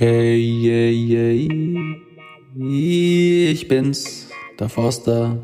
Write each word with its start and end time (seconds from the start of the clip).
Hey, 0.00 0.40
hey, 0.62 0.96
hey, 2.56 3.50
ich 3.52 3.68
bin's, 3.68 4.30
der 4.58 4.70
Forster. 4.70 5.36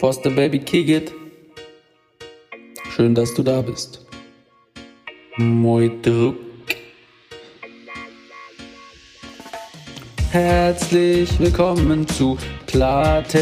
Forster 0.00 0.30
Baby 0.30 0.58
Kick 0.60 0.88
it. 0.88 1.12
Schön, 2.88 3.14
dass 3.14 3.34
du 3.34 3.42
da 3.42 3.60
bist. 3.60 4.06
Moi 5.36 5.90
Druck. 6.00 6.36
Herzlich 10.30 11.38
willkommen 11.38 12.08
zu 12.08 12.38
Klartext. 12.66 13.36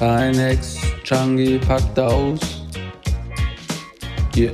Ein 0.00 0.36
Ex-Changi 0.36 1.58
packt 1.58 1.96
aus. 2.00 2.40
Yeah. 4.36 4.50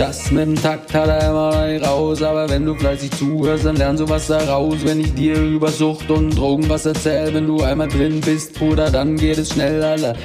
Das 0.00 0.30
mit 0.30 0.46
dem 0.46 0.54
Takt 0.56 0.94
hat 0.94 1.08
er 1.08 1.28
immer 1.28 1.86
raus, 1.86 2.22
aber 2.22 2.48
wenn 2.48 2.64
du 2.64 2.74
fleißig 2.74 3.10
zuhörst, 3.10 3.66
dann 3.66 3.76
lernst 3.76 4.02
du 4.02 4.08
was 4.08 4.28
daraus. 4.28 4.82
Wenn 4.82 5.00
ich 5.00 5.12
dir 5.12 5.36
über 5.38 5.68
Sucht 5.68 6.10
und 6.10 6.30
Drogen 6.30 6.66
was 6.70 6.86
erzähl, 6.86 7.34
wenn 7.34 7.46
du 7.46 7.62
einmal 7.62 7.88
drin 7.88 8.22
bist, 8.22 8.54
Bruder, 8.54 8.90
dann 8.90 9.16
geht 9.16 9.36
es 9.36 9.52
schnell, 9.52 9.82
Alter. 9.82 10.16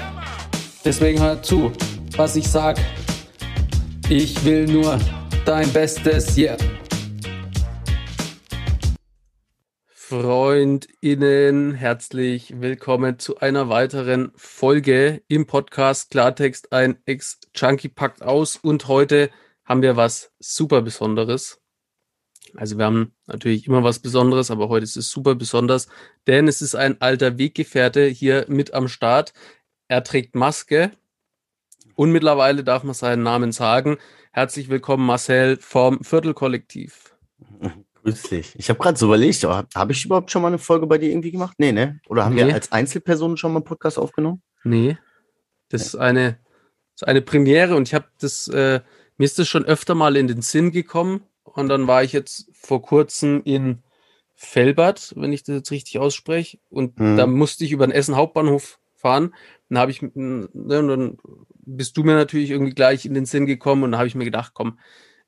Deswegen 0.85 1.21
hör 1.21 1.43
zu, 1.43 1.73
was 2.15 2.37
ich 2.37 2.47
sag. 2.47 2.77
Ich 4.07 4.45
will 4.45 4.65
nur 4.65 4.97
dein 5.43 5.69
Bestes, 5.73 6.37
yeah. 6.37 6.55
FreundInnen, 9.89 11.73
herzlich 11.73 12.61
willkommen 12.61 13.19
zu 13.19 13.39
einer 13.39 13.67
weiteren 13.67 14.31
Folge 14.37 15.21
im 15.27 15.45
Podcast 15.45 16.11
Klartext. 16.11 16.71
Ein 16.71 16.95
Ex-Junkie 17.05 17.89
packt 17.89 18.21
aus 18.21 18.55
und 18.55 18.87
heute 18.87 19.29
haben 19.65 19.81
wir 19.81 19.95
was 19.95 20.31
super 20.39 20.81
Besonderes. 20.81 21.59
Also 22.55 22.77
wir 22.77 22.85
haben 22.85 23.13
natürlich 23.25 23.67
immer 23.67 23.83
was 23.83 23.99
Besonderes, 23.99 24.51
aber 24.51 24.69
heute 24.69 24.83
ist 24.85 24.95
es 24.95 25.09
super 25.09 25.35
besonders, 25.35 25.87
denn 26.27 26.47
es 26.47 26.61
ist 26.61 26.75
ein 26.75 27.01
alter 27.01 27.37
Weggefährte 27.37 28.05
hier 28.05 28.45
mit 28.47 28.73
am 28.73 28.87
Start. 28.87 29.33
Er 29.87 30.03
trägt 30.03 30.35
Maske 30.35 30.91
und 31.95 32.11
mittlerweile 32.11 32.63
darf 32.63 32.83
man 32.83 32.93
seinen 32.93 33.23
Namen 33.23 33.51
sagen. 33.51 33.97
Herzlich 34.31 34.69
willkommen, 34.69 35.05
Marcel 35.05 35.57
vom 35.57 36.03
Viertelkollektiv. 36.03 37.15
Grüß 38.03 38.23
dich. 38.23 38.53
Ich 38.57 38.69
habe 38.69 38.79
gerade 38.79 38.97
so 38.97 39.07
überlegt, 39.07 39.43
habe 39.43 39.67
hab 39.73 39.89
ich 39.89 40.05
überhaupt 40.05 40.29
schon 40.29 40.43
mal 40.43 40.49
eine 40.49 40.59
Folge 40.59 40.85
bei 40.85 40.99
dir 40.99 41.09
irgendwie 41.09 41.31
gemacht? 41.31 41.55
Nee, 41.57 41.71
ne? 41.71 41.99
Oder 42.07 42.25
haben 42.25 42.35
Nee. 42.35 42.45
wir 42.45 42.53
als 42.53 42.71
Einzelpersonen 42.71 43.35
schon 43.35 43.51
mal 43.51 43.57
einen 43.59 43.65
Podcast 43.65 43.97
aufgenommen? 43.97 44.43
Nee, 44.63 44.97
das 45.69 45.81
ist 45.87 45.95
eine, 45.95 46.33
das 46.93 47.01
ist 47.01 47.07
eine 47.07 47.21
Premiere 47.23 47.75
und 47.75 47.87
ich 47.87 47.95
habe 47.95 48.05
das, 48.19 48.47
äh, 48.49 48.81
mir 49.17 49.25
ist 49.25 49.39
das 49.39 49.47
schon 49.47 49.65
öfter 49.65 49.95
mal 49.95 50.15
in 50.17 50.27
den 50.27 50.41
Sinn 50.41 50.71
gekommen 50.71 51.23
und 51.43 51.69
dann 51.69 51.87
war 51.87 52.03
ich 52.03 52.13
jetzt 52.13 52.49
vor 52.53 52.81
kurzem 52.81 53.41
in 53.45 53.83
Velbert, 54.35 55.13
wenn 55.15 55.31
ich 55.31 55.43
das 55.43 55.55
jetzt 55.55 55.71
richtig 55.71 55.97
ausspreche, 55.99 56.57
und 56.69 56.99
Mhm. 56.99 57.15
da 57.17 57.25
musste 57.25 57.63
ich 57.63 57.71
über 57.71 57.87
den 57.87 57.93
Essen 57.93 58.15
Hauptbahnhof 58.15 58.79
fahren. 58.95 59.33
Dann 59.69 59.79
habe 59.79 59.91
ich, 59.91 60.01
ne, 60.01 60.49
dann 60.53 61.17
bist 61.65 61.95
du 61.95 62.03
mir 62.03 62.15
natürlich 62.15 62.51
irgendwie 62.51 62.73
gleich 62.73 63.05
in 63.05 63.13
den 63.13 63.25
Sinn 63.25 63.45
gekommen 63.45 63.83
und 63.83 63.91
dann 63.91 63.97
habe 63.97 64.07
ich 64.07 64.15
mir 64.15 64.25
gedacht, 64.25 64.51
komm, 64.53 64.79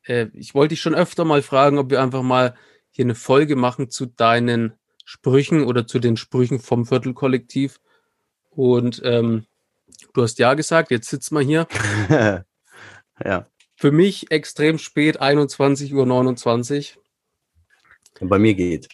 äh, 0.06 0.28
ich 0.34 0.54
wollte 0.54 0.70
dich 0.74 0.82
schon 0.82 0.96
öfter 0.96 1.26
mal 1.26 1.42
fragen, 1.42 1.78
ob 1.78 1.90
wir 1.90 2.02
einfach 2.02 2.22
mal 2.24 2.56
hier 2.92 3.06
eine 3.06 3.16
Folge 3.16 3.56
machen 3.56 3.90
zu 3.90 4.06
deinen 4.08 4.74
Sprüchen 5.06 5.64
oder 5.64 5.88
zu 5.88 6.00
den 6.00 6.18
Sprüchen 6.18 6.60
vom 6.60 6.86
Viertelkollektiv. 6.86 7.80
Und 8.50 9.02
ähm, 9.06 9.46
du 10.14 10.24
hast 10.24 10.38
ja 10.40 10.54
gesagt, 10.54 10.92
jetzt 10.92 11.10
sitzen 11.10 11.36
wir 11.36 11.42
hier. 11.42 11.68
ja. 13.24 13.48
Für 13.80 13.92
mich 13.92 14.31
extrem 14.31 14.80
spät, 14.80 15.22
21.29 15.22 16.95
Uhr. 16.97 18.28
Bei 18.28 18.39
mir 18.39 18.56
geht. 18.56 18.89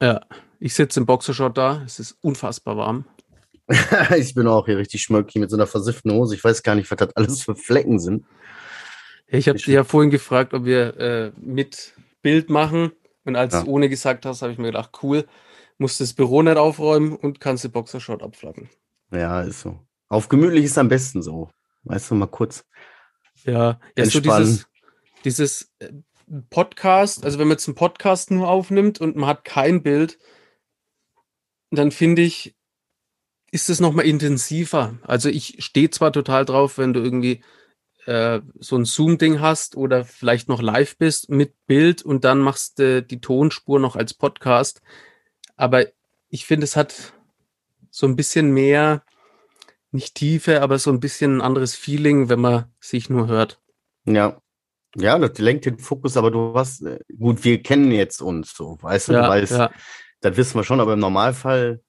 Ja, 0.00 0.22
ich 0.60 0.74
sitze 0.74 1.00
im 1.00 1.04
Boxershort 1.06 1.58
da. 1.58 1.82
Es 1.84 1.98
ist 1.98 2.16
unfassbar 2.22 2.78
warm. 2.78 3.04
ich 4.16 4.34
bin 4.34 4.46
auch 4.46 4.64
hier 4.64 4.78
richtig 4.78 5.02
schmöckig 5.02 5.36
mit 5.36 5.50
so 5.50 5.56
einer 5.56 5.66
versifften 5.66 6.10
Hose. 6.12 6.34
Ich 6.34 6.42
weiß 6.42 6.62
gar 6.62 6.74
nicht, 6.74 6.90
was 6.90 6.96
das 6.96 7.14
alles 7.16 7.42
für 7.42 7.54
Flecken 7.54 7.98
sind. 7.98 8.24
Ich 9.26 9.46
habe 9.48 9.58
Ich- 9.58 9.66
dich 9.66 9.74
ja 9.74 9.84
vorhin 9.84 10.10
gefragt, 10.10 10.54
ob 10.54 10.64
wir 10.64 10.96
äh, 10.98 11.32
mit 11.36 11.92
Bild 12.22 12.48
machen. 12.48 12.92
Und 13.24 13.36
als 13.36 13.52
Ja. 13.52 13.62
du 13.62 13.70
ohne 13.70 13.90
gesagt 13.90 14.24
hast, 14.24 14.40
habe 14.40 14.52
ich 14.52 14.58
mir 14.58 14.68
gedacht, 14.68 14.90
cool, 15.02 15.26
musst 15.76 16.00
das 16.00 16.14
Büro 16.14 16.40
nicht 16.40 16.56
aufräumen 16.56 17.14
und 17.14 17.40
kannst 17.40 17.64
den 17.64 17.72
Boxershort 17.72 18.22
abflacken. 18.22 18.70
Ja, 19.10 19.42
ist 19.42 19.60
so. 19.60 19.78
Auf 20.08 20.28
gemütlich 20.30 20.64
ist 20.64 20.78
am 20.78 20.88
besten 20.88 21.20
so. 21.22 21.50
Weißt 21.84 22.10
du, 22.10 22.14
mal 22.14 22.26
kurz. 22.26 22.64
Ja, 23.44 23.80
ja 23.96 24.06
so 24.06 24.20
dieses, 24.20 24.66
dieses 25.24 25.72
äh, 25.78 25.92
Podcast, 26.50 27.24
also 27.24 27.38
wenn 27.38 27.48
man 27.48 27.56
jetzt 27.56 27.68
einen 27.68 27.74
Podcast 27.74 28.30
nur 28.30 28.48
aufnimmt 28.48 29.00
und 29.00 29.16
man 29.16 29.28
hat 29.28 29.44
kein 29.44 29.82
Bild, 29.82 30.18
dann 31.70 31.90
finde 31.90 32.22
ich, 32.22 32.54
ist 33.50 33.70
es 33.70 33.80
nochmal 33.80 34.06
intensiver. 34.06 34.98
Also 35.02 35.28
ich 35.28 35.56
stehe 35.64 35.90
zwar 35.90 36.12
total 36.12 36.44
drauf, 36.44 36.78
wenn 36.78 36.92
du 36.92 37.00
irgendwie 37.00 37.42
äh, 38.06 38.40
so 38.58 38.76
ein 38.76 38.84
Zoom-Ding 38.84 39.40
hast 39.40 39.76
oder 39.76 40.04
vielleicht 40.04 40.48
noch 40.48 40.60
live 40.60 40.96
bist 40.96 41.30
mit 41.30 41.54
Bild 41.66 42.02
und 42.02 42.24
dann 42.24 42.40
machst 42.40 42.78
du 42.78 43.02
die 43.02 43.20
Tonspur 43.20 43.78
noch 43.78 43.96
als 43.96 44.14
Podcast. 44.14 44.82
Aber 45.56 45.86
ich 46.28 46.46
finde, 46.46 46.64
es 46.64 46.76
hat 46.76 47.12
so 47.90 48.06
ein 48.06 48.16
bisschen 48.16 48.52
mehr, 48.52 49.04
nicht 49.94 50.14
Tiefe, 50.16 50.60
aber 50.62 50.78
so 50.78 50.90
ein 50.90 51.00
bisschen 51.00 51.38
ein 51.38 51.40
anderes 51.40 51.74
Feeling, 51.74 52.28
wenn 52.28 52.40
man 52.40 52.64
sich 52.80 53.08
nur 53.08 53.28
hört. 53.28 53.60
Ja. 54.04 54.38
Ja, 54.96 55.18
das 55.18 55.38
lenkt 55.38 55.64
den 55.66 55.78
Fokus, 55.78 56.16
aber 56.16 56.30
du 56.30 56.54
hast, 56.54 56.82
äh, 56.82 57.00
gut, 57.18 57.42
wir 57.42 57.60
kennen 57.62 57.90
jetzt 57.90 58.22
uns 58.22 58.54
so, 58.54 58.78
weißt 58.80 59.08
du, 59.08 59.12
du 59.12 59.18
Ja, 59.18 59.28
weißt, 59.28 59.52
ja, 59.52 59.70
das 60.20 60.36
wissen 60.36 60.54
wir 60.56 60.62
schon, 60.62 60.80
aber 60.80 60.92
im 60.92 61.00
Normalfall 61.00 61.80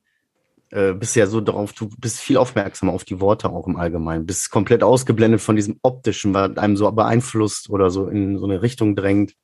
äh, 0.71 0.93
bist 0.93 1.15
du 1.15 1.19
ja 1.19 1.27
so 1.27 1.39
darauf, 1.39 1.73
du 1.73 1.87
bist 1.99 2.19
viel 2.19 2.37
aufmerksamer 2.37 2.93
auf 2.93 3.03
die 3.03 3.21
Worte 3.21 3.49
auch 3.51 3.67
im 3.67 3.75
Allgemeinen, 3.75 4.25
bist 4.25 4.49
komplett 4.49 4.81
ausgeblendet 4.81 5.39
von 5.39 5.55
diesem 5.55 5.77
optischen, 5.83 6.33
was 6.33 6.57
einem 6.57 6.77
so 6.77 6.91
beeinflusst 6.91 7.69
oder 7.69 7.91
so 7.91 8.07
in 8.07 8.39
so 8.39 8.45
eine 8.45 8.63
Richtung 8.63 8.95
drängt. 8.95 9.35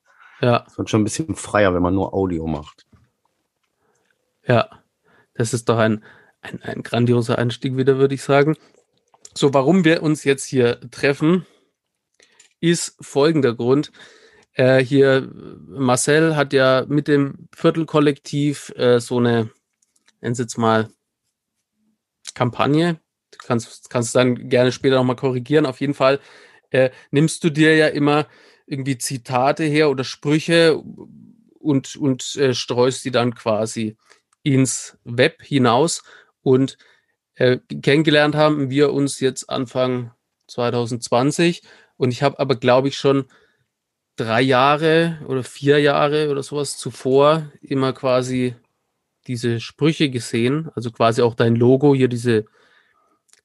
ja, 0.41 0.63
Es 0.67 0.79
wird 0.79 0.89
schon 0.89 1.01
ein 1.01 1.03
bisschen 1.03 1.35
freier, 1.35 1.75
wenn 1.75 1.83
man 1.83 1.93
nur 1.93 2.15
Audio 2.15 2.47
macht. 2.47 2.85
ja. 4.47 4.67
Das 5.35 5.53
ist 5.53 5.69
doch 5.69 5.77
ein, 5.77 6.03
ein, 6.41 6.61
ein 6.63 6.83
grandioser 6.83 7.37
Einstieg 7.37 7.77
wieder, 7.77 7.97
würde 7.97 8.15
ich 8.15 8.23
sagen. 8.23 8.57
So, 9.33 9.53
warum 9.53 9.85
wir 9.85 10.03
uns 10.03 10.23
jetzt 10.23 10.45
hier 10.45 10.79
treffen, 10.91 11.45
ist 12.59 12.95
folgender 12.99 13.55
Grund. 13.55 13.91
Äh, 14.53 14.83
hier, 14.83 15.31
Marcel 15.67 16.35
hat 16.35 16.53
ja 16.53 16.85
mit 16.87 17.07
dem 17.07 17.47
Viertelkollektiv 17.55 18.73
äh, 18.75 18.99
so 18.99 19.19
eine, 19.19 19.49
nennen 20.19 20.35
Sie 20.35 20.43
jetzt 20.43 20.57
mal, 20.57 20.89
Kampagne. 22.33 22.99
Du 23.31 23.37
kannst, 23.45 23.89
kannst 23.89 24.15
dann 24.15 24.49
gerne 24.49 24.71
später 24.71 24.95
nochmal 24.95 25.15
korrigieren. 25.15 25.65
Auf 25.65 25.81
jeden 25.81 25.93
Fall 25.93 26.19
äh, 26.69 26.89
nimmst 27.11 27.43
du 27.43 27.49
dir 27.49 27.75
ja 27.75 27.87
immer 27.87 28.27
irgendwie 28.65 28.97
Zitate 28.97 29.63
her 29.63 29.89
oder 29.89 30.03
Sprüche 30.03 30.77
und, 31.59 31.95
und 31.95 32.35
äh, 32.35 32.53
streust 32.53 33.03
die 33.05 33.11
dann 33.11 33.35
quasi 33.35 33.97
ins 34.43 34.97
Web 35.03 35.41
hinaus. 35.43 36.03
Und 36.41 36.77
äh, 37.35 37.57
kennengelernt 37.81 38.35
haben 38.35 38.69
wir 38.69 38.93
uns 38.93 39.19
jetzt 39.19 39.49
Anfang 39.49 40.11
2020. 40.47 41.61
Und 41.97 42.11
ich 42.11 42.23
habe 42.23 42.39
aber, 42.39 42.55
glaube 42.55 42.87
ich, 42.87 42.95
schon 42.97 43.25
drei 44.15 44.41
Jahre 44.41 45.19
oder 45.27 45.43
vier 45.43 45.79
Jahre 45.79 46.29
oder 46.29 46.43
sowas 46.43 46.77
zuvor 46.77 47.51
immer 47.61 47.93
quasi 47.93 48.55
diese 49.27 49.59
Sprüche 49.59 50.09
gesehen. 50.09 50.69
Also 50.75 50.91
quasi 50.91 51.21
auch 51.21 51.35
dein 51.35 51.55
Logo 51.55 51.95
hier, 51.95 52.07
diese, 52.07 52.45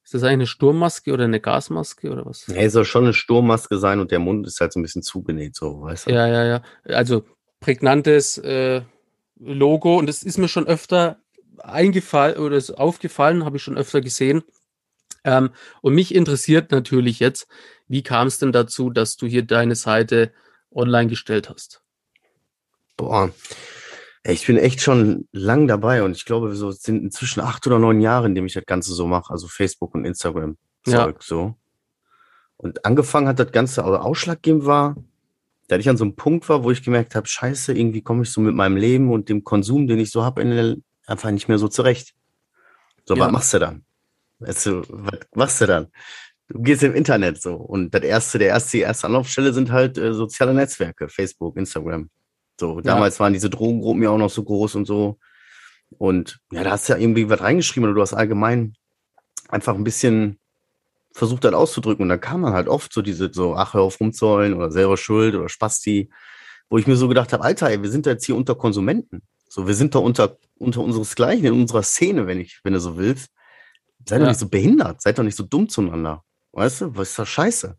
ist 0.04 0.14
das 0.14 0.22
eigentlich 0.22 0.32
eine 0.32 0.46
Sturmmaske 0.46 1.12
oder 1.12 1.24
eine 1.24 1.40
Gasmaske 1.40 2.10
oder 2.10 2.26
was? 2.26 2.48
Es 2.48 2.72
soll 2.72 2.84
schon 2.84 3.04
eine 3.04 3.14
Sturmmaske 3.14 3.78
sein 3.78 4.00
und 4.00 4.10
der 4.10 4.18
Mund 4.18 4.46
ist 4.46 4.60
halt 4.60 4.72
so 4.72 4.80
ein 4.80 4.82
bisschen 4.82 5.02
zugenäht, 5.02 5.54
so, 5.54 5.82
weißt 5.82 6.06
du? 6.06 6.10
Ja, 6.12 6.26
ja, 6.26 6.44
ja. 6.44 6.62
Also 6.84 7.24
prägnantes 7.60 8.38
äh, 8.38 8.82
Logo 9.38 9.98
und 9.98 10.08
es 10.08 10.22
ist 10.22 10.38
mir 10.38 10.48
schon 10.48 10.66
öfter 10.66 11.18
eingefallen 11.58 12.38
oder 12.38 12.56
ist 12.56 12.70
aufgefallen, 12.70 13.44
habe 13.44 13.56
ich 13.56 13.62
schon 13.62 13.78
öfter 13.78 14.00
gesehen. 14.00 14.42
Ähm, 15.24 15.50
und 15.82 15.94
mich 15.94 16.14
interessiert 16.14 16.70
natürlich 16.70 17.20
jetzt, 17.20 17.48
wie 17.88 18.02
kam 18.02 18.28
es 18.28 18.38
denn 18.38 18.52
dazu, 18.52 18.90
dass 18.90 19.16
du 19.16 19.26
hier 19.26 19.42
deine 19.42 19.74
Seite 19.74 20.32
online 20.70 21.08
gestellt 21.08 21.50
hast? 21.50 21.82
Boah. 22.96 23.30
Ich 24.24 24.46
bin 24.46 24.56
echt 24.56 24.80
schon 24.80 25.28
lang 25.30 25.68
dabei 25.68 26.02
und 26.02 26.16
ich 26.16 26.24
glaube, 26.24 26.54
so 26.56 26.72
sind 26.72 27.02
inzwischen 27.02 27.40
acht 27.40 27.66
oder 27.66 27.78
neun 27.78 28.00
Jahre, 28.00 28.26
in 28.26 28.34
dem 28.34 28.46
ich 28.46 28.54
das 28.54 28.66
Ganze 28.66 28.92
so 28.92 29.06
mache, 29.06 29.32
also 29.32 29.46
Facebook 29.46 29.94
und 29.94 30.04
Instagram 30.04 30.56
Ja. 30.86 31.12
So. 31.20 31.54
Und 32.56 32.84
angefangen 32.84 33.28
hat 33.28 33.38
das 33.38 33.52
Ganze, 33.52 33.84
also 33.84 33.98
ausschlaggebend 33.98 34.64
war, 34.64 34.96
da 35.68 35.76
ich 35.76 35.88
an 35.88 35.96
so 35.96 36.04
einem 36.04 36.16
Punkt 36.16 36.48
war, 36.48 36.64
wo 36.64 36.70
ich 36.70 36.82
gemerkt 36.82 37.14
habe, 37.14 37.26
scheiße, 37.26 37.72
irgendwie 37.72 38.02
komme 38.02 38.22
ich 38.22 38.30
so 38.30 38.40
mit 38.40 38.54
meinem 38.54 38.76
Leben 38.76 39.12
und 39.12 39.28
dem 39.28 39.44
Konsum, 39.44 39.86
den 39.86 39.98
ich 39.98 40.10
so 40.10 40.24
habe, 40.24 40.42
einfach 41.06 41.30
nicht 41.30 41.48
mehr 41.48 41.58
so 41.58 41.68
zurecht. 41.68 42.14
So, 43.04 43.14
Ja. 43.14 43.26
was 43.26 43.32
machst 43.32 43.54
du 43.54 43.58
dann? 43.58 43.84
Weißt 44.40 44.66
du, 44.66 44.82
was 44.88 45.20
machst 45.34 45.60
du 45.60 45.66
dann? 45.66 45.88
du 46.48 46.62
gehst 46.62 46.82
im 46.82 46.94
Internet 46.94 47.40
so 47.40 47.54
und 47.54 47.92
das 47.92 48.02
erste, 48.02 48.38
der 48.38 48.48
erste, 48.48 48.76
die 48.76 48.82
erste 48.82 49.06
Anlaufstelle 49.06 49.52
sind 49.52 49.72
halt 49.72 49.98
äh, 49.98 50.12
soziale 50.12 50.54
Netzwerke, 50.54 51.08
Facebook, 51.08 51.56
Instagram. 51.56 52.10
So, 52.58 52.80
damals 52.80 53.20
waren 53.20 53.32
diese 53.32 53.50
Drogengruppen 53.50 54.02
ja 54.02 54.10
auch 54.10 54.18
noch 54.18 54.30
so 54.30 54.42
groß 54.42 54.76
und 54.76 54.86
so. 54.86 55.18
Und 55.98 56.38
ja, 56.50 56.64
da 56.64 56.70
hast 56.72 56.88
du 56.88 56.94
ja 56.94 56.98
irgendwie 56.98 57.28
was 57.28 57.40
reingeschrieben 57.40 57.84
oder 57.84 57.94
du 57.94 58.00
hast 58.00 58.14
allgemein 58.14 58.74
einfach 59.48 59.74
ein 59.74 59.84
bisschen 59.84 60.38
versucht, 61.12 61.44
das 61.44 61.52
auszudrücken. 61.52 62.04
Und 62.04 62.08
da 62.08 62.16
kam 62.16 62.40
man 62.40 62.54
halt 62.54 62.68
oft 62.68 62.92
so 62.92 63.02
diese, 63.02 63.30
so, 63.32 63.54
ach, 63.54 63.74
hör 63.74 63.82
auf 63.82 64.00
rumzollen 64.00 64.54
oder 64.54 64.70
selber 64.70 64.96
schuld 64.96 65.34
oder 65.34 65.48
Spasti, 65.48 66.10
wo 66.70 66.78
ich 66.78 66.86
mir 66.86 66.96
so 66.96 67.08
gedacht 67.08 67.32
habe, 67.32 67.44
Alter, 67.44 67.68
ey, 67.68 67.82
wir 67.82 67.90
sind 67.90 68.06
jetzt 68.06 68.24
hier 68.24 68.36
unter 68.36 68.54
Konsumenten. 68.54 69.22
So, 69.56 69.66
wir 69.66 69.72
sind 69.74 69.94
da 69.94 70.00
unter, 70.00 70.36
unter 70.58 70.82
unseresgleichen 70.82 71.46
in 71.46 71.52
unserer 71.54 71.82
Szene, 71.82 72.26
wenn 72.26 72.38
ich, 72.40 72.60
wenn 72.62 72.74
du 72.74 72.78
so 72.78 72.98
willst. 72.98 73.30
Seid 74.06 74.18
Ja. 74.18 74.26
doch 74.26 74.30
nicht 74.32 74.40
so 74.40 74.50
behindert, 74.50 75.00
seid 75.00 75.18
doch 75.18 75.22
nicht 75.22 75.34
so 75.34 75.44
dumm 75.44 75.66
zueinander. 75.70 76.24
Weißt 76.52 76.82
du, 76.82 76.94
was 76.94 77.08
ist 77.08 77.18
das 77.18 77.28
scheiße? 77.30 77.74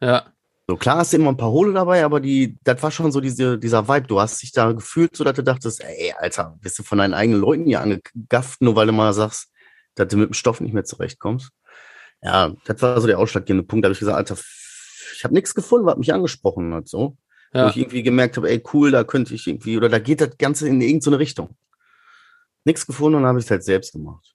Ja, 0.00 0.32
So 0.66 0.76
klar 0.76 0.96
hast 0.98 1.12
du 1.12 1.18
immer 1.18 1.30
ein 1.30 1.36
paar 1.36 1.52
Hohle 1.52 1.72
dabei, 1.72 2.04
aber 2.04 2.18
die, 2.18 2.58
das 2.64 2.82
war 2.82 2.90
schon 2.90 3.12
so 3.12 3.20
diese, 3.20 3.58
dieser 3.60 3.86
Vibe. 3.86 4.08
Du 4.08 4.20
hast 4.20 4.42
dich 4.42 4.50
da 4.50 4.72
gefühlt, 4.72 5.14
so 5.14 5.22
dass 5.22 5.36
du 5.36 5.44
dachtest, 5.44 5.84
ey, 5.84 6.12
Alter, 6.18 6.56
bist 6.60 6.80
du 6.80 6.82
von 6.82 6.98
deinen 6.98 7.14
eigenen 7.14 7.40
Leuten 7.40 7.64
hier 7.64 7.80
angegafft, 7.80 8.60
nur 8.60 8.74
weil 8.74 8.88
du 8.88 8.92
mal 8.92 9.12
sagst, 9.12 9.52
dass 9.94 10.08
du 10.08 10.16
mit 10.16 10.30
dem 10.30 10.34
Stoff 10.34 10.60
nicht 10.60 10.72
mehr 10.74 10.84
zurechtkommst. 10.84 11.50
Ja, 12.22 12.52
das 12.64 12.82
war 12.82 13.00
so 13.00 13.06
der 13.06 13.20
ausschlaggebende 13.20 13.64
Punkt. 13.64 13.84
Da 13.84 13.86
habe 13.86 13.92
ich 13.92 14.00
gesagt, 14.00 14.16
Alter, 14.16 14.36
ich 15.14 15.22
habe 15.22 15.34
nichts 15.34 15.54
gefunden, 15.54 15.86
was 15.86 15.96
mich 15.96 16.12
angesprochen 16.12 16.74
hat, 16.74 16.88
so. 16.88 17.16
Wo 17.52 17.58
ja, 17.58 17.68
ich 17.70 17.76
irgendwie 17.78 18.02
gemerkt 18.02 18.36
habe, 18.36 18.48
ey, 18.48 18.62
cool, 18.72 18.90
da 18.92 19.02
könnte 19.04 19.34
ich 19.34 19.46
irgendwie, 19.46 19.76
oder 19.76 19.88
da 19.88 19.98
geht 19.98 20.20
das 20.20 20.38
Ganze 20.38 20.68
in 20.68 20.80
irgendeine 20.80 21.18
Richtung. 21.18 21.56
Nichts 22.64 22.86
gefunden 22.86 23.18
und 23.18 23.26
habe 23.26 23.38
ich 23.40 23.44
es 23.46 23.50
halt 23.50 23.64
selbst 23.64 23.92
gemacht. 23.92 24.34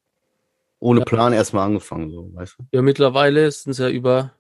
Ohne 0.80 1.00
Ja. 1.00 1.06
Plan 1.06 1.32
erstmal 1.34 1.66
angefangen, 1.66 2.12
so, 2.12 2.30
weißt 2.34 2.56
du? 2.60 2.66
ja, 2.74 2.82
mittlerweile 2.82 3.50
sind 3.52 3.72
es 3.72 3.78
ja 3.78 3.88
über 3.90 4.34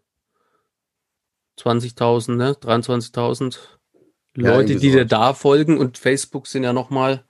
20.000, 1.60 2.36
ne? 2.36 2.51
23.000 2.54 3.80
Ja, 4.36 4.50
Leute, 4.50 4.74
irgendwie 4.74 4.74
die 4.74 4.92
dir 4.92 4.94
sowas. 5.04 5.07
da 5.10 5.33
folgen 5.33 5.77
und 5.77 5.98
Facebook 5.98 6.48
sind 6.48 6.63
ja 6.63 6.74
nochmal, 6.74 7.24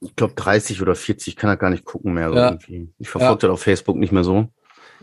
Ich 0.00 0.14
glaube 0.16 0.34
30 0.34 0.82
oder 0.82 0.94
40, 0.96 1.36
kann 1.36 1.48
er 1.48 1.56
gar 1.56 1.70
nicht 1.70 1.84
gucken 1.84 2.12
mehr. 2.14 2.28
So 2.28 2.34
Ja. 2.36 2.48
irgendwie. 2.50 2.92
Ich 2.98 3.08
verfolge 3.08 3.38
das 3.42 3.50
auf 3.50 3.62
Facebook 3.62 3.96
nicht 3.96 4.12
mehr 4.12 4.24
so. 4.24 4.48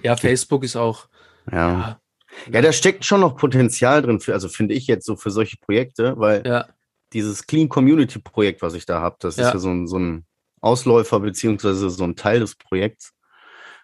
ja, 0.03 0.15
Facebook 0.15 0.63
ist 0.63 0.75
auch, 0.75 1.07
Ja. 1.51 1.98
Ja, 2.47 2.53
Ja, 2.53 2.61
da 2.61 2.71
steckt 2.71 3.05
schon 3.05 3.21
noch 3.21 3.35
Potenzial 3.37 4.01
drin, 4.01 4.19
für, 4.19 4.33
also 4.33 4.49
finde 4.49 4.73
ich 4.73 4.87
jetzt 4.87 5.05
so 5.05 5.15
für 5.15 5.31
solche 5.31 5.57
Projekte, 5.57 6.17
weil 6.17 6.43
ja, 6.45 6.67
dieses 7.13 7.47
Clean 7.47 7.69
Community 7.69 8.19
Projekt, 8.19 8.61
was 8.61 8.73
ich 8.75 8.85
da 8.85 9.01
habe, 9.01 9.17
das 9.19 9.37
Ja. 9.37 9.47
ist 9.47 9.53
ja 9.53 9.59
so 9.59 9.69
ein, 9.69 9.87
so 9.87 9.97
ein 9.97 10.25
Ausläufer 10.61 11.19
beziehungsweise 11.19 11.89
so 11.89 12.03
ein 12.03 12.15
Teil 12.15 12.39
des 12.39 12.55
Projekts. 12.55 13.13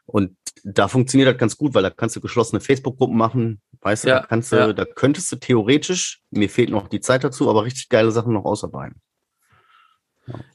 Und 0.05 0.37
da 0.63 0.87
funktioniert 0.87 1.29
das 1.29 1.37
ganz 1.39 1.57
gut, 1.57 1.73
weil 1.73 1.83
da 1.83 1.89
kannst 1.89 2.15
du 2.15 2.21
geschlossene 2.21 2.59
Facebook-Gruppen 2.59 3.17
machen, 3.17 3.61
weißt 3.81 4.03
du, 4.03 4.09
Ja, 4.09 4.19
da 4.19 4.25
kannst 4.27 4.51
du, 4.51 4.55
ja. 4.57 4.73
da 4.73 4.85
könntest 4.85 5.31
du 5.31 5.37
theoretisch, 5.37 6.21
mir 6.29 6.49
fehlt 6.49 6.69
noch 6.69 6.87
die 6.87 6.99
Zeit 7.01 7.23
dazu, 7.23 7.49
aber 7.49 7.63
richtig 7.63 7.89
geile 7.89 8.11
Sachen 8.11 8.33
noch 8.33 8.45
ausarbeiten. 8.45 9.01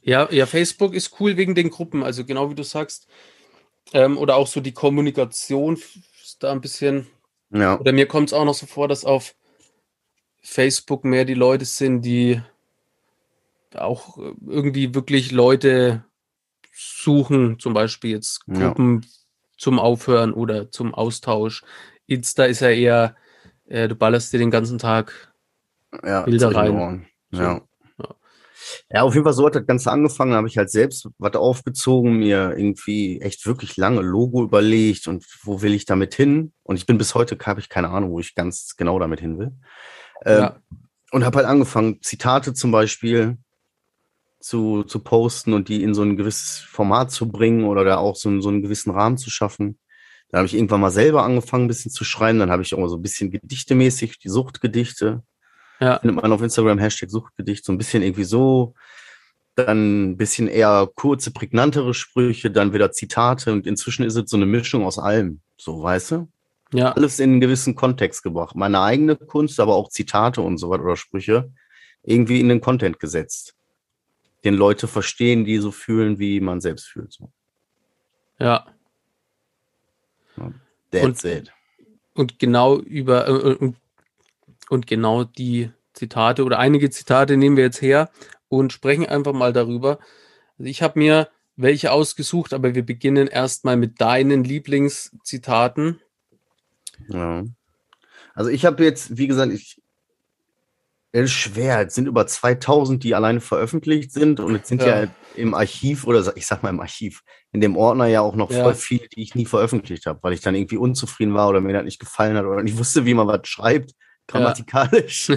ja, 0.01 0.31
ja, 0.31 0.45
Facebook 0.45 0.93
ist 0.93 1.19
cool 1.19 1.37
wegen 1.37 1.55
den 1.55 1.69
Gruppen, 1.69 2.03
also 2.03 2.25
genau 2.25 2.49
wie 2.49 2.55
du 2.55 2.63
sagst, 2.63 3.07
ähm, 3.93 4.17
oder 4.17 4.35
auch 4.35 4.47
so 4.47 4.61
die 4.61 4.73
Kommunikation 4.73 5.75
ist 6.23 6.37
da 6.43 6.51
ein 6.51 6.61
bisschen, 6.61 7.07
Ja, 7.51 7.79
oder 7.79 7.91
mir 7.91 8.07
kommt 8.07 8.29
es 8.29 8.33
auch 8.33 8.45
noch 8.45 8.53
so 8.53 8.65
vor, 8.65 8.87
dass 8.87 9.05
auf 9.05 9.35
Facebook 10.41 11.03
mehr 11.03 11.25
die 11.25 11.33
Leute 11.33 11.65
sind, 11.65 12.01
die 12.03 12.41
auch 13.75 14.17
äh, 14.17 14.33
irgendwie 14.47 14.93
wirklich 14.93 15.31
Leute 15.31 16.03
suchen, 16.73 17.59
zum 17.59 17.73
Beispiel 17.73 18.11
jetzt 18.11 18.41
Ja. 18.47 18.67
Gruppen 18.69 19.05
zum 19.57 19.79
Aufhören 19.79 20.33
oder 20.33 20.71
zum 20.71 20.93
Austausch. 20.93 21.63
Insta 22.07 22.45
ist 22.45 22.61
ja 22.61 22.69
eher, 22.69 23.15
äh, 23.65 23.87
du 23.87 23.95
ballerst 23.95 24.33
dir 24.33 24.39
den 24.39 24.51
ganzen 24.51 24.79
Tag. 24.79 25.33
ja, 26.03 26.21
Bilder 26.23 26.55
rein. 26.55 27.05
So, 27.31 27.41
Ja. 27.41 27.61
Ja. 28.93 29.01
Auf 29.03 29.13
jeden 29.13 29.23
Fall 29.23 29.33
so 29.33 29.45
hat 29.45 29.55
das 29.55 29.65
Ganze 29.65 29.91
angefangen. 29.91 30.31
Da 30.31 30.37
habe 30.37 30.47
ich 30.47 30.57
halt 30.57 30.69
selbst 30.69 31.07
was 31.17 31.35
aufgezogen, 31.35 32.17
mir 32.17 32.55
irgendwie 32.57 33.21
echt 33.21 33.45
wirklich 33.45 33.77
lange 33.77 34.01
Logo 34.01 34.43
überlegt 34.43 35.07
und 35.07 35.25
wo 35.43 35.61
will 35.61 35.73
ich 35.73 35.85
damit 35.85 36.13
hin? 36.15 36.53
Und 36.63 36.75
ich 36.75 36.85
bin 36.85 36.97
bis 36.97 37.15
heute, 37.15 37.37
habe 37.45 37.59
ich 37.59 37.69
keine 37.69 37.89
Ahnung, 37.89 38.11
wo 38.11 38.19
ich 38.19 38.35
ganz 38.35 38.75
genau 38.77 38.99
damit 38.99 39.19
hin 39.19 39.37
will. 39.39 39.51
Ähm, 40.25 40.39
Ja. 40.39 40.55
Und 41.11 41.25
habe 41.25 41.37
halt 41.39 41.47
angefangen, 41.47 42.01
Zitate 42.01 42.53
zum 42.53 42.71
Beispiel 42.71 43.37
zu, 44.39 44.83
zu 44.83 44.99
posten 44.99 45.53
und 45.53 45.67
die 45.67 45.83
in 45.83 45.93
so 45.93 46.01
ein 46.03 46.15
gewisses 46.17 46.59
Format 46.59 47.11
zu 47.11 47.27
bringen 47.29 47.65
oder 47.65 47.83
da 47.83 47.97
auch 47.97 48.15
so, 48.15 48.29
einen- 48.29 48.41
so 48.41 48.49
einen 48.49 48.61
gewissen 48.61 48.91
Rahmen 48.91 49.17
zu 49.17 49.29
schaffen. 49.29 49.77
Dann 50.29 50.39
habe 50.39 50.47
ich 50.47 50.53
irgendwann 50.55 50.79
mal 50.81 50.89
selber 50.91 51.23
angefangen, 51.23 51.65
ein 51.65 51.67
bisschen 51.67 51.91
zu 51.91 52.03
schreiben. 52.05 52.39
Dann 52.39 52.49
habe 52.49 52.61
ich 52.63 52.73
auch 52.73 52.79
mal 52.79 52.87
so 52.89 52.95
ein 52.95 53.01
bisschen 53.01 53.29
gedichtemäßig, 53.29 54.19
die 54.19 54.29
Suchtgedichte 54.29 55.23
Ja, 55.81 55.99
findet 55.99 56.21
man 56.21 56.31
auf 56.31 56.41
Instagram 56.41 56.77
Hashtag 56.79 57.09
Suchtgedicht, 57.09 57.65
so 57.65 57.71
ein 57.71 57.77
bisschen 57.77 58.03
irgendwie 58.03 58.23
so. 58.23 58.75
Dann 59.55 60.11
ein 60.11 60.17
bisschen 60.17 60.47
eher 60.47 60.89
kurze, 60.95 61.31
prägnantere 61.31 61.93
Sprüche, 61.93 62.51
dann 62.51 62.71
wieder 62.73 62.91
Zitate 62.91 63.51
und 63.51 63.67
inzwischen 63.67 64.03
ist 64.03 64.15
es 64.15 64.29
so 64.29 64.37
eine 64.37 64.45
Mischung 64.45 64.85
aus 64.85 64.97
allem. 64.99 65.41
So, 65.57 65.81
weißt 65.83 66.11
du? 66.11 66.27
ja, 66.73 66.91
Alles 66.93 67.19
in 67.19 67.31
einen 67.31 67.41
gewissen 67.41 67.75
Kontext 67.75 68.23
gebracht. 68.23 68.55
Meine 68.55 68.79
eigene 68.79 69.17
Kunst, 69.17 69.59
aber 69.59 69.75
auch 69.75 69.89
Zitate 69.89 70.41
und 70.41 70.57
so 70.57 70.69
weiter 70.69 70.83
oder 70.83 70.95
Sprüche 70.95 71.51
irgendwie 72.03 72.39
in 72.39 72.47
den 72.47 72.61
Content 72.61 72.99
gesetzt. 72.99 73.55
Den 74.45 74.53
Leute 74.55 74.87
verstehen, 74.87 75.43
die 75.45 75.57
so 75.57 75.71
fühlen, 75.71 76.17
wie 76.17 76.39
man 76.39 76.61
selbst 76.61 76.87
fühlt. 76.87 77.11
So. 77.11 77.31
ja. 78.39 78.65
That's 80.91 81.23
Und- 81.23 81.25
it. 81.25 81.53
Und 82.13 82.39
genau 82.39 82.77
über 82.77 83.27
äh, 83.27 83.55
und, 83.55 83.75
und 84.71 84.87
genau 84.87 85.25
die 85.25 85.69
Zitate 85.93 86.45
oder 86.45 86.57
einige 86.57 86.89
Zitate 86.89 87.35
nehmen 87.35 87.57
wir 87.57 87.65
jetzt 87.65 87.81
her 87.81 88.09
und 88.47 88.71
sprechen 88.71 89.05
einfach 89.05 89.33
mal 89.33 89.51
darüber. 89.51 89.99
Also 90.57 90.69
ich 90.69 90.81
habe 90.81 90.97
mir 90.97 91.27
welche 91.57 91.91
ausgesucht, 91.91 92.53
aber 92.53 92.73
wir 92.73 92.85
beginnen 92.85 93.27
erstmal 93.27 93.75
mit 93.75 93.99
deinen 93.99 94.45
Lieblingszitaten. 94.45 95.99
Ja. 97.09 97.43
Also 98.33 98.49
ich 98.49 98.63
habe 98.65 98.85
jetzt, 98.85 99.17
wie 99.17 99.27
gesagt, 99.27 99.51
ich, 99.51 99.81
es 101.11 101.23
ist 101.25 101.31
schwer. 101.31 101.85
Es 101.85 101.95
sind 101.95 102.07
über 102.07 102.25
2000, 102.25 103.03
die 103.03 103.13
alleine 103.13 103.41
veröffentlicht 103.41 104.13
sind 104.13 104.39
und 104.39 104.55
es 104.55 104.69
sind 104.69 104.81
ja, 104.81 105.03
Ja. 105.03 105.07
im 105.35 105.53
Archiv 105.53 106.07
oder 106.07 106.31
ich 106.37 106.47
sag 106.47 106.63
mal 106.63 106.69
im 106.69 106.79
Archiv, 106.79 107.23
in 107.51 107.59
dem 107.59 107.75
Ordner 107.75 108.05
ja 108.05 108.21
auch 108.21 108.37
noch 108.37 108.49
Ja. 108.51 108.63
voll 108.63 108.75
viel, 108.75 109.05
die 109.13 109.21
ich 109.23 109.35
nie 109.35 109.45
veröffentlicht 109.45 110.05
habe, 110.05 110.19
weil 110.21 110.31
ich 110.31 110.39
dann 110.39 110.55
irgendwie 110.55 110.77
unzufrieden 110.77 111.33
war 111.33 111.49
oder 111.49 111.59
mir 111.59 111.73
das 111.73 111.83
nicht 111.83 111.99
gefallen 111.99 112.37
hat 112.37 112.45
oder 112.45 112.63
nicht 112.63 112.77
wusste, 112.77 113.05
wie 113.05 113.13
man 113.13 113.27
was 113.27 113.45
schreibt, 113.49 113.95
grammatikalisch. 114.31 115.31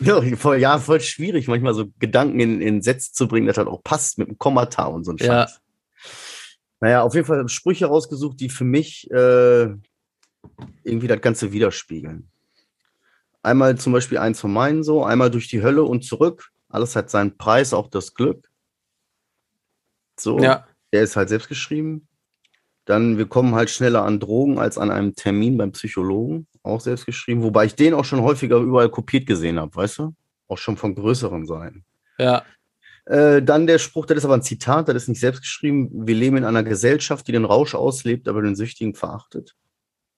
Ja, 0.00 0.22
voll, 0.36 0.58
ja, 0.58 0.78
voll 0.78 1.00
schwierig, 1.00 1.48
manchmal 1.48 1.74
so 1.74 1.86
Gedanken 1.98 2.40
in, 2.40 2.60
in 2.60 2.82
Sätze 2.82 3.12
zu 3.12 3.28
bringen, 3.28 3.46
das 3.46 3.58
halt 3.58 3.68
auch 3.68 3.82
passt 3.82 4.18
mit 4.18 4.28
einem 4.28 4.38
Kommata 4.38 4.84
und 4.84 5.04
so 5.04 5.12
ein 5.12 5.16
Ja. 5.18 5.46
Scheiß. 5.46 5.60
Naja, 6.80 7.02
auf 7.02 7.14
jeden 7.14 7.26
Fall 7.26 7.48
Sprüche 7.48 7.86
rausgesucht, 7.86 8.38
die 8.40 8.48
für 8.48 8.64
mich 8.64 9.10
äh, 9.10 9.68
irgendwie 10.84 11.08
das 11.08 11.20
Ganze 11.20 11.52
widerspiegeln. 11.52 12.30
Einmal 13.42 13.76
zum 13.78 13.92
Beispiel 13.92 14.18
eins 14.18 14.40
von 14.40 14.52
meinen 14.52 14.84
so, 14.84 15.04
einmal 15.04 15.30
durch 15.30 15.48
die 15.48 15.62
Hölle 15.62 15.82
und 15.82 16.04
zurück. 16.04 16.50
Alles 16.68 16.94
hat 16.96 17.10
seinen 17.10 17.36
Preis, 17.36 17.72
auch 17.72 17.88
das 17.88 18.14
Glück. 18.14 18.48
So, 20.18 20.38
Ja, 20.38 20.66
der 20.92 21.02
ist 21.02 21.16
halt 21.16 21.28
selbst 21.28 21.48
geschrieben. 21.48 22.08
Dann, 22.84 23.18
wir 23.18 23.26
kommen 23.26 23.54
halt 23.54 23.70
schneller 23.70 24.04
an 24.04 24.20
Drogen 24.20 24.58
als 24.58 24.78
an 24.78 24.90
einem 24.90 25.14
Termin 25.14 25.58
beim 25.58 25.72
Psychologen, 25.72 26.46
auch 26.68 26.80
selbst 26.80 27.06
geschrieben. 27.06 27.42
Wobei 27.42 27.64
ich 27.66 27.74
den 27.74 27.94
auch 27.94 28.04
schon 28.04 28.22
häufiger 28.22 28.58
überall 28.58 28.88
kopiert 28.90 29.26
gesehen 29.26 29.58
habe, 29.58 29.74
weißt 29.74 29.98
du? 29.98 30.14
Auch 30.48 30.58
schon 30.58 30.76
von 30.76 30.94
größeren 30.94 31.46
Seiten. 31.46 31.84
ja, 32.18 32.42
Äh, 33.06 33.42
dann 33.42 33.66
der 33.66 33.78
Spruch, 33.78 34.04
das 34.06 34.18
ist 34.18 34.24
aber 34.26 34.34
ein 34.34 34.42
Zitat, 34.42 34.88
das 34.88 34.96
ist 34.96 35.08
nicht 35.08 35.20
selbst 35.20 35.40
geschrieben. 35.40 36.06
Wir 36.06 36.14
leben 36.14 36.36
in 36.36 36.44
einer 36.44 36.62
Gesellschaft, 36.62 37.26
die 37.26 37.32
den 37.32 37.44
Rausch 37.46 37.74
auslebt, 37.74 38.28
aber 38.28 38.42
den 38.42 38.54
Süchtigen 38.56 38.94
verachtet. 38.94 39.54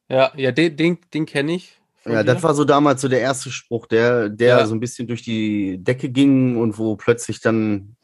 ja, 0.09 0.33
ja, 0.37 0.50
den, 0.52 0.76
den, 0.76 0.99
den 1.14 1.25
kenne 1.26 1.52
ich. 1.54 1.76
Ja, 2.04 2.23
dir. 2.23 2.33
das 2.33 2.42
war 2.42 2.54
so 2.54 2.64
damals 2.64 3.00
so 3.02 3.09
der 3.09 3.21
erste 3.21 3.50
Spruch, 3.50 3.87
der, 3.87 4.28
der 4.28 4.59
Ja. 4.61 4.66
so 4.66 4.75
ein 4.75 4.80
bisschen 4.80 5.07
durch 5.07 5.23
die 5.23 5.78
Decke 5.78 6.09
ging 6.09 6.57
und 6.57 6.78
wo 6.78 6.97
plötzlich 6.97 7.40
dann, 7.40 7.97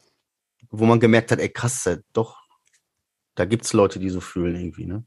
wo 0.69 0.85
man 0.85 0.99
gemerkt 0.99 1.31
hat, 1.31 1.39
ey 1.39 1.49
krass, 1.49 1.89
doch, 2.13 2.37
da 3.35 3.45
gibt's 3.45 3.73
Leute, 3.73 3.99
die 3.99 4.09
so 4.09 4.21
fühlen 4.21 4.55
irgendwie, 4.55 4.85
ne? 4.85 5.03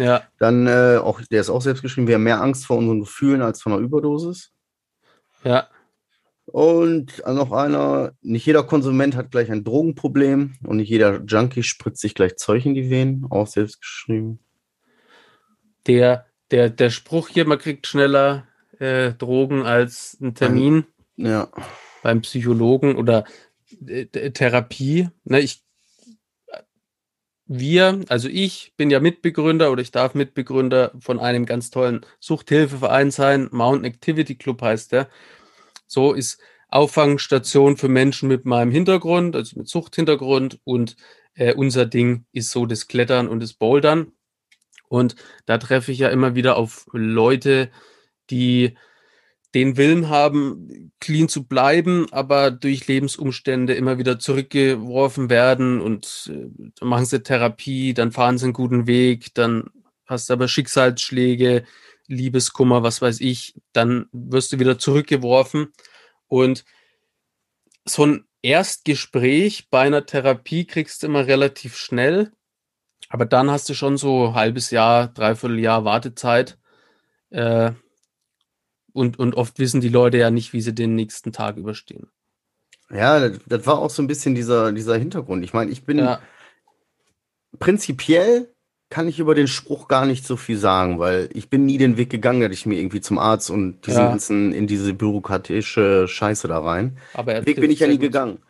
Ja, 0.00 0.22
Dann, 0.38 0.66
äh, 0.66 0.98
auch, 1.02 1.20
der 1.30 1.40
ist 1.42 1.50
auch 1.50 1.60
selbst 1.60 1.82
geschrieben, 1.82 2.06
wir 2.06 2.14
haben 2.14 2.22
mehr 2.22 2.40
Angst 2.40 2.64
vor 2.66 2.78
unseren 2.78 3.00
Gefühlen 3.00 3.42
als 3.42 3.60
vor 3.60 3.72
einer 3.72 3.82
Überdosis. 3.82 4.52
ja, 5.44 5.68
Und 6.46 7.22
noch 7.26 7.52
einer, 7.52 8.12
nicht 8.22 8.46
jeder 8.46 8.62
Konsument 8.62 9.14
hat 9.14 9.30
gleich 9.30 9.50
ein 9.50 9.62
Drogenproblem 9.62 10.54
und 10.64 10.76
nicht 10.78 10.88
jeder 10.88 11.22
Junkie 11.24 11.62
spritzt 11.62 12.00
sich 12.00 12.14
gleich 12.14 12.36
Zeug 12.36 12.64
in 12.64 12.74
die 12.74 12.88
Venen, 12.88 13.26
auch 13.30 13.46
selbst 13.46 13.80
geschrieben. 13.80 14.40
der, 15.86 16.26
der, 16.50 16.70
der 16.70 16.90
Spruch 16.90 17.28
hier, 17.28 17.46
man 17.46 17.58
kriegt 17.58 17.86
schneller 17.86 18.46
äh, 18.78 19.12
Drogen 19.12 19.66
als 19.66 20.16
ein 20.20 20.34
Termin. 20.34 20.86
Ja, 21.16 21.48
beim 22.02 22.22
Psychologen 22.22 22.96
oder 22.96 23.24
äh, 23.86 24.06
Therapie. 24.30 25.08
Ne, 25.24 25.40
ich, 25.40 25.62
wir, 27.52 28.04
also 28.08 28.28
ich 28.28 28.74
bin 28.76 28.90
ja 28.90 29.00
Mitbegründer 29.00 29.72
oder 29.72 29.82
ich 29.82 29.90
darf 29.90 30.14
Mitbegründer 30.14 30.92
von 31.00 31.18
einem 31.18 31.46
ganz 31.46 31.70
tollen 31.70 32.06
Suchthilfeverein 32.20 33.10
sein. 33.10 33.48
Mountain 33.50 33.86
Activity 33.86 34.36
Club 34.36 34.62
heißt 34.62 34.92
der. 34.92 35.08
So 35.88 36.12
ist 36.12 36.40
Auffangstation 36.68 37.76
für 37.76 37.88
Menschen 37.88 38.28
mit 38.28 38.44
meinem 38.44 38.70
Hintergrund, 38.70 39.34
also 39.34 39.58
mit 39.58 39.68
Suchthintergrund 39.68 40.60
und 40.62 40.94
äh, 41.34 41.52
unser 41.52 41.86
Ding 41.86 42.24
ist 42.32 42.50
so 42.50 42.66
das 42.66 42.86
Klettern 42.86 43.26
und 43.26 43.40
das 43.40 43.54
Bouldern. 43.54 44.12
Und 44.88 45.16
da 45.46 45.58
treffe 45.58 45.90
ich 45.90 45.98
ja 45.98 46.08
immer 46.08 46.36
wieder 46.36 46.56
auf 46.56 46.86
Leute, 46.92 47.70
die 48.30 48.76
den 49.54 49.76
Willen 49.76 50.08
haben, 50.08 50.92
clean 51.00 51.28
zu 51.28 51.44
bleiben, 51.44 52.06
aber 52.12 52.50
durch 52.50 52.86
Lebensumstände 52.86 53.74
immer 53.74 53.98
wieder 53.98 54.18
zurückgeworfen 54.18 55.28
werden 55.28 55.80
und 55.80 56.30
äh, 56.32 56.84
machen 56.84 57.06
sie 57.06 57.22
Therapie, 57.22 57.94
dann 57.94 58.12
fahren 58.12 58.38
sie 58.38 58.44
einen 58.44 58.52
guten 58.52 58.86
Weg, 58.86 59.34
dann 59.34 59.70
hast 60.06 60.28
du 60.28 60.34
aber 60.34 60.46
Schicksalsschläge, 60.48 61.64
Liebeskummer, 62.06 62.82
was 62.82 63.02
weiß 63.02 63.20
ich, 63.20 63.54
dann 63.72 64.06
wirst 64.12 64.52
du 64.52 64.58
wieder 64.58 64.78
zurückgeworfen 64.78 65.72
und 66.26 66.64
so 67.84 68.06
ein 68.06 68.24
Erstgespräch 68.42 69.68
bei 69.68 69.82
einer 69.82 70.06
Therapie 70.06 70.64
kriegst 70.64 71.02
du 71.02 71.08
immer 71.08 71.26
relativ 71.26 71.76
schnell, 71.76 72.32
aber 73.08 73.26
dann 73.26 73.50
hast 73.50 73.68
du 73.68 73.74
schon 73.74 73.96
so 73.96 74.28
ein 74.28 74.34
halbes 74.34 74.70
Jahr, 74.70 75.08
dreiviertel 75.08 75.58
Jahr 75.58 75.84
Wartezeit. 75.84 76.58
Äh, 77.30 77.72
und, 78.92 79.18
und 79.18 79.34
oft 79.34 79.58
wissen 79.58 79.80
die 79.80 79.88
Leute 79.88 80.18
ja 80.18 80.30
nicht, 80.30 80.52
wie 80.52 80.60
sie 80.60 80.74
den 80.74 80.94
nächsten 80.94 81.32
Tag 81.32 81.56
überstehen. 81.56 82.08
Ja, 82.92 83.20
das, 83.20 83.38
das 83.46 83.66
war 83.66 83.78
auch 83.78 83.90
so 83.90 84.02
ein 84.02 84.06
bisschen 84.06 84.34
dieser, 84.34 84.72
dieser 84.72 84.96
Hintergrund. 84.96 85.44
Ich 85.44 85.52
meine, 85.52 85.70
ich 85.70 85.84
bin 85.84 85.98
ja. 85.98 86.20
prinzipiell 87.58 88.48
kann 88.90 89.06
ich 89.06 89.20
über 89.20 89.36
den 89.36 89.46
Spruch 89.46 89.86
gar 89.86 90.04
nicht 90.04 90.26
so 90.26 90.36
viel 90.36 90.58
sagen, 90.58 90.98
weil 90.98 91.30
ich 91.32 91.48
bin 91.48 91.64
nie 91.64 91.78
den 91.78 91.96
Weg 91.96 92.10
gegangen, 92.10 92.40
dass 92.40 92.50
ich 92.50 92.66
mir 92.66 92.78
irgendwie 92.78 93.00
zum 93.00 93.18
Arzt 93.18 93.48
und 93.48 93.86
diesen 93.86 94.00
ja. 94.00 94.08
ganzen 94.08 94.52
in 94.52 94.66
diese 94.66 94.92
bürokratische 94.94 96.08
Scheiße 96.08 96.48
da 96.48 96.58
rein. 96.58 96.98
Aber 97.14 97.34
den 97.34 97.46
Weg 97.46 97.60
bin 97.60 97.70
ich 97.70 97.78
ja 97.78 97.86
nie 97.86 97.98
gegangen. 97.98 98.40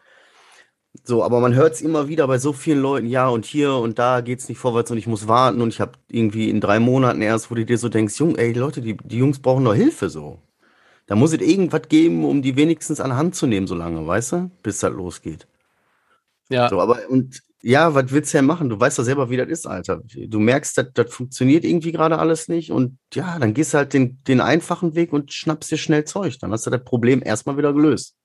So, 1.03 1.25
aber 1.25 1.41
man 1.41 1.55
hört 1.55 1.75
es 1.75 1.81
immer 1.81 2.09
wieder 2.09 2.27
bei 2.27 2.39
so 2.39 2.53
vielen 2.53 2.81
Leuten, 2.81 3.07
ja, 3.07 3.29
und 3.29 3.45
hier 3.45 3.75
und 3.75 3.99
da 3.99 4.21
geht 4.21 4.39
es 4.41 4.49
nicht 4.49 4.59
vorwärts 4.59 4.91
und 4.91 4.99
ich 4.99 5.07
muss 5.07 5.29
warten 5.29 5.61
und 5.61 5.69
ich 5.69 5.81
habe 5.81 5.93
irgendwie 6.09 6.51
in 6.51 6.61
drei 6.61 6.79
Monaten 6.79 7.23
erst, 7.23 7.51
wo 7.51 7.55
du 7.55 7.65
dir 7.65 7.79
so 7.79 7.89
denkst, 7.89 8.19
Jung, 8.19 8.37
ey, 8.37 8.53
Leute, 8.53 8.81
die, 8.81 8.97
die 8.97 9.19
Jungs 9.19 9.39
brauchen 9.39 9.65
doch 9.65 9.75
Hilfe 9.75 10.11
so. 10.11 10.39
Da 11.07 11.17
muss 11.17 11.33
es 11.33 11.41
irgendwas 11.41 11.89
geben, 11.89 12.25
um 12.25 12.43
die 12.43 12.57
wenigstens 12.57 13.01
an 13.01 13.17
Hand 13.17 13.35
zu 13.35 13.47
nehmen, 13.47 13.67
so 13.67 13.75
lange, 13.75 14.07
weißt 14.07 14.33
du, 14.33 14.51
bis 14.63 14.79
das 14.81 14.93
losgeht. 14.93 15.47
Ja. 16.51 16.69
So, 16.69 16.81
aber 16.81 16.99
und 17.09 17.41
ja, 17.63 17.95
was 17.95 18.13
willst 18.13 18.33
du 18.33 18.39
denn 18.39 18.47
machen? 18.47 18.69
Du 18.69 18.79
weißt 18.79 18.99
doch 18.99 19.05
selber, 19.05 19.31
wie 19.31 19.37
das 19.37 19.49
ist, 19.49 19.67
Alter. 19.67 20.03
Du 20.05 20.39
merkst, 20.39 20.79
das, 20.79 20.87
das 20.95 21.13
funktioniert 21.13 21.65
irgendwie 21.65 21.93
gerade 21.93 22.19
alles 22.19 22.49
nicht 22.49 22.73
und 22.73 22.99
ja, 23.15 23.39
dann 23.39 23.55
gehst 23.55 23.75
du 23.75 23.79
halt 23.79 23.93
den, 23.93 24.23
den 24.25 24.41
einfachen 24.41 24.95
Weg 24.95 25.13
und 25.13 25.33
schnappst 25.33 25.71
dir 25.71 25.79
schnell 25.79 26.05
Zeug. 26.05 26.39
Dann 26.41 26.53
hast 26.53 26.67
du 26.67 26.71
das 26.71 26.85
Problem 26.85 27.23
erstmal 27.25 27.57
wieder 27.57 27.73
gelöst 27.73 28.17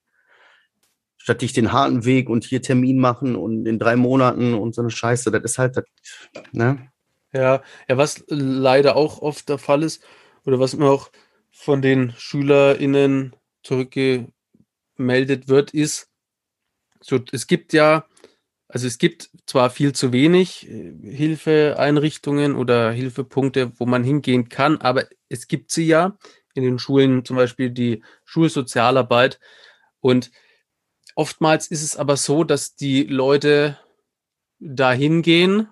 statt 1.26 1.42
dich 1.42 1.54
den 1.54 1.72
harten 1.72 2.06
Weg 2.06 2.30
und 2.30 2.44
hier 2.44 2.62
Termin 2.62 3.00
machen 3.00 3.36
und 3.36 3.66
in 3.66 3.80
drei 3.80 3.96
Monaten 3.96 4.54
und 4.54 4.76
so 4.76 4.82
eine 4.84 4.92
Scheiße. 4.92 5.32
Das 5.32 5.42
ist 5.42 5.58
halt, 5.58 5.76
das, 5.76 5.86
ne? 6.52 6.92
Ja, 7.34 7.64
ja, 7.90 7.98
was 7.98 8.24
leider 8.28 8.96
auch 8.96 9.24
oft 9.24 9.50
der 9.50 9.58
Fall 9.58 9.82
ist, 9.82 10.04
oder 10.46 10.60
was 10.60 10.76
mir 10.76 10.86
auch 10.86 11.10
von 11.50 11.82
den 11.82 12.14
SchülerInnen 12.16 13.36
zurückgemeldet 13.64 15.48
wird, 15.48 15.74
ist, 15.74 16.12
so, 17.02 17.20
es 17.32 17.48
gibt 17.48 17.74
ja, 17.74 18.06
also 18.68 18.86
es 18.86 19.00
gibt 19.00 19.32
zwar 19.48 19.72
viel 19.72 19.94
zu 19.94 20.14
wenig 20.14 20.70
äh, 20.70 20.94
Hilfeeinrichtungen 21.02 22.56
oder 22.56 22.92
Hilfepunkte, 22.92 23.72
wo 23.80 23.88
man 23.88 24.04
hingehen 24.04 24.48
kann, 24.48 24.78
aber 24.78 25.06
es 25.28 25.48
gibt 25.48 25.72
sie 25.72 25.88
ja 25.88 26.20
in 26.54 26.62
den 26.62 26.78
Schulen, 26.78 27.26
zum 27.26 27.36
Beispiel 27.36 27.72
die 27.72 28.04
Schulsozialarbeit. 28.26 29.40
Und 30.02 30.30
Oftmals 31.16 31.68
ist 31.68 31.82
es 31.82 31.96
aber 31.96 32.18
so, 32.18 32.44
dass 32.44 32.76
die 32.76 33.04
Leute 33.04 33.80
dahin 34.60 35.22
gehen, 35.22 35.70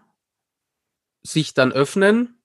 sich 1.22 1.54
dann 1.54 1.72
öffnen 1.72 2.42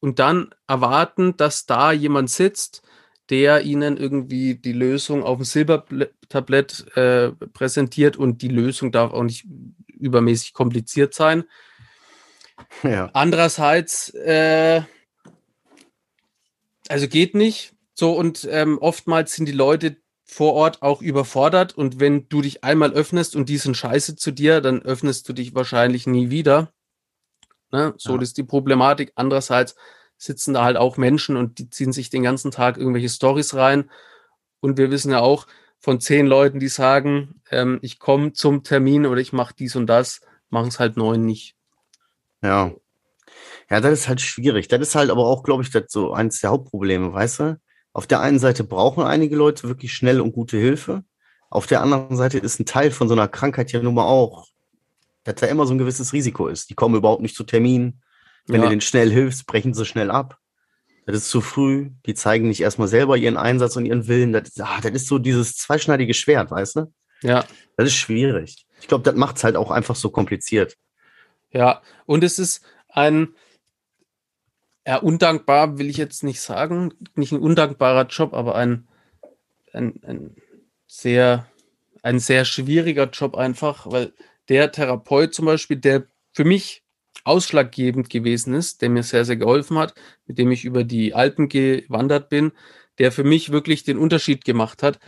und 0.00 0.18
dann 0.18 0.54
erwarten, 0.66 1.36
dass 1.36 1.66
da 1.66 1.92
jemand 1.92 2.30
sitzt, 2.30 2.82
der 3.30 3.62
ihnen 3.62 3.96
irgendwie 3.96 4.54
die 4.54 4.72
Lösung 4.72 5.22
auf 5.22 5.38
dem 5.38 5.44
Silbertablett 5.44 6.96
äh, 6.96 7.30
präsentiert 7.30 8.16
und 8.16 8.42
die 8.42 8.48
Lösung 8.48 8.92
darf 8.92 9.12
auch 9.12 9.22
nicht 9.22 9.46
übermäßig 9.88 10.52
kompliziert 10.52 11.14
sein. 11.14 11.44
Ja. 12.82 13.10
Andererseits, 13.14 14.10
äh, 14.10 14.82
also 16.88 17.08
geht 17.08 17.34
nicht. 17.34 17.72
So 17.94 18.12
und 18.12 18.46
ähm, 18.50 18.78
oftmals 18.78 19.34
sind 19.34 19.46
die 19.46 19.52
Leute, 19.52 19.96
vor 20.34 20.54
Ort 20.54 20.82
auch 20.82 21.00
überfordert 21.00 21.78
und 21.78 22.00
wenn 22.00 22.28
du 22.28 22.42
dich 22.42 22.64
einmal 22.64 22.92
öffnest 22.92 23.36
und 23.36 23.48
die 23.48 23.56
sind 23.56 23.76
scheiße 23.76 24.16
zu 24.16 24.32
dir, 24.32 24.60
dann 24.60 24.82
öffnest 24.82 25.28
du 25.28 25.32
dich 25.32 25.54
wahrscheinlich 25.54 26.08
nie 26.08 26.28
wieder. 26.28 26.72
Ne? 27.70 27.94
So 27.98 28.16
ja. 28.16 28.20
ist 28.20 28.36
die 28.36 28.42
Problematik. 28.42 29.12
Andererseits 29.14 29.76
sitzen 30.16 30.54
da 30.54 30.64
halt 30.64 30.76
auch 30.76 30.96
Menschen 30.96 31.36
und 31.36 31.60
die 31.60 31.70
ziehen 31.70 31.92
sich 31.92 32.10
den 32.10 32.24
ganzen 32.24 32.50
Tag 32.50 32.78
irgendwelche 32.78 33.10
Stories 33.10 33.54
rein. 33.54 33.88
Und 34.58 34.76
wir 34.76 34.90
wissen 34.90 35.12
ja 35.12 35.20
auch 35.20 35.46
von 35.78 36.00
zehn 36.00 36.26
Leuten, 36.26 36.58
die 36.58 36.66
sagen, 36.66 37.40
ähm, 37.52 37.78
ich 37.80 38.00
komme 38.00 38.32
zum 38.32 38.64
Termin 38.64 39.06
oder 39.06 39.20
ich 39.20 39.32
mache 39.32 39.54
dies 39.56 39.76
und 39.76 39.86
das, 39.86 40.20
machen 40.50 40.66
es 40.66 40.80
halt 40.80 40.96
neun 40.96 41.24
nicht. 41.24 41.54
Ja. 42.42 42.72
Ja, 43.70 43.80
das 43.80 44.00
ist 44.00 44.08
halt 44.08 44.20
schwierig. 44.20 44.66
Das 44.66 44.80
ist 44.80 44.96
halt 44.96 45.10
aber 45.10 45.26
auch, 45.26 45.44
glaube 45.44 45.62
ich, 45.62 45.70
das 45.70 45.84
so 45.88 46.12
eins 46.12 46.40
der 46.40 46.50
Hauptprobleme, 46.50 47.12
weißt 47.12 47.38
du? 47.38 47.60
Auf 47.94 48.06
der 48.08 48.20
einen 48.20 48.40
Seite 48.40 48.64
brauchen 48.64 49.04
einige 49.04 49.36
Leute 49.36 49.68
wirklich 49.68 49.94
schnell 49.94 50.20
und 50.20 50.32
gute 50.32 50.58
Hilfe. 50.58 51.04
Auf 51.48 51.66
der 51.68 51.80
anderen 51.80 52.16
Seite 52.16 52.38
ist 52.38 52.58
ein 52.58 52.66
Teil 52.66 52.90
von 52.90 53.08
so 53.08 53.14
einer 53.14 53.28
Krankheit 53.28 53.70
ja 53.70 53.80
nun 53.80 53.94
mal 53.94 54.04
auch, 54.04 54.48
dass 55.22 55.36
da 55.36 55.46
immer 55.46 55.64
so 55.64 55.72
ein 55.72 55.78
gewisses 55.78 56.12
Risiko 56.12 56.48
ist. 56.48 56.68
Die 56.68 56.74
kommen 56.74 56.96
überhaupt 56.96 57.22
nicht 57.22 57.36
zu 57.36 57.44
Terminen. 57.44 58.02
Wenn 58.46 58.56
ja. 58.56 58.62
du 58.64 58.70
denen 58.70 58.80
schnell 58.80 59.10
hilfst, 59.10 59.46
brechen 59.46 59.72
sie 59.72 59.86
schnell 59.86 60.10
ab. 60.10 60.38
Das 61.06 61.16
ist 61.16 61.30
zu 61.30 61.40
früh. 61.40 61.90
Die 62.04 62.14
zeigen 62.14 62.48
nicht 62.48 62.60
erstmal 62.60 62.88
selber 62.88 63.16
ihren 63.16 63.36
Einsatz 63.36 63.76
und 63.76 63.86
ihren 63.86 64.08
Willen. 64.08 64.32
Das, 64.32 64.58
ah, 64.58 64.80
das 64.82 64.92
ist 64.92 65.06
so 65.06 65.18
dieses 65.18 65.56
zweischneidige 65.56 66.14
Schwert, 66.14 66.50
weißt 66.50 66.76
du? 66.76 66.92
Ja. 67.22 67.44
Das 67.76 67.86
ist 67.86 67.94
schwierig. 67.94 68.66
Ich 68.80 68.88
glaube, 68.88 69.04
das 69.04 69.14
macht 69.14 69.36
es 69.36 69.44
halt 69.44 69.56
auch 69.56 69.70
einfach 69.70 69.94
so 69.94 70.10
kompliziert. 70.10 70.76
Ja, 71.52 71.80
und 72.06 72.24
es 72.24 72.40
ist 72.40 72.64
ein, 72.88 73.34
ja, 74.86 74.96
undankbar 74.96 75.78
will 75.78 75.88
ich 75.88 75.96
jetzt 75.96 76.22
nicht 76.24 76.40
sagen, 76.40 76.92
nicht 77.14 77.32
ein 77.32 77.40
undankbarer 77.40 78.06
Job, 78.06 78.34
aber 78.34 78.54
ein, 78.54 78.86
ein, 79.72 80.00
ein 80.04 80.36
sehr, 80.86 81.46
ein 82.02 82.18
sehr 82.18 82.44
schwieriger 82.44 83.08
Job 83.10 83.36
einfach, 83.36 83.90
weil 83.90 84.12
der 84.48 84.72
Therapeut 84.72 85.34
zum 85.34 85.46
Beispiel, 85.46 85.78
der 85.78 86.06
für 86.32 86.44
mich 86.44 86.82
ausschlaggebend 87.24 88.10
gewesen 88.10 88.54
ist, 88.54 88.82
der 88.82 88.90
mir 88.90 89.02
sehr, 89.02 89.24
sehr 89.24 89.36
geholfen 89.36 89.78
hat, 89.78 89.94
mit 90.26 90.38
dem 90.38 90.50
ich 90.50 90.64
über 90.64 90.84
die 90.84 91.14
Alpen 91.14 91.48
gewandert 91.48 92.28
bin, 92.28 92.52
der 92.98 93.12
für 93.12 93.24
mich 93.24 93.50
wirklich 93.50 93.84
den 93.84 93.98
Unterschied 93.98 94.44
gemacht 94.44 94.82
hat, 94.82 94.98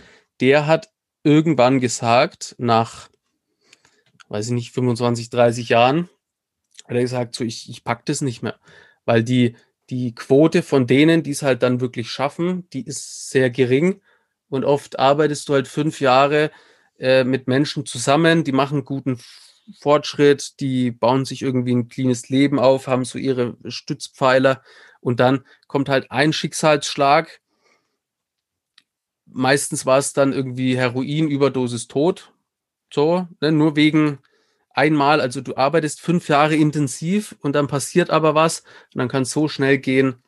der 0.40 0.66
hat 0.66 0.88
irgendwann 1.23 1.80
gesagt, 1.80 2.54
nach, 2.59 3.09
weiß 4.28 4.47
ich 4.47 4.52
nicht, 4.52 4.73
25, 4.73 5.28
30 5.28 5.68
Jahren, 5.68 6.09
hat 6.85 6.97
er 6.97 7.02
gesagt, 7.02 7.35
so, 7.35 7.45
ich, 7.45 7.68
ich 7.68 7.85
pack 7.85 8.06
das 8.06 8.23
nicht 8.23 8.42
mehr, 8.42 8.59
weil 9.04 9.23
die, 9.23 9.56
die 9.90 10.14
Quote 10.14 10.62
von 10.62 10.86
denen, 10.86 11.22
die 11.22 11.30
es 11.30 11.42
halt 11.42 11.62
dann 11.62 11.80
wirklich 11.80 12.10
schaffen, 12.10 12.68
die 12.70 12.84
ist 12.84 13.30
sehr 13.30 13.50
gering. 13.50 14.00
Und 14.48 14.64
oft 14.64 14.98
arbeitest 14.98 15.48
du 15.48 15.54
halt 15.54 15.68
fünf 15.68 16.00
Jahre 16.00 16.50
äh, 16.98 17.24
mit 17.24 17.48
Menschen 17.48 17.86
zusammen, 17.86 18.44
die 18.44 18.52
machen 18.52 18.84
guten 18.84 19.18
Fortschritt, 19.80 20.60
die 20.60 20.90
bauen 20.90 21.24
sich 21.24 21.42
irgendwie 21.42 21.74
ein 21.74 21.88
cleanes 21.88 22.28
Leben 22.28 22.58
auf, 22.58 22.86
haben 22.86 23.04
so 23.04 23.18
ihre 23.18 23.56
Stützpfeiler 23.66 24.62
und 25.00 25.20
dann 25.20 25.44
kommt 25.66 25.88
halt 25.88 26.10
ein 26.10 26.32
Schicksalsschlag. 26.32 27.40
Meistens 29.26 29.86
war 29.86 29.98
es 29.98 30.12
dann 30.12 30.32
irgendwie 30.32 30.76
Heroin, 30.76 31.28
Überdosis, 31.28 31.88
Tod. 31.88 32.32
So, 32.92 33.26
ne? 33.40 33.50
nur 33.50 33.74
wegen 33.74 34.20
einmal, 34.76 35.21
also 35.21 35.40
du 35.40 35.56
arbeitest 35.56 36.00
fünf 36.00 36.28
Jahre 36.28 36.54
intensiv 36.54 37.35
und 37.40 37.54
dann 37.54 37.66
passiert 37.66 38.11
aber 38.11 38.35
was 38.35 38.61
und 38.95 38.99
dann 38.99 39.09
kann 39.09 39.23
es 39.23 39.33
so 39.33 39.49
schnell 39.49 39.78
gehen. 39.78 40.23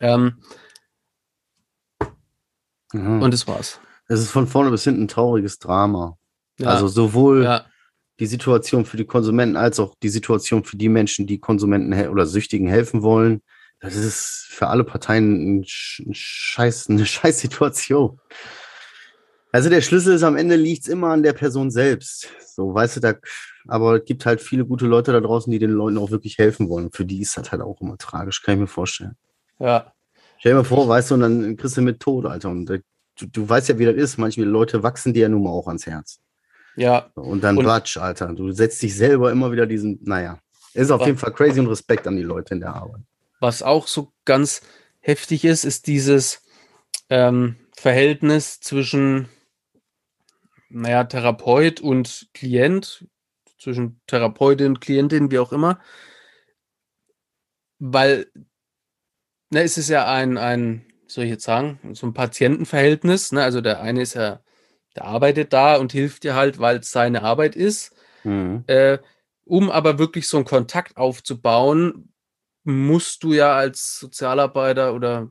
Ähm, 0.00 0.42
mhm. 2.92 3.22
Und 3.22 3.32
das 3.32 3.46
war's. 3.46 3.80
Es 4.08 4.20
ist 4.20 4.30
von 4.30 4.46
vorne 4.46 4.70
bis 4.70 4.84
hinten 4.84 5.04
ein 5.04 5.08
trauriges 5.08 5.58
Drama. 5.58 6.18
Ja. 6.58 6.68
Also 6.68 6.88
sowohl 6.88 7.44
ja. 7.44 7.64
die 8.18 8.26
Situation 8.26 8.84
für 8.84 8.96
die 8.96 9.06
Konsumenten 9.06 9.56
als 9.56 9.78
auch 9.78 9.94
die 10.02 10.08
Situation 10.08 10.64
für 10.64 10.76
die 10.76 10.88
Menschen, 10.88 11.26
die 11.26 11.38
Konsumenten 11.38 12.08
oder 12.08 12.26
Süchtigen 12.26 12.66
helfen 12.66 13.02
wollen. 13.02 13.40
Das 13.78 13.94
ist 13.94 14.46
für 14.50 14.66
alle 14.66 14.84
Parteien 14.84 15.60
ein 15.60 15.64
Scheiß, 15.66 16.90
eine 16.90 17.06
Scheißsituation. 17.06 18.20
Also 19.52 19.68
der 19.68 19.80
Schlüssel 19.80 20.14
ist 20.14 20.22
am 20.22 20.36
Ende 20.36 20.56
liegt 20.56 20.88
immer 20.88 21.08
an 21.08 21.22
der 21.22 21.32
Person 21.32 21.70
selbst. 21.70 22.28
So, 22.54 22.74
weißt 22.74 22.96
du, 22.96 23.00
da, 23.00 23.14
aber 23.68 23.96
es 23.96 24.04
gibt 24.04 24.26
halt 24.26 24.40
viele 24.40 24.64
gute 24.64 24.86
Leute 24.86 25.12
da 25.12 25.20
draußen, 25.20 25.50
die 25.50 25.58
den 25.58 25.70
Leuten 25.70 25.98
auch 25.98 26.10
wirklich 26.10 26.38
helfen 26.38 26.68
wollen. 26.68 26.90
Für 26.92 27.04
die 27.04 27.20
ist 27.20 27.36
das 27.36 27.52
halt 27.52 27.62
auch 27.62 27.80
immer 27.80 27.98
tragisch, 27.98 28.42
kann 28.42 28.54
ich 28.54 28.60
mir 28.60 28.66
vorstellen. 28.66 29.16
Ja. 29.58 29.92
Stell 30.38 30.52
dir 30.52 30.58
mal 30.58 30.64
vor, 30.64 30.88
weißt 30.88 31.10
du, 31.10 31.14
und 31.14 31.20
dann 31.20 31.56
kriegst 31.56 31.76
du 31.76 31.82
mit 31.82 32.00
Tod, 32.00 32.24
Alter. 32.26 32.48
Und 32.48 32.66
du, 32.66 32.80
du 33.26 33.48
weißt 33.48 33.68
ja, 33.68 33.78
wie 33.78 33.84
das 33.84 33.96
ist. 33.96 34.16
Manche 34.18 34.42
Leute 34.42 34.82
wachsen 34.82 35.12
dir 35.12 35.22
ja 35.22 35.28
nun 35.28 35.42
mal 35.42 35.50
auch 35.50 35.68
ans 35.68 35.86
Herz. 35.86 36.20
Ja. 36.76 37.10
Und 37.14 37.44
dann 37.44 37.58
Und- 37.58 37.64
Batsch, 37.66 37.98
Alter. 37.98 38.32
Du 38.32 38.50
setzt 38.52 38.82
dich 38.82 38.96
selber 38.96 39.30
immer 39.30 39.52
wieder 39.52 39.66
diesen, 39.66 39.98
naja. 40.02 40.38
Ist 40.72 40.90
auf 40.90 41.04
jeden 41.04 41.18
Fall 41.18 41.32
crazy 41.32 41.58
und 41.58 41.66
Respekt 41.66 42.06
an 42.06 42.16
die 42.16 42.22
Leute 42.22 42.54
in 42.54 42.60
der 42.60 42.74
Arbeit. 42.74 43.02
Was 43.40 43.62
auch 43.62 43.86
so 43.88 44.12
ganz 44.24 44.62
heftig 45.00 45.44
ist, 45.44 45.64
ist 45.64 45.88
dieses 45.88 46.42
ähm, 47.08 47.56
Verhältnis 47.76 48.60
zwischen, 48.60 49.28
naja, 50.68 51.04
Therapeut 51.04 51.80
und 51.80 52.28
Klient, 52.34 53.04
zwischen 53.60 54.00
Therapeutin 54.06 54.68
und 54.68 54.80
Klientin, 54.80 55.30
wie 55.30 55.38
auch 55.38 55.52
immer. 55.52 55.78
Weil, 57.78 58.26
ne, 59.50 59.62
es 59.62 59.78
ist 59.78 59.88
ja 59.88 60.10
ein, 60.10 60.38
ein, 60.38 60.86
wie 61.04 61.12
soll 61.12 61.24
ich 61.24 61.30
jetzt 61.30 61.44
sagen, 61.44 61.78
so 61.92 62.06
ein 62.06 62.14
Patientenverhältnis. 62.14 63.32
Ne? 63.32 63.42
Also 63.42 63.60
der 63.60 63.80
eine 63.80 64.02
ist 64.02 64.14
ja, 64.14 64.40
der 64.96 65.04
arbeitet 65.04 65.52
da 65.52 65.76
und 65.76 65.92
hilft 65.92 66.24
dir 66.24 66.34
halt, 66.34 66.58
weil 66.58 66.78
es 66.78 66.90
seine 66.90 67.22
Arbeit 67.22 67.54
ist. 67.54 67.94
Mhm. 68.24 68.64
Äh, 68.66 68.98
um 69.44 69.70
aber 69.70 69.98
wirklich 69.98 70.28
so 70.28 70.36
einen 70.36 70.46
Kontakt 70.46 70.96
aufzubauen, 70.96 72.12
musst 72.64 73.22
du 73.24 73.32
ja 73.32 73.54
als 73.54 73.98
Sozialarbeiter 73.98 74.94
oder 74.94 75.30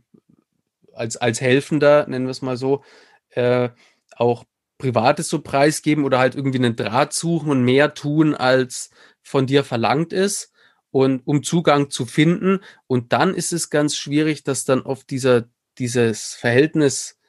als, 0.93 1.17
als 1.17 1.41
Helfender, 1.41 2.07
nennen 2.07 2.25
wir 2.25 2.31
es 2.31 2.41
mal 2.41 2.57
so, 2.57 2.83
äh, 3.29 3.69
auch 4.15 4.43
Privates 4.79 5.29
so 5.29 5.39
preisgeben 5.39 6.03
oder 6.03 6.17
halt 6.17 6.33
irgendwie 6.33 6.57
einen 6.57 6.75
Draht 6.75 7.13
suchen 7.13 7.51
und 7.51 7.63
mehr 7.63 7.93
tun, 7.93 8.33
als 8.33 8.89
von 9.21 9.45
dir 9.45 9.63
verlangt 9.63 10.12
ist 10.12 10.51
und 10.89 11.21
um 11.27 11.43
Zugang 11.43 11.91
zu 11.91 12.07
finden. 12.07 12.62
Und 12.88 13.13
dann 13.13 13.36
ist 13.36 13.53
es 13.53 13.69
ganz 13.69 13.95
schwierig, 13.95 14.43
dass 14.43 14.65
dann 14.65 14.81
oft 14.81 15.12
dieser, 15.12 15.48
dieses 15.77 16.33
Verhältnis 16.33 17.19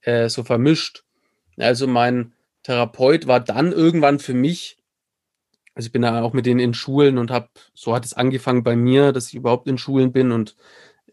äh, 0.00 0.30
so 0.30 0.42
vermischt. 0.44 1.04
Also 1.58 1.86
mein 1.86 2.32
Therapeut 2.62 3.26
war 3.26 3.40
dann 3.40 3.72
irgendwann 3.72 4.18
für 4.18 4.34
mich 4.34 4.80
also 5.74 5.86
ich 5.86 5.92
bin 5.92 6.02
da 6.02 6.22
auch 6.22 6.32
mit 6.32 6.46
denen 6.46 6.60
in 6.60 6.74
Schulen 6.74 7.16
und 7.16 7.30
habe, 7.30 7.48
so 7.74 7.94
hat 7.94 8.04
es 8.04 8.12
angefangen 8.12 8.62
bei 8.62 8.76
mir, 8.76 9.12
dass 9.12 9.28
ich 9.28 9.34
überhaupt 9.34 9.68
in 9.68 9.78
Schulen 9.78 10.12
bin 10.12 10.32
und 10.32 10.56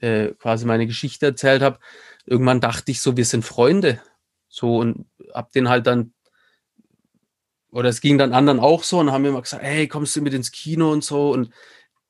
äh, 0.02 0.34
quasi 0.40 0.66
meine 0.66 0.88
Geschichte 0.88 1.26
erzählt 1.26 1.62
habe. 1.62 1.80
Irgendwann 2.26 2.60
dachte 2.60 2.92
ich 2.92 3.02
so, 3.02 3.16
wir 3.16 3.26
sind 3.26 3.46
Freunde. 3.46 4.02
So 4.48 4.78
und 4.78 5.06
hab 5.34 5.52
den 5.52 5.70
halt 5.70 5.88
dann, 5.88 6.14
oder 7.72 7.90
es 7.90 8.02
ging 8.02 8.18
dann 8.18 8.34
anderen 8.34 8.60
auch 8.60 8.84
so 8.84 9.00
und 9.00 9.12
haben 9.12 9.22
mir 9.22 9.30
immer 9.30 9.42
gesagt, 9.42 9.64
hey, 9.64 9.88
kommst 9.88 10.16
du 10.16 10.22
mit 10.22 10.34
ins 10.34 10.52
Kino 10.52 10.92
und 10.92 11.04
so. 11.04 11.32
Und 11.32 11.52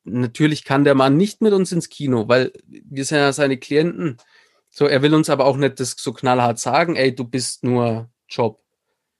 natürlich 0.03 0.63
kann 0.63 0.83
der 0.83 0.95
Mann 0.95 1.17
nicht 1.17 1.41
mit 1.41 1.53
uns 1.53 1.71
ins 1.71 1.89
Kino, 1.89 2.27
weil 2.27 2.53
wir 2.65 3.05
sind 3.05 3.17
ja 3.17 3.33
seine 3.33 3.57
Klienten. 3.57 4.17
So, 4.69 4.85
er 4.85 5.01
will 5.01 5.13
uns 5.13 5.29
aber 5.29 5.45
auch 5.45 5.57
nicht 5.57 5.79
das 5.79 5.95
so 5.97 6.13
knallhart 6.13 6.59
sagen, 6.59 6.95
ey, 6.95 7.13
du 7.13 7.23
bist 7.23 7.63
nur 7.63 8.09
Job. 8.29 8.61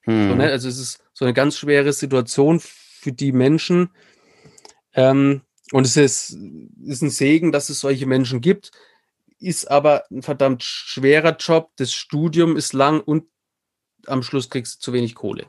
So, 0.06 0.12
Mhm. 0.12 0.38
ne? 0.38 0.52
Also 0.52 0.70
es 0.70 0.78
ist 0.80 1.04
so 1.14 1.26
eine 1.26 1.34
ganz 1.34 1.58
schwere 1.58 1.92
Situation 1.92 2.62
für 2.62 3.12
die 3.12 3.32
Menschen. 3.32 3.90
Ähm, 4.94 5.42
und 5.72 5.86
es 5.86 5.98
ist, 5.98 6.38
ist 6.86 7.02
ein 7.02 7.10
Segen, 7.10 7.52
dass 7.52 7.70
es 7.70 7.82
solche 7.82 8.06
Menschen 8.06 8.40
gibt, 8.40 8.72
ist 9.40 9.70
aber 9.70 10.04
ein 10.12 10.22
verdammt 10.22 10.64
schwerer 10.64 11.36
Job. 11.38 11.72
Das 11.78 11.94
Studium 11.94 12.56
ist 12.56 12.74
lang 12.74 13.02
und 13.02 13.26
am 14.08 14.24
Schluss 14.24 14.50
kriegst 14.50 14.78
du 14.78 14.80
zu 14.82 14.94
wenig 14.94 15.16
Kohle. 15.16 15.46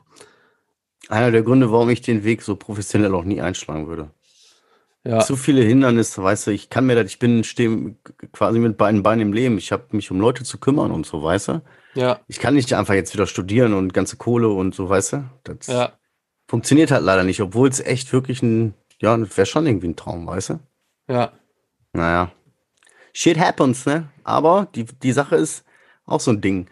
Einer 1.07 1.31
der 1.31 1.43
Gründe, 1.43 1.71
warum 1.71 1.89
ich 1.89 2.01
den 2.01 2.23
Weg 2.23 2.41
so 2.41 2.55
professionell 2.55 3.15
auch 3.15 3.23
nie 3.23 3.41
einschlagen 3.41 3.87
würde. 3.87 4.11
Ja, 5.05 5.19
Zu 5.21 5.37
viele 5.37 5.61
Hindernisse, 5.61 6.21
weißt 6.21 6.47
du, 6.47 6.51
ich 6.51 6.69
kann 6.69 6.85
mir 6.85 6.95
das, 6.95 7.05
ich 7.11 7.19
bin 7.19 7.43
stehe 7.45 7.95
quasi 8.33 8.59
mit 8.59 8.77
beiden 8.77 9.01
Beinen 9.01 9.21
im 9.21 9.33
Leben. 9.33 9.57
Ich 9.57 9.71
habe 9.71 9.85
mich 9.91 10.11
um 10.11 10.19
Leute 10.19 10.43
zu 10.43 10.57
kümmern 10.57 10.91
und 10.91 11.05
so, 11.05 11.23
weißt 11.23 11.47
du. 11.47 11.61
ja, 11.95 12.19
Ich 12.27 12.39
kann 12.39 12.53
nicht 12.53 12.73
einfach 12.73 12.93
jetzt 12.93 13.13
wieder 13.13 13.25
studieren 13.25 13.73
und 13.73 13.93
ganze 13.93 14.17
Kohle 14.17 14.49
und 14.49 14.75
so, 14.75 14.89
weißt 14.89 15.13
du. 15.13 15.29
Das 15.45 15.67
ja, 15.67 15.93
funktioniert 16.47 16.91
halt 16.91 17.03
leider 17.03 17.23
nicht, 17.23 17.41
obwohl 17.41 17.69
es 17.69 17.79
echt 17.79 18.11
wirklich 18.11 18.43
ein, 18.43 18.73
ja, 18.99 19.17
wäre 19.17 19.45
schon 19.45 19.65
irgendwie 19.65 19.87
ein 19.87 19.95
Traum, 19.95 20.27
weißt 20.27 20.49
du. 20.49 20.59
ja, 21.07 21.31
Naja. 21.93 22.31
Shit 23.13 23.39
happens, 23.39 23.85
ne? 23.85 24.09
Aber 24.23 24.67
die, 24.75 24.85
die 24.85 25.11
Sache 25.11 25.35
ist 25.35 25.63
auch 26.05 26.19
so 26.19 26.31
ein 26.31 26.41
Ding. 26.41 26.67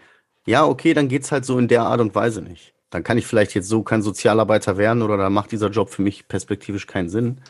Ja, 0.45 0.65
okay, 0.65 0.93
dann 0.93 1.07
geht's 1.09 1.31
halt 1.31 1.45
so 1.45 1.57
in 1.59 1.67
der 1.67 1.83
Art 1.83 1.99
und 1.99 2.15
Weise 2.15 2.41
nicht. 2.41 2.73
Dann 2.89 3.03
kann 3.03 3.17
ich 3.17 3.27
vielleicht 3.27 3.53
jetzt 3.53 3.67
so 3.67 3.83
kein 3.83 4.01
Sozialarbeiter 4.01 4.77
werden 4.77 5.01
oder 5.01 5.17
dann 5.17 5.33
macht 5.33 5.51
dieser 5.51 5.69
Job 5.69 5.89
für 5.89 6.01
mich 6.01 6.27
perspektivisch 6.27 6.87
keinen 6.87 7.09
Sinn. 7.09 7.41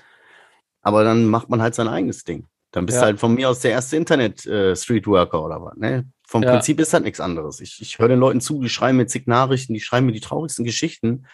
Aber 0.82 1.04
dann 1.04 1.26
macht 1.28 1.50
man 1.50 1.62
halt 1.62 1.76
sein 1.76 1.88
eigenes 1.88 2.24
Ding. 2.24 2.46
Dann 2.72 2.86
bist 2.86 2.96
Ja. 2.96 3.02
du 3.02 3.06
halt 3.08 3.20
von 3.20 3.36
mir 3.36 3.50
aus 3.50 3.60
der 3.60 3.72
erste 3.72 3.98
Internet-Streetworker 3.98 5.44
oder 5.44 5.62
was, 5.62 5.76
ne? 5.78 6.06
Vom 6.28 6.44
Ja. 6.44 6.52
Prinzip 6.54 6.80
ist 6.80 6.94
halt 6.94 7.04
nichts 7.04 7.20
anderes. 7.20 7.62
Ich, 7.62 7.82
ich 7.82 8.00
höre 8.00 8.10
den 8.10 8.20
Leuten 8.20 8.42
zu, 8.42 8.62
die 8.62 8.70
schreiben 8.70 8.98
mir 8.98 9.08
zig 9.08 9.28
Nachrichten, 9.28 9.74
die 9.74 9.80
schreiben 9.80 10.06
mir 10.08 10.12
die 10.12 10.20
traurigsten 10.20 10.66
Geschichten. 10.66 11.26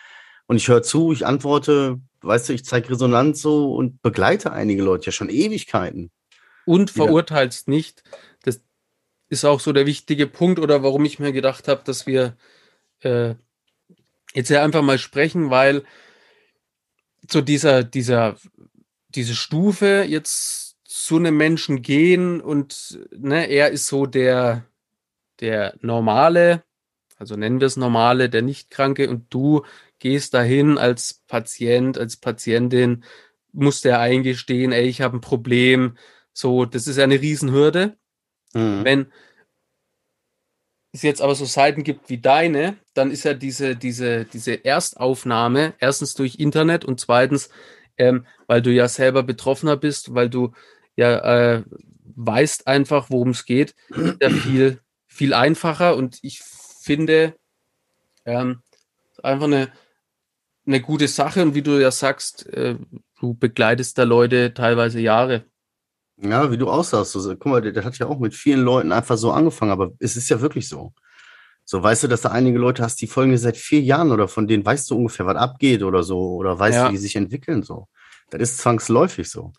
Und 0.46 0.58
ich 0.58 0.68
höre 0.68 0.84
zu, 0.84 1.12
ich 1.14 1.26
antworte, 1.26 2.00
weißt 2.22 2.50
du, 2.50 2.54
ich 2.54 2.66
zeige 2.66 2.90
Resonanz 2.90 3.42
so 3.42 3.74
und 3.74 4.02
begleite 4.02 4.52
einige 4.52 4.84
Leute 4.84 5.08
ja 5.08 5.12
schon 5.12 5.30
Ewigkeiten. 5.30 6.12
Und 6.66 6.90
Ja. 6.92 6.96
verurteilst 7.06 7.68
nicht. 7.68 8.04
Das 8.44 8.62
ist 9.30 9.46
auch 9.46 9.60
so 9.60 9.74
der 9.74 9.86
wichtige 9.86 10.28
Punkt 10.28 10.60
oder 10.60 10.84
warum 10.84 11.06
ich 11.06 11.20
mir 11.20 11.32
gedacht 11.32 11.68
habe, 11.68 11.84
dass 11.86 12.08
wir 12.08 12.36
äh, 13.02 13.36
jetzt 14.34 14.50
ja 14.50 14.64
einfach 14.64 14.82
mal 14.82 14.98
sprechen, 15.00 15.50
weil 15.50 15.84
so 17.30 17.42
dieser, 17.42 17.84
dieser, 17.84 18.38
diese 19.10 19.36
Stufe 19.36 20.06
jetzt 20.08 20.78
zu 20.84 21.18
einem 21.18 21.38
Menschen 21.38 21.82
gehen 21.82 22.42
und 22.42 23.00
ne, 23.12 23.48
er 23.50 23.72
ist 23.72 23.88
so 23.88 24.06
der, 24.06 24.66
der 25.40 25.76
Normale, 25.82 26.64
also 27.18 27.36
nennen 27.36 27.60
wir 27.60 27.68
es 27.68 27.78
Normale, 27.78 28.30
der 28.30 28.42
Nicht-Kranke 28.42 29.10
und 29.10 29.34
du 29.34 29.64
gehst 30.00 30.34
dahin 30.34 30.78
als 30.78 31.14
Patient, 31.28 31.98
als 31.98 32.18
Patientin, 32.18 33.04
musst 33.54 33.86
dir 33.86 34.00
eingestehen, 34.00 34.72
ey, 34.72 34.86
ich 34.88 35.02
habe 35.02 35.18
ein 35.18 35.22
Problem, 35.22 35.98
so, 36.34 36.66
das 36.66 36.88
ist 36.88 36.98
ja 36.98 37.04
eine 37.04 37.22
Riesenhürde. 37.22 37.98
Mhm. 38.54 38.84
Wenn 38.84 39.14
es 40.92 41.02
jetzt 41.02 41.22
aber 41.22 41.36
so 41.36 41.46
Seiten 41.46 41.84
gibt 41.84 42.10
wie 42.10 42.20
deine, 42.20 42.78
dann 42.94 43.12
ist 43.12 43.24
ja 43.24 43.34
diese, 43.34 43.76
diese, 43.76 44.26
diese 44.26 44.64
Erstaufnahme 44.64 45.74
erstens 45.80 46.14
durch 46.14 46.40
Internet 46.40 46.86
und 46.86 47.00
zweitens, 47.00 47.50
ähm, 47.98 48.26
weil 48.48 48.62
du 48.62 48.72
ja 48.72 48.88
selber 48.88 49.24
Betroffener 49.24 49.76
bist, 49.76 50.14
weil 50.14 50.30
du 50.30 50.54
ja 50.96 51.56
äh, 51.56 51.64
weißt 52.16 52.68
einfach, 52.68 53.10
worum 53.10 53.30
es 53.30 53.46
geht, 53.46 53.76
ist 53.90 54.22
ja 54.22 54.30
viel, 54.30 54.80
viel 55.08 55.34
einfacher 55.34 55.96
und 55.96 56.20
ich 56.22 56.42
finde, 56.42 57.36
ähm, 58.26 58.62
einfach 59.24 59.46
eine, 59.46 59.72
eine 60.66 60.82
gute 60.82 61.08
Sache 61.08 61.42
und 61.42 61.56
wie 61.56 61.62
du 61.64 61.82
ja 61.82 61.92
sagst, 61.92 62.48
äh, 62.48 62.78
du 63.20 63.34
begleitest 63.34 63.98
da 63.98 64.04
Leute 64.04 64.54
teilweise 64.54 65.00
Jahre. 65.00 65.46
Ja, 66.18 66.52
wie 66.52 66.58
du 66.58 66.70
aussahst. 66.70 67.16
Also, 67.16 67.36
guck 67.36 67.46
mal, 67.48 67.62
der, 67.62 67.72
der 67.72 67.84
hat 67.84 67.98
ja 67.98 68.08
auch 68.08 68.20
mit 68.20 68.34
vielen 68.34 68.62
Leuten 68.62 68.92
einfach 68.92 69.18
so 69.18 69.32
angefangen, 69.32 69.72
aber 69.72 69.92
es 70.00 70.16
ist 70.16 70.30
ja 70.30 70.40
wirklich 70.42 70.70
so. 70.70 70.94
So, 71.66 71.82
weißt 71.82 72.04
du, 72.04 72.08
dass 72.08 72.22
du 72.22 72.32
einige 72.32 72.60
Leute 72.60 72.84
hast, 72.84 73.02
die 73.02 73.08
folgen 73.08 73.32
dir 73.32 73.38
seit 73.38 73.58
vier 73.58 73.82
Jahren 73.82 74.12
oder 74.12 74.28
von 74.28 74.48
denen 74.48 74.66
weißt 74.66 74.90
du 74.92 74.98
ungefähr, 74.98 75.26
was 75.26 75.38
abgeht 75.38 75.82
oder 75.82 76.04
so, 76.04 76.36
oder 76.36 76.60
weißt, 76.60 76.76
Ja. 76.76 76.88
wie 76.90 76.92
die 76.92 76.98
sich 76.98 77.16
entwickeln, 77.16 77.64
so. 77.64 77.88
Das 78.30 78.42
ist 78.42 78.58
zwangsläufig 78.60 79.30
so. 79.30 79.54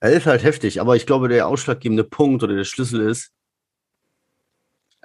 Er 0.00 0.12
ist 0.12 0.26
halt 0.26 0.42
heftig, 0.42 0.80
aber 0.80 0.96
ich 0.96 1.06
glaube, 1.06 1.28
der 1.28 1.46
ausschlaggebende 1.46 2.04
Punkt 2.04 2.42
oder 2.42 2.54
der 2.54 2.64
Schlüssel 2.64 3.00
ist, 3.00 3.30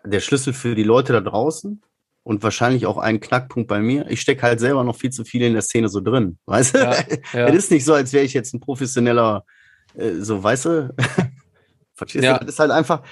der 0.03 0.19
Schlüssel 0.19 0.53
für 0.53 0.75
die 0.75 0.83
Leute 0.83 1.13
da 1.13 1.21
draußen 1.21 1.81
und 2.23 2.43
wahrscheinlich 2.43 2.85
auch 2.85 2.97
ein 2.97 3.19
Knackpunkt 3.19 3.67
bei 3.67 3.79
mir. 3.79 4.09
Ich 4.09 4.21
stecke 4.21 4.41
halt 4.43 4.59
selber 4.59 4.83
noch 4.83 4.95
viel 4.97 5.11
zu 5.11 5.23
viel 5.23 5.41
in 5.43 5.53
der 5.53 5.61
Szene 5.61 5.89
so 5.89 6.01
drin, 6.01 6.37
weißt 6.45 6.75
du? 6.75 6.79
Ja, 6.79 6.91
ja. 7.33 7.47
Es 7.47 7.55
ist 7.55 7.71
nicht 7.71 7.85
so, 7.85 7.93
als 7.93 8.11
wäre 8.13 8.25
ich 8.25 8.33
jetzt 8.33 8.53
ein 8.53 8.59
professioneller, 8.59 9.45
so, 10.19 10.43
weißt 10.43 10.65
du? 10.65 10.95
Verstehst 11.95 12.23
Ja. 12.23 12.37
du? 12.37 12.45
Das 12.45 12.55
ist 12.55 12.59
halt 12.59 12.71
einfach, 12.71 13.03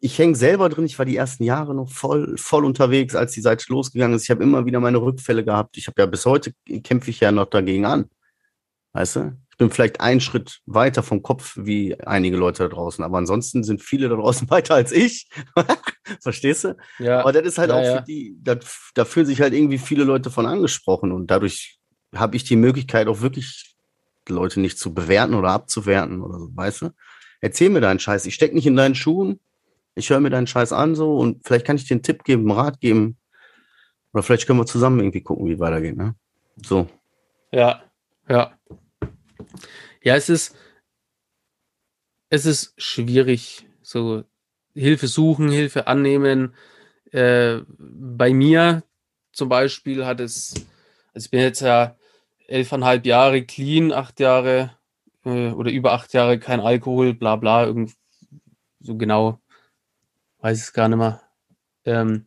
ich 0.00 0.18
hänge 0.18 0.36
selber 0.36 0.68
drin. 0.68 0.84
Ich 0.84 0.98
war 0.98 1.06
die 1.06 1.16
ersten 1.16 1.42
Jahre 1.44 1.74
noch 1.74 1.90
voll, 1.90 2.36
voll 2.38 2.64
unterwegs, 2.64 3.14
als 3.16 3.32
die 3.32 3.40
Seite 3.40 3.64
losgegangen 3.68 4.16
ist. 4.16 4.24
Ich 4.24 4.30
habe 4.30 4.42
immer 4.44 4.64
wieder 4.64 4.80
meine 4.80 4.98
Rückfälle 5.02 5.44
gehabt. 5.44 5.76
Ich 5.76 5.86
habe 5.88 6.00
ja 6.00 6.06
bis 6.06 6.24
heute 6.24 6.52
kämpfe 6.84 7.10
ich 7.10 7.20
ja 7.20 7.32
noch 7.32 7.46
dagegen 7.46 7.84
an. 7.84 8.08
Weißt 8.92 9.16
du? 9.16 9.36
Ich 9.50 9.58
bin 9.58 9.70
vielleicht 9.70 10.00
einen 10.00 10.20
Schritt 10.20 10.60
weiter 10.66 11.02
vom 11.02 11.20
Kopf 11.20 11.56
wie 11.60 11.98
einige 12.02 12.36
Leute 12.36 12.62
da 12.62 12.68
draußen, 12.68 13.02
aber 13.02 13.18
ansonsten 13.18 13.64
sind 13.64 13.82
viele 13.82 14.08
da 14.08 14.14
draußen 14.14 14.48
weiter 14.50 14.74
als 14.76 14.92
ich. 14.92 15.28
Verstehst 16.22 16.62
du? 16.64 16.76
ja. 17.00 17.20
Aber 17.20 17.32
das 17.32 17.42
ist 17.44 17.58
halt 17.58 17.70
Ja, 17.70 17.76
auch 17.76 17.82
ja. 17.84 17.96
für 17.98 18.04
die, 18.04 18.36
da, 18.40 18.56
da 18.94 19.04
fühlen 19.04 19.26
sich 19.26 19.40
halt 19.40 19.52
irgendwie 19.52 19.78
viele 19.78 20.04
Leute 20.04 20.30
von 20.30 20.46
angesprochen 20.46 21.10
und 21.10 21.26
dadurch 21.28 21.78
habe 22.14 22.36
ich 22.36 22.44
die 22.44 22.54
Möglichkeit 22.56 23.08
auch 23.08 23.20
wirklich 23.20 23.74
Leute 24.32 24.60
nicht 24.60 24.78
zu 24.78 24.94
bewerten 24.94 25.34
oder 25.34 25.50
abzuwerten 25.50 26.22
oder 26.22 26.38
so, 26.38 26.48
weißt 26.54 26.82
du? 26.82 26.90
Erzähl 27.40 27.70
mir 27.70 27.80
deinen 27.80 28.00
Scheiß. 28.00 28.26
Ich 28.26 28.34
steck 28.34 28.54
nicht 28.54 28.66
in 28.66 28.76
deinen 28.76 28.94
Schuhen. 28.94 29.40
Ich 29.94 30.10
höre 30.10 30.20
mir 30.20 30.30
deinen 30.30 30.46
Scheiß 30.46 30.72
an 30.72 30.94
so 30.94 31.16
und 31.16 31.46
vielleicht 31.46 31.66
kann 31.66 31.76
ich 31.76 31.86
dir 31.86 31.94
einen 31.94 32.02
Tipp 32.02 32.24
geben, 32.24 32.42
einen 32.42 32.58
Rat 32.58 32.80
geben. 32.80 33.16
Oder 34.12 34.22
vielleicht 34.22 34.46
können 34.46 34.58
wir 34.58 34.66
zusammen 34.66 35.00
irgendwie 35.00 35.20
gucken, 35.20 35.46
wie 35.46 35.58
weitergeht, 35.58 35.96
ne? 35.96 36.14
So. 36.64 36.88
Ja, 37.52 37.82
ja. 38.28 38.52
Ja, 40.02 40.16
es 40.16 40.28
ist, 40.28 40.56
es 42.30 42.46
ist 42.46 42.74
schwierig, 42.80 43.66
so 43.82 44.24
Hilfe 44.74 45.08
suchen, 45.08 45.50
Hilfe 45.50 45.86
annehmen. 45.86 46.54
Äh, 47.10 47.60
bei 47.78 48.32
mir 48.32 48.82
zum 49.32 49.48
Beispiel 49.48 50.04
hat 50.04 50.20
es, 50.20 50.54
also 51.14 51.26
ich 51.26 51.30
bin 51.30 51.40
jetzt 51.40 51.60
ja 51.60 51.97
elfeinhalb 52.48 53.06
Jahre 53.06 53.44
clean, 53.44 53.92
acht 53.92 54.20
Jahre 54.20 54.76
äh, 55.24 55.50
oder 55.52 55.70
über 55.70 55.92
acht 55.92 56.12
Jahre 56.12 56.38
kein 56.38 56.60
Alkohol, 56.60 57.14
bla 57.14 57.36
bla, 57.36 57.64
irgend, 57.64 57.94
so 58.80 58.96
genau 58.96 59.40
weiß 60.40 60.58
es 60.58 60.72
gar 60.72 60.88
nicht 60.88 60.98
mehr. 60.98 61.22
Ähm, 61.84 62.26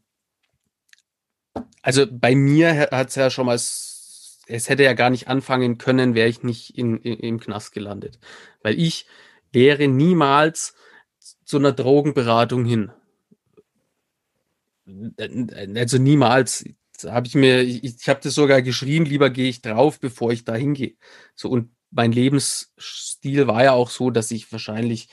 also 1.81 2.05
bei 2.09 2.35
mir 2.35 2.89
hat 2.91 3.09
es 3.09 3.15
ja 3.15 3.29
schon 3.29 3.45
mal, 3.45 3.55
es 3.55 4.39
hätte 4.47 4.83
ja 4.83 4.93
gar 4.93 5.09
nicht 5.09 5.27
anfangen 5.27 5.77
können, 5.77 6.15
wäre 6.15 6.29
ich 6.29 6.43
nicht 6.43 6.77
in, 6.77 6.97
in, 6.97 7.17
im 7.19 7.39
Knast 7.39 7.73
gelandet. 7.73 8.19
Weil 8.61 8.79
ich 8.79 9.07
wäre 9.51 9.87
niemals 9.87 10.75
zu 11.43 11.57
einer 11.57 11.71
Drogenberatung 11.71 12.65
hin. 12.65 12.91
Also 15.75 15.97
niemals. 15.97 16.65
Habe 17.05 17.27
ich 17.27 17.35
mir, 17.35 17.61
ich, 17.61 17.83
ich 17.83 18.09
habe 18.09 18.19
das 18.21 18.35
sogar 18.35 18.61
geschrien, 18.61 19.05
lieber 19.05 19.29
gehe 19.29 19.49
ich 19.49 19.61
drauf, 19.61 19.99
bevor 19.99 20.31
ich 20.31 20.43
da 20.45 20.55
hingehe. 20.55 20.95
So, 21.35 21.49
und 21.49 21.75
mein 21.91 22.11
Lebensstil 22.11 23.47
war 23.47 23.63
ja 23.63 23.71
auch 23.73 23.89
so, 23.89 24.09
dass 24.09 24.31
ich 24.31 24.51
wahrscheinlich, 24.51 25.09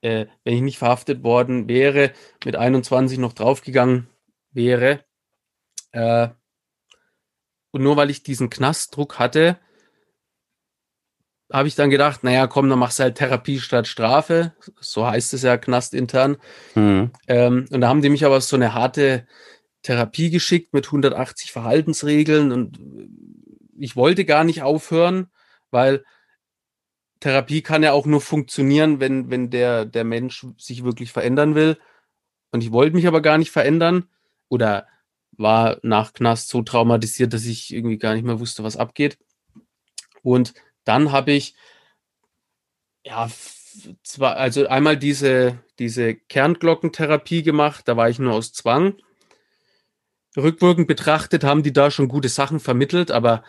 äh, 0.00 0.26
wenn 0.44 0.54
ich 0.54 0.62
nicht 0.62 0.78
verhaftet 0.78 1.22
worden 1.22 1.68
wäre, 1.68 2.12
mit 2.44 2.56
21 2.56 3.18
noch 3.18 3.32
draufgegangen 3.32 4.08
wäre. 4.50 5.04
Äh, 5.92 6.28
und 7.70 7.82
nur 7.82 7.96
weil 7.96 8.10
ich 8.10 8.22
diesen 8.22 8.50
Knastdruck 8.50 9.18
hatte, 9.18 9.58
habe 11.52 11.68
ich 11.68 11.74
dann 11.74 11.90
gedacht, 11.90 12.24
naja, 12.24 12.46
komm, 12.46 12.68
dann 12.70 12.78
machst 12.78 12.98
du 12.98 13.04
halt 13.04 13.16
Therapie 13.16 13.60
statt 13.60 13.86
Strafe. 13.86 14.54
So 14.80 15.06
heißt 15.06 15.34
es 15.34 15.42
ja 15.42 15.58
knastintern. 15.58 16.38
Mhm. 16.74 17.12
Ähm, 17.28 17.66
und 17.70 17.80
da 17.80 17.88
haben 17.88 18.00
die 18.00 18.08
mich 18.08 18.24
aber 18.24 18.40
so 18.40 18.56
eine 18.56 18.74
harte 18.74 19.26
Therapie 19.82 20.30
geschickt 20.30 20.72
mit 20.72 20.86
180 20.86 21.52
Verhaltensregeln 21.52 22.52
und 22.52 22.78
ich 23.76 23.96
wollte 23.96 24.24
gar 24.24 24.44
nicht 24.44 24.62
aufhören, 24.62 25.28
weil 25.70 26.04
Therapie 27.20 27.62
kann 27.62 27.82
ja 27.82 27.92
auch 27.92 28.06
nur 28.06 28.20
funktionieren, 28.20 29.00
wenn, 29.00 29.30
wenn 29.30 29.50
der, 29.50 29.84
der 29.84 30.04
Mensch 30.04 30.46
sich 30.58 30.84
wirklich 30.84 31.12
verändern 31.12 31.54
will. 31.54 31.78
Und 32.50 32.62
ich 32.62 32.72
wollte 32.72 32.96
mich 32.96 33.06
aber 33.06 33.22
gar 33.22 33.38
nicht 33.38 33.50
verändern 33.50 34.08
oder 34.48 34.86
war 35.32 35.78
nach 35.82 36.12
Knast 36.12 36.48
so 36.48 36.62
traumatisiert, 36.62 37.32
dass 37.32 37.44
ich 37.46 37.72
irgendwie 37.72 37.98
gar 37.98 38.14
nicht 38.14 38.24
mehr 38.24 38.40
wusste, 38.40 38.64
was 38.64 38.76
abgeht. 38.76 39.18
Und 40.22 40.54
dann 40.84 41.12
habe 41.12 41.32
ich, 41.32 41.54
ja, 43.04 43.30
zwar, 44.02 44.36
also 44.36 44.66
einmal 44.66 44.96
diese, 44.96 45.58
diese 45.78 46.14
Kernglockentherapie 46.14 47.42
gemacht, 47.42 47.88
da 47.88 47.96
war 47.96 48.10
ich 48.10 48.18
nur 48.18 48.34
aus 48.34 48.52
Zwang. 48.52 48.96
Rückwirkend 50.36 50.88
betrachtet 50.88 51.44
haben 51.44 51.62
die 51.62 51.72
da 51.72 51.90
schon 51.90 52.08
gute 52.08 52.28
Sachen 52.28 52.60
vermittelt, 52.60 53.10
aber 53.10 53.42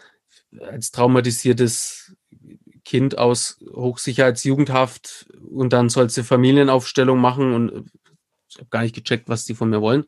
als 0.60 0.92
traumatisiertes 0.92 2.16
Kind 2.86 3.18
aus 3.18 3.64
Hochsicherheitsjugendhaft 3.72 5.28
und 5.50 5.72
dann 5.72 5.90
sollst 5.90 6.18
du 6.18 6.24
Familienaufstellung 6.24 7.20
machen 7.20 7.54
und 7.54 7.92
ich 8.50 8.58
habe 8.58 8.70
gar 8.70 8.84
nicht 8.84 8.96
gecheckt, 8.96 9.30
was 9.30 9.46
die 9.46 9.56
von 9.56 9.70
mir 9.70 9.82
wollen. 9.82 10.06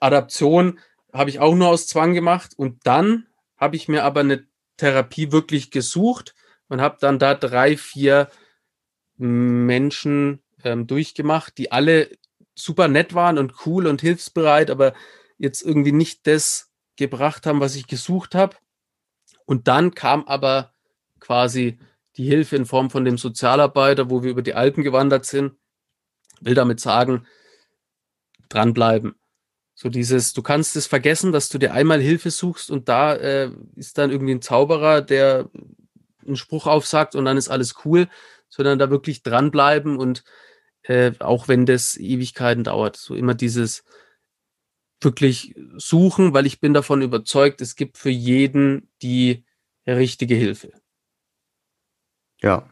Adaption 0.00 0.78
habe 1.12 1.30
ich 1.30 1.40
auch 1.40 1.54
nur 1.54 1.68
aus 1.68 1.86
Zwang 1.86 2.14
gemacht 2.14 2.52
und 2.56 2.80
dann 2.84 3.26
habe 3.56 3.76
ich 3.76 3.88
mir 3.88 4.04
aber 4.04 4.20
eine 4.20 4.44
Therapie 4.76 5.32
wirklich 5.32 5.70
gesucht 5.70 6.34
und 6.68 6.80
habe 6.80 6.96
dann 7.00 7.18
da 7.18 7.34
drei, 7.34 7.76
vier 7.76 8.28
Menschen 9.16 10.42
ähm, 10.64 10.86
durchgemacht, 10.86 11.56
die 11.58 11.70
alle 11.70 12.10
super 12.54 12.88
nett 12.88 13.14
waren 13.14 13.38
und 13.38 13.66
cool 13.66 13.86
und 13.86 14.00
hilfsbereit, 14.00 14.70
aber 14.70 14.94
jetzt 15.38 15.62
irgendwie 15.62 15.92
nicht 15.92 16.26
das 16.26 16.70
gebracht 16.96 17.46
haben, 17.46 17.60
was 17.60 17.74
ich 17.74 17.86
gesucht 17.86 18.34
habe. 18.34 18.56
Und 19.44 19.68
dann 19.68 19.94
kam 19.94 20.24
aber 20.24 20.72
quasi 21.20 21.78
die 22.16 22.24
Hilfe 22.24 22.56
in 22.56 22.66
Form 22.66 22.90
von 22.90 23.04
dem 23.04 23.18
Sozialarbeiter, 23.18 24.10
wo 24.10 24.22
wir 24.22 24.30
über 24.30 24.42
die 24.42 24.54
Alpen 24.54 24.82
gewandert 24.84 25.24
sind. 25.24 25.54
Will 26.40 26.54
damit 26.54 26.80
sagen, 26.80 27.26
dranbleiben. 28.48 29.14
So 29.74 29.88
dieses, 29.88 30.32
du 30.34 30.42
kannst 30.42 30.76
es 30.76 30.86
vergessen, 30.86 31.32
dass 31.32 31.48
du 31.48 31.58
dir 31.58 31.72
einmal 31.72 32.00
Hilfe 32.00 32.30
suchst 32.30 32.70
und 32.70 32.88
da 32.88 33.14
äh, 33.14 33.50
ist 33.74 33.98
dann 33.98 34.10
irgendwie 34.10 34.34
ein 34.34 34.42
Zauberer, 34.42 35.00
der 35.00 35.48
einen 36.24 36.36
Spruch 36.36 36.66
aufsagt 36.66 37.14
und 37.14 37.24
dann 37.24 37.36
ist 37.36 37.48
alles 37.48 37.74
cool, 37.84 38.08
sondern 38.48 38.78
da 38.78 38.90
wirklich 38.90 39.22
dranbleiben 39.22 39.96
und 39.96 40.24
äh, 40.84 41.12
auch 41.20 41.48
wenn 41.48 41.66
das 41.66 41.96
Ewigkeiten 41.96 42.64
dauert, 42.64 42.96
so 42.96 43.14
immer 43.14 43.34
dieses 43.34 43.84
wirklich 45.00 45.54
suchen, 45.76 46.32
weil 46.32 46.46
ich 46.46 46.60
bin 46.60 46.74
davon 46.74 47.02
überzeugt, 47.02 47.60
es 47.60 47.76
gibt 47.76 47.98
für 47.98 48.10
jeden 48.10 48.88
die 49.02 49.44
richtige 49.86 50.34
Hilfe. 50.34 50.72
Ja. 52.40 52.68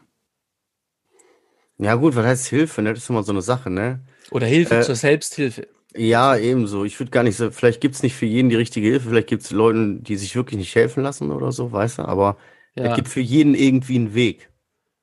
Ja, 1.77 1.95
gut, 1.95 2.15
was 2.15 2.25
heißt 2.25 2.47
Hilfe? 2.47 2.81
Ne? 2.81 2.93
Das 2.93 3.03
ist 3.03 3.09
immer 3.09 3.23
so 3.23 3.31
eine 3.31 3.41
Sache, 3.41 3.69
ne? 3.69 4.05
Oder 4.29 4.45
Hilfe 4.45 4.77
äh, 4.77 4.81
zur 4.81 4.95
Selbsthilfe. 4.95 5.67
Ja, 5.95 6.37
ebenso. 6.37 6.85
Ich 6.85 6.99
würde 6.99 7.11
gar 7.11 7.23
nicht 7.23 7.35
so, 7.35 7.51
vielleicht 7.51 7.81
gibt 7.81 7.95
es 7.95 8.03
nicht 8.03 8.15
für 8.15 8.25
jeden 8.25 8.49
die 8.49 8.55
richtige 8.55 8.87
Hilfe, 8.87 9.09
vielleicht 9.09 9.27
gibt 9.27 9.43
es 9.43 9.51
Leute, 9.51 9.97
die 9.99 10.15
sich 10.15 10.35
wirklich 10.35 10.57
nicht 10.57 10.75
helfen 10.75 11.03
lassen 11.03 11.31
oder 11.31 11.51
so, 11.51 11.71
weißt 11.71 11.99
du, 11.99 12.03
aber 12.03 12.37
ja. 12.75 12.85
es 12.85 12.95
gibt 12.95 13.09
für 13.09 13.19
jeden 13.19 13.55
irgendwie 13.55 13.95
einen 13.95 14.13
Weg. 14.13 14.49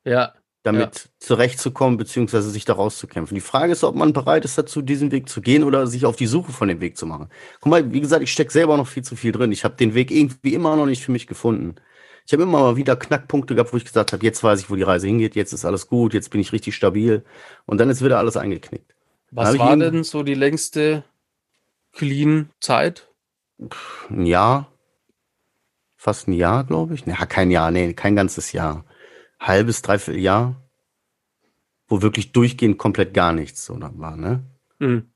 Ja. 0.04 0.32
Damit 0.72 0.94
ja. 0.94 1.10
zurechtzukommen, 1.18 1.96
beziehungsweise 1.96 2.50
sich 2.50 2.64
da 2.64 2.74
rauszukämpfen. 2.74 3.34
Die 3.34 3.40
Frage 3.40 3.72
ist, 3.72 3.84
ob 3.84 3.96
man 3.96 4.12
bereit 4.12 4.44
ist 4.44 4.58
dazu, 4.58 4.82
diesen 4.82 5.10
Weg 5.10 5.28
zu 5.28 5.40
gehen 5.40 5.64
oder 5.64 5.86
sich 5.86 6.04
auf 6.04 6.16
die 6.16 6.26
Suche 6.26 6.52
von 6.52 6.68
dem 6.68 6.80
Weg 6.80 6.96
zu 6.96 7.06
machen. 7.06 7.28
Guck 7.60 7.70
mal, 7.70 7.92
wie 7.92 8.00
gesagt, 8.00 8.22
ich 8.22 8.32
stecke 8.32 8.52
selber 8.52 8.76
noch 8.76 8.86
viel 8.86 9.02
zu 9.02 9.16
viel 9.16 9.32
drin. 9.32 9.50
Ich 9.50 9.64
habe 9.64 9.76
den 9.76 9.94
Weg 9.94 10.10
irgendwie 10.10 10.54
immer 10.54 10.76
noch 10.76 10.86
nicht 10.86 11.02
für 11.02 11.12
mich 11.12 11.26
gefunden. 11.26 11.76
Ich 12.26 12.32
habe 12.34 12.42
immer 12.42 12.60
mal 12.60 12.76
wieder 12.76 12.94
Knackpunkte 12.94 13.54
gehabt, 13.54 13.72
wo 13.72 13.78
ich 13.78 13.86
gesagt 13.86 14.12
habe, 14.12 14.22
jetzt 14.22 14.44
weiß 14.44 14.60
ich, 14.60 14.68
wo 14.68 14.76
die 14.76 14.82
Reise 14.82 15.06
hingeht, 15.06 15.34
jetzt 15.34 15.54
ist 15.54 15.64
alles 15.64 15.86
gut, 15.86 16.12
jetzt 16.12 16.28
bin 16.28 16.42
ich 16.42 16.52
richtig 16.52 16.74
stabil 16.74 17.24
und 17.64 17.78
dann 17.78 17.88
ist 17.88 18.04
wieder 18.04 18.18
alles 18.18 18.36
eingeknickt. 18.36 18.94
Was 19.30 19.58
war 19.58 19.74
denn 19.76 20.04
so 20.04 20.22
die 20.22 20.34
längste 20.34 21.04
Clean-Zeit? 21.92 23.08
Ein 24.10 24.26
Jahr. 24.26 24.70
Fast 25.96 26.28
ein 26.28 26.34
Jahr, 26.34 26.64
glaube 26.64 26.94
ich. 26.94 27.06
Ja, 27.06 27.26
kein 27.26 27.50
Jahr, 27.50 27.70
nee, 27.70 27.92
kein 27.94 28.14
ganzes 28.14 28.52
Jahr. 28.52 28.84
Halbes, 29.40 29.82
dreiviertel 29.82 30.20
Jahr. 30.20 30.56
Wo 31.86 32.02
wirklich 32.02 32.32
durchgehend 32.32 32.76
komplett 32.76 33.14
gar 33.14 33.32
nichts 33.32 33.64
so 33.64 33.80
war, 33.80 34.16
ne? 34.16 34.44
Mhm. 34.78 35.10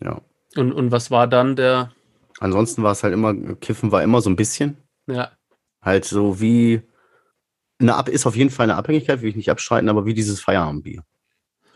Ja. 0.00 0.22
Und, 0.56 0.72
und 0.72 0.90
was 0.90 1.10
war 1.10 1.26
dann 1.26 1.56
der. 1.56 1.92
Ansonsten 2.40 2.82
war 2.82 2.92
es 2.92 3.02
halt 3.02 3.12
immer, 3.12 3.34
Kiffen 3.56 3.92
war 3.92 4.02
immer 4.02 4.20
so 4.20 4.30
ein 4.30 4.36
bisschen. 4.36 4.76
Ja. 5.06 5.32
Halt 5.80 6.04
so 6.04 6.40
wie. 6.40 6.82
Eine 7.78 7.96
Ab 7.96 8.08
ist 8.08 8.26
auf 8.26 8.36
jeden 8.36 8.50
Fall 8.50 8.64
eine 8.64 8.76
Abhängigkeit, 8.76 9.22
will 9.22 9.30
ich 9.30 9.36
nicht 9.36 9.50
abstreiten, 9.50 9.88
aber 9.88 10.06
wie 10.06 10.14
dieses 10.14 10.40
Feierabendbier. 10.40 11.02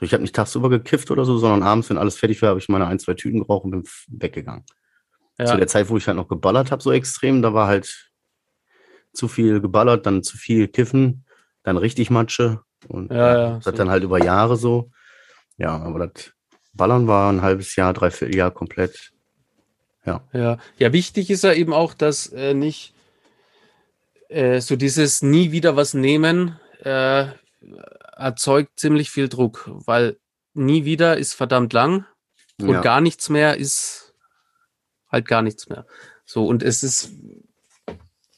Ich 0.01 0.13
habe 0.13 0.23
nicht 0.23 0.37
tagsüber 0.37 0.69
gekifft 0.69 1.11
oder 1.11 1.25
so, 1.25 1.39
sondern 1.39 1.63
abends, 1.63 1.91
wenn 1.91 1.99
alles 1.99 2.17
fertig 2.17 2.41
war, 2.43 2.51
habe 2.51 2.61
ich 2.61 2.69
meine 2.69 2.87
ein, 2.87 2.99
zwei 2.99 3.15
Tüten 3.15 3.41
geraucht 3.41 3.65
und 3.65 3.71
bin 3.73 3.85
weggegangen. 4.09 4.65
Ja. 5.39 5.47
Zu 5.47 5.57
der 5.57 5.67
Zeit, 5.67 5.89
wo 5.89 5.97
ich 5.97 6.07
halt 6.07 6.17
noch 6.17 6.29
geballert 6.29 6.71
habe, 6.71 6.83
so 6.83 6.93
extrem, 6.93 7.43
da 7.43 7.55
war 7.55 7.67
halt 7.67 8.13
zu 9.13 9.29
viel 9.29 9.61
geballert, 9.61 10.07
dann 10.07 10.23
zu 10.23 10.37
viel 10.37 10.69
kiffen, 10.69 11.26
dann 11.67 11.77
richtig 11.77 12.11
Matsche. 12.11 12.61
Und 12.89 13.11
ja, 13.11 13.17
ja, 13.17 13.55
das 13.57 13.65
so. 13.65 13.71
dann 13.73 13.91
halt 13.91 14.05
über 14.05 14.23
Jahre 14.23 14.57
so. 14.57 14.91
Ja, 15.59 15.77
aber 15.83 16.07
das 16.07 16.33
Ballern 16.73 17.09
war 17.09 17.33
ein 17.33 17.43
halbes 17.43 17.75
Jahr, 17.75 17.93
dreiviertel 17.93 18.37
Jahr 18.37 18.53
komplett. 18.53 19.13
Ja. 20.05 20.23
Ja, 20.33 20.59
ja 20.79 20.93
wichtig 20.93 21.31
ist 21.31 21.43
ja 21.43 21.53
eben 21.53 21.73
auch, 21.73 21.93
dass 21.93 22.29
äh, 22.33 22.55
nicht 22.55 22.95
äh, 24.29 24.61
so 24.61 24.77
dieses 24.77 25.23
nie 25.23 25.51
wieder 25.51 25.75
was 25.75 25.93
nehmen 25.93 26.61
äh, 26.85 27.27
erzeugt 28.17 28.79
ziemlich 28.79 29.11
viel 29.11 29.29
Druck, 29.29 29.69
weil 29.87 30.19
nie 30.55 30.85
wieder 30.85 31.17
ist 31.17 31.35
verdammt 31.35 31.73
lang 31.73 32.07
und 32.61 32.71
ja. 32.71 32.81
gar 32.81 33.01
nichts 33.01 33.29
mehr 33.29 33.57
ist 33.57 34.15
halt 35.11 35.27
gar 35.27 35.43
nichts 35.43 35.69
mehr. 35.69 35.85
So, 36.25 36.47
und 36.47 36.63
es 36.63 36.85
ist 36.85 37.11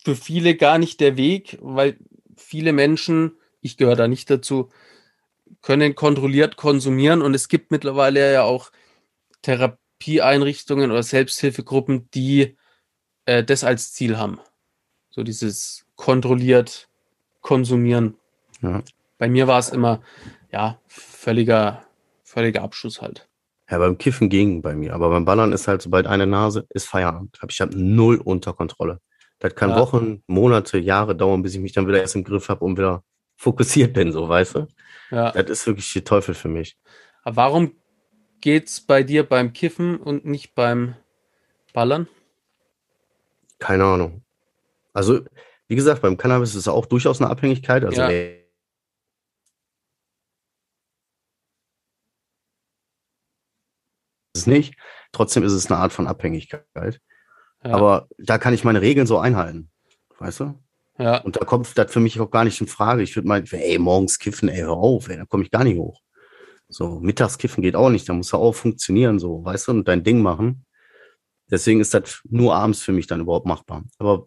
für 0.05 0.17
viele 0.17 0.55
gar 0.55 0.79
nicht 0.79 1.01
der 1.01 1.19
Weg, 1.19 1.59
weil 1.61 1.99
viele 2.49 2.73
Menschen, 2.73 3.33
ich 3.61 3.77
gehöre 3.77 3.95
da 3.95 4.09
nicht 4.09 4.31
dazu, 4.31 4.71
können 5.61 5.95
kontrolliert 5.95 6.57
konsumieren 6.57 7.21
und 7.21 7.35
es 7.35 7.49
gibt 7.49 7.71
mittlerweile 7.71 8.33
ja 8.33 8.43
auch 8.43 8.71
Therapieeinrichtungen 9.43 10.91
oder 10.91 11.03
Selbsthilfegruppen, 11.03 12.11
die 12.13 12.57
äh, 13.27 13.45
das 13.45 13.65
als 13.65 13.93
Ziel 13.93 14.17
haben. 14.17 14.41
So 15.11 15.23
dieses 15.23 15.85
kontrolliert 15.95 16.89
konsumieren. 17.43 18.17
Ja. 18.63 18.83
Bei 19.19 19.29
mir 19.29 19.47
war 19.47 19.59
es 19.59 19.69
immer, 19.69 20.01
ja, 20.51 20.81
völliger, 20.87 21.85
völliger 22.25 22.63
Abschuss 22.63 23.03
halt. 23.03 23.29
Ja, 23.71 23.77
beim 23.77 23.99
Kiffen 23.99 24.31
ging 24.31 24.63
bei 24.63 24.75
mir, 24.75 24.95
aber 24.95 25.11
beim 25.11 25.27
Ballern 25.27 25.53
ist 25.53 25.69
halt, 25.69 25.83
sobald 25.83 26.07
eine 26.07 26.27
Nase 26.27 26.67
ist 26.71 26.89
Feierabend. 26.89 27.39
Ich 27.51 27.61
habe 27.61 27.79
null 27.79 28.17
unter 28.17 28.55
Kontrolle. 28.55 29.03
Das 29.39 29.55
kann 29.55 29.71
Ja. 29.71 29.77
Wochen, 29.79 30.23
Monate, 30.27 30.79
Jahre 30.79 31.15
dauern, 31.17 31.43
bis 31.43 31.55
ich 31.55 31.61
mich 31.61 31.73
dann 31.73 31.87
wieder 31.87 32.01
erst 32.01 32.17
im 32.17 32.25
Griff 32.25 32.49
habe 32.49 32.65
und 32.65 32.77
wieder 32.77 33.05
fokussiert 33.37 33.93
bin, 33.93 34.13
so 34.13 34.29
weißt 34.29 34.57
du? 34.57 34.67
Ja. 35.11 35.31
Das 35.31 35.49
ist 35.49 35.67
wirklich 35.67 35.93
der 35.93 36.05
Teufel 36.05 36.35
für 36.35 36.49
mich. 36.49 36.77
Aber 37.23 37.37
warum 37.37 37.73
geht's 38.41 38.81
bei 38.81 39.03
dir 39.03 39.29
beim 39.29 39.53
Kiffen 39.53 39.97
und 39.97 40.25
nicht 40.25 40.55
beim 40.55 40.97
Ballern? 41.73 42.09
Keine 43.59 43.85
Ahnung. 43.85 44.23
Also, 44.93 45.21
wie 45.69 45.77
gesagt, 45.77 46.03
beim 46.03 46.17
Cannabis 46.17 46.51
ist 46.51 46.57
es 46.57 46.69
auch 46.69 46.87
durchaus 46.87 47.21
eine 47.21 47.31
Abhängigkeit. 47.31 47.85
Also, 47.85 48.01
Ja. 48.01 48.09
nee, 48.09 48.45
ist 54.35 54.43
es 54.43 54.47
nicht. 54.47 54.75
Trotzdem 55.13 55.43
ist 55.43 55.53
es 55.53 55.71
eine 55.71 55.79
Art 55.81 55.93
von 55.93 56.07
Abhängigkeit. 56.07 57.01
Ja. 57.65 57.73
Aber 57.75 58.09
da 58.19 58.39
kann 58.39 58.55
ich 58.55 58.65
meine 58.65 58.81
Regeln 58.81 59.07
so 59.07 59.19
einhalten. 59.19 59.71
Weißt 60.19 60.41
du? 60.41 60.59
ja, 60.99 61.19
Und 61.19 61.37
da 61.37 61.45
kommt 61.45 61.77
das 61.77 61.93
für 61.93 62.01
mich 62.01 62.19
auch 62.21 62.31
gar 62.31 62.45
nicht 62.45 62.61
in 62.61 62.67
Frage. 62.67 63.03
Ich 63.03 63.15
würde 63.17 63.29
mal, 63.29 63.45
ey, 63.51 63.79
morgens 63.79 64.19
kiffen, 64.19 64.49
ey, 64.49 64.61
hör 64.61 64.73
auf, 64.77 65.09
ey, 65.09 65.17
da 65.17 65.25
komme 65.25 65.45
ich 65.45 65.51
gar 65.51 65.65
nicht 65.65 65.77
hoch. 65.79 66.01
So, 66.69 67.01
mittags 67.01 67.39
kiffen 67.39 67.63
geht 67.63 67.77
auch 67.77 67.89
nicht, 67.89 68.09
da 68.09 68.13
muss 68.13 68.33
er 68.35 68.41
auch 68.41 68.55
funktionieren, 68.55 69.19
so, 69.19 69.43
weißt 69.43 69.69
du, 69.69 69.73
und 69.73 69.89
dein 69.89 70.05
Ding 70.05 70.21
machen. 70.21 70.67
Deswegen 71.51 71.81
ist 71.81 71.95
das 71.95 72.21
nur 72.29 72.55
abends 72.55 72.83
für 72.83 72.93
mich 72.93 73.07
dann 73.07 73.21
überhaupt 73.21 73.47
machbar. 73.47 73.85
Aber 73.99 74.27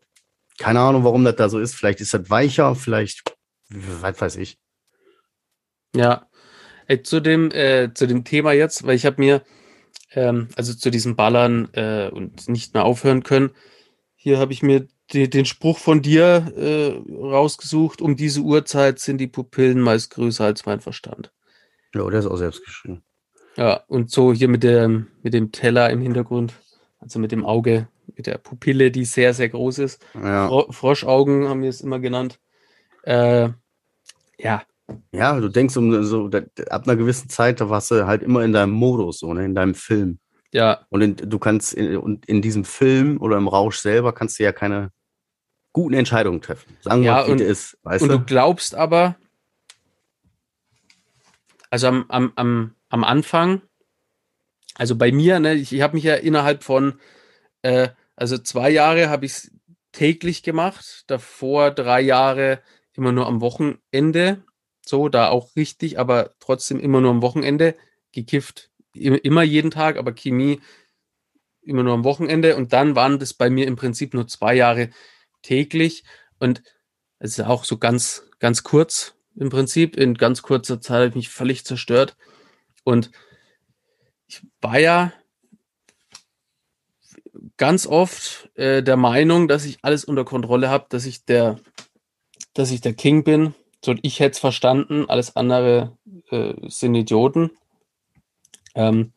keine 0.58 0.80
Ahnung, 0.80 1.04
warum 1.04 1.24
das 1.24 1.36
da 1.36 1.50
so 1.50 1.60
ist. 1.60 1.76
Vielleicht 1.76 2.02
ist 2.02 2.14
das 2.14 2.30
weicher, 2.30 2.76
vielleicht, 2.76 3.36
was 3.70 4.20
weiß 4.20 4.36
ich. 4.38 4.58
ja. 5.96 6.28
Ey, 6.88 7.04
zu 7.04 7.22
dem, 7.22 7.52
äh, 7.52 7.94
zu 7.94 8.06
dem 8.06 8.26
Thema 8.26 8.52
jetzt, 8.52 8.86
weil 8.86 8.96
ich 8.96 9.06
habe 9.06 9.22
mir, 9.22 9.44
ähm, 10.14 10.50
also 10.56 10.74
zu 10.74 10.90
diesem 10.90 11.16
Ballern 11.16 11.70
äh, 11.74 12.10
und 12.10 12.50
nicht 12.50 12.74
mehr 12.74 12.86
aufhören 12.86 13.24
können, 13.24 13.52
hier 14.16 14.38
habe 14.38 14.54
ich 14.54 14.62
mir 14.62 14.88
die, 15.14 15.30
den 15.30 15.46
Spruch 15.46 15.78
von 15.78 16.02
dir 16.02 16.54
äh, 16.56 17.14
rausgesucht, 17.14 18.02
um 18.02 18.16
diese 18.16 18.42
Uhrzeit 18.42 19.00
sind 19.00 19.18
die 19.18 19.28
Pupillen 19.28 19.82
meist 19.82 20.12
größer 20.12 20.46
als 20.46 20.66
mein 20.66 20.80
Verstand. 20.80 21.32
Ja, 21.94 22.10
der 22.10 22.20
ist 22.20 22.28
auch 22.28 22.38
selbst 22.38 22.64
geschrieben. 22.64 23.04
Ja, 23.58 23.84
und 23.88 24.12
so 24.12 24.32
hier 24.32 24.48
mit 24.48 24.64
dem, 24.64 25.08
mit 25.24 25.34
dem 25.34 25.52
Teller 25.52 25.90
im 25.90 26.02
Hintergrund, 26.02 26.54
also 27.00 27.20
mit 27.20 27.32
dem 27.32 27.46
Auge, 27.46 27.88
mit 28.16 28.28
der 28.28 28.38
Pupille, 28.38 28.92
die 28.92 29.06
sehr, 29.06 29.34
sehr 29.34 29.50
groß 29.50 29.80
ist. 29.80 30.06
Ja. 30.14 30.48
Fro 30.48 30.72
Froschaugen 30.72 31.48
haben 31.48 31.62
wir 31.62 31.70
es 31.70 31.82
immer 31.82 32.00
genannt. 32.00 32.40
Äh, 33.04 33.50
ja, 34.38 34.64
ja, 35.12 35.40
du 35.40 35.50
denkst 35.50 35.76
um 35.78 36.04
so, 36.04 36.30
ab 36.70 36.88
einer 36.88 36.96
gewissen 36.96 37.30
Zeit, 37.30 37.62
da 37.62 37.70
warst 37.70 37.92
du 37.92 38.06
halt 38.08 38.24
immer 38.24 38.44
in 38.44 38.54
deinem 38.54 38.72
Modus, 38.72 39.20
so, 39.20 39.34
ne, 39.34 39.46
in 39.46 39.56
deinem 39.56 39.76
Film. 39.76 40.20
ja, 40.52 40.86
Und 40.90 41.02
in, 41.02 41.16
du 41.16 41.40
kannst 41.40 41.74
in, 41.74 41.98
und 41.98 42.26
in 42.28 42.42
diesem 42.42 42.66
Film 42.66 43.20
oder 43.22 43.38
im 43.38 43.48
Rausch 43.48 43.78
selber 43.78 44.14
kannst 44.14 44.40
du 44.40 44.44
ja 44.44 44.52
keine 44.52 44.92
guten 45.74 45.94
Entscheidungen 45.96 46.42
treffen. 46.42 46.78
Sagen 46.82 47.02
wir 47.02 47.08
Ja, 47.12 47.28
mal, 47.28 47.40
wie 47.40 47.44
ist, 47.44 47.78
weißt 47.84 48.04
und 48.04 48.10
du? 48.10 48.18
du 48.20 48.26
glaubst 48.26 48.76
aber, 48.76 49.16
also 51.70 51.88
am, 51.88 52.06
am, 52.10 52.34
am, 52.36 52.76
am 52.90 53.04
Anfang, 53.04 53.62
also 54.76 54.96
bei 54.96 55.12
mir, 55.12 55.40
ne, 55.40 55.54
ich, 55.54 55.74
ich 55.74 55.82
habe 55.82 55.96
mich 55.96 56.04
ja 56.04 56.16
innerhalb 56.16 56.64
von, 56.64 57.00
äh, 57.62 57.90
also 58.16 58.38
zwei 58.38 58.70
Jahre 58.70 59.10
habe 59.10 59.26
ich 59.26 59.32
es 59.32 59.52
täglich 59.92 60.44
gemacht, 60.44 61.04
davor 61.08 61.72
drei 61.72 62.02
Jahre 62.02 62.62
immer 62.94 63.12
nur 63.12 63.28
am 63.28 63.42
Wochenende, 63.42 64.44
so, 64.92 65.10
da 65.10 65.30
auch 65.30 65.56
richtig, 65.56 65.98
aber 65.98 66.36
trotzdem 66.40 66.80
immer 66.80 67.02
nur 67.02 67.10
am 67.10 67.24
Wochenende, 67.24 67.76
gekifft, 68.12 68.70
immer 68.94 69.42
jeden 69.42 69.72
Tag, 69.72 69.98
aber 69.98 70.14
Chemie 70.14 70.62
immer 71.64 71.82
nur 71.82 71.94
am 71.94 72.04
Wochenende 72.04 72.56
und 72.56 72.74
dann 72.74 72.96
waren 72.96 73.18
das 73.18 73.34
bei 73.34 73.50
mir 73.50 73.66
im 73.66 73.76
Prinzip 73.76 74.14
nur 74.14 74.28
zwei 74.28 74.54
Jahre 74.54 74.90
täglich 75.42 76.04
und 76.38 76.62
es 77.24 77.38
ist 77.38 77.46
auch 77.46 77.66
so 77.66 77.78
ganz, 77.78 78.24
ganz 78.40 78.64
kurz 78.64 79.16
im 79.36 79.50
Prinzip. 79.50 79.96
In 79.96 80.16
ganz 80.16 80.42
kurzer 80.42 80.82
Zeit 80.82 80.96
habe 80.96 81.10
ich 81.10 81.16
mich 81.16 81.30
völlig 81.30 81.64
zerstört. 81.66 82.18
Und 82.84 83.12
ich 84.28 84.42
war 84.60 84.80
ja 84.80 85.14
ganz 87.58 87.86
oft 87.86 88.50
äh, 88.56 88.82
der 88.82 88.98
Meinung, 88.98 89.48
dass 89.48 89.66
ich 89.66 89.80
alles 89.84 90.04
unter 90.04 90.26
Kontrolle 90.26 90.70
habe, 90.70 90.88
dass 90.90 91.06
ich 91.06 91.26
der, 91.26 91.60
dass 92.54 92.72
ich 92.72 92.82
der 92.82 92.94
King 92.94 93.24
bin. 93.24 93.54
So, 93.84 93.96
ich 94.02 94.20
hätte 94.20 94.34
es 94.34 94.40
verstanden, 94.40 95.06
alles 95.10 95.36
andere 95.36 95.98
äh, 96.30 96.54
sind 96.68 96.96
Idioten. 96.96 97.52
Ähm, 98.76 99.14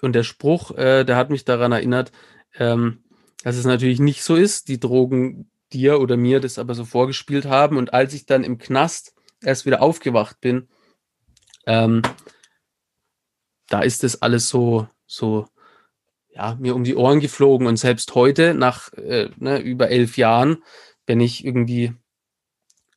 und 0.00 0.14
der 0.14 0.22
Spruch, 0.24 0.72
äh, 0.72 1.04
der 1.04 1.16
hat 1.16 1.30
mich 1.30 1.44
daran 1.44 1.72
erinnert, 1.72 2.10
ähm, 2.58 3.04
dass 3.44 3.56
es 3.56 3.64
natürlich 3.64 4.00
nicht 4.00 4.22
so 4.24 4.36
ist, 4.36 4.68
die 4.68 4.80
Drogen 4.80 5.50
dir 5.72 6.00
oder 6.00 6.16
mir 6.16 6.40
das 6.40 6.58
aber 6.58 6.74
so 6.74 6.84
vorgespielt 6.84 7.46
haben. 7.46 7.76
Und 7.76 7.92
als 7.92 8.14
ich 8.14 8.26
dann 8.26 8.44
im 8.44 8.58
Knast 8.58 9.14
erst 9.42 9.66
wieder 9.66 9.82
aufgewacht 9.82 10.40
bin, 10.40 10.68
ähm, 11.66 12.02
da 13.68 13.80
ist 13.80 14.02
das 14.02 14.20
alles 14.22 14.48
so, 14.48 14.88
so, 15.06 15.46
ja, 16.30 16.56
mir 16.58 16.74
um 16.74 16.84
die 16.84 16.96
Ohren 16.96 17.20
geflogen. 17.20 17.66
Und 17.66 17.76
selbst 17.76 18.14
heute, 18.14 18.54
nach 18.54 18.92
äh, 18.94 19.30
ne, 19.36 19.60
über 19.60 19.90
elf 19.90 20.16
Jahren, 20.16 20.62
wenn 21.06 21.20
ich 21.20 21.44
irgendwie 21.44 21.94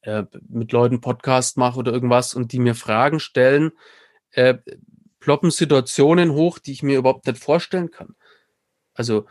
äh, 0.02 0.24
mit 0.48 0.72
Leuten 0.72 1.02
Podcast 1.02 1.58
mache 1.58 1.80
oder 1.80 1.92
irgendwas 1.92 2.34
und 2.34 2.52
die 2.52 2.60
mir 2.60 2.76
Fragen 2.76 3.20
stellen, 3.20 3.72
äh, 4.32 4.56
ploppen 5.20 5.52
Situationen 5.52 6.32
hoch, 6.34 6.60
die 6.60 6.72
ich 6.72 6.84
mir 6.84 7.00
überhaupt 7.00 7.26
nicht 7.26 7.40
vorstellen 7.40 7.92
kann. 7.92 8.16
Also 8.94 9.26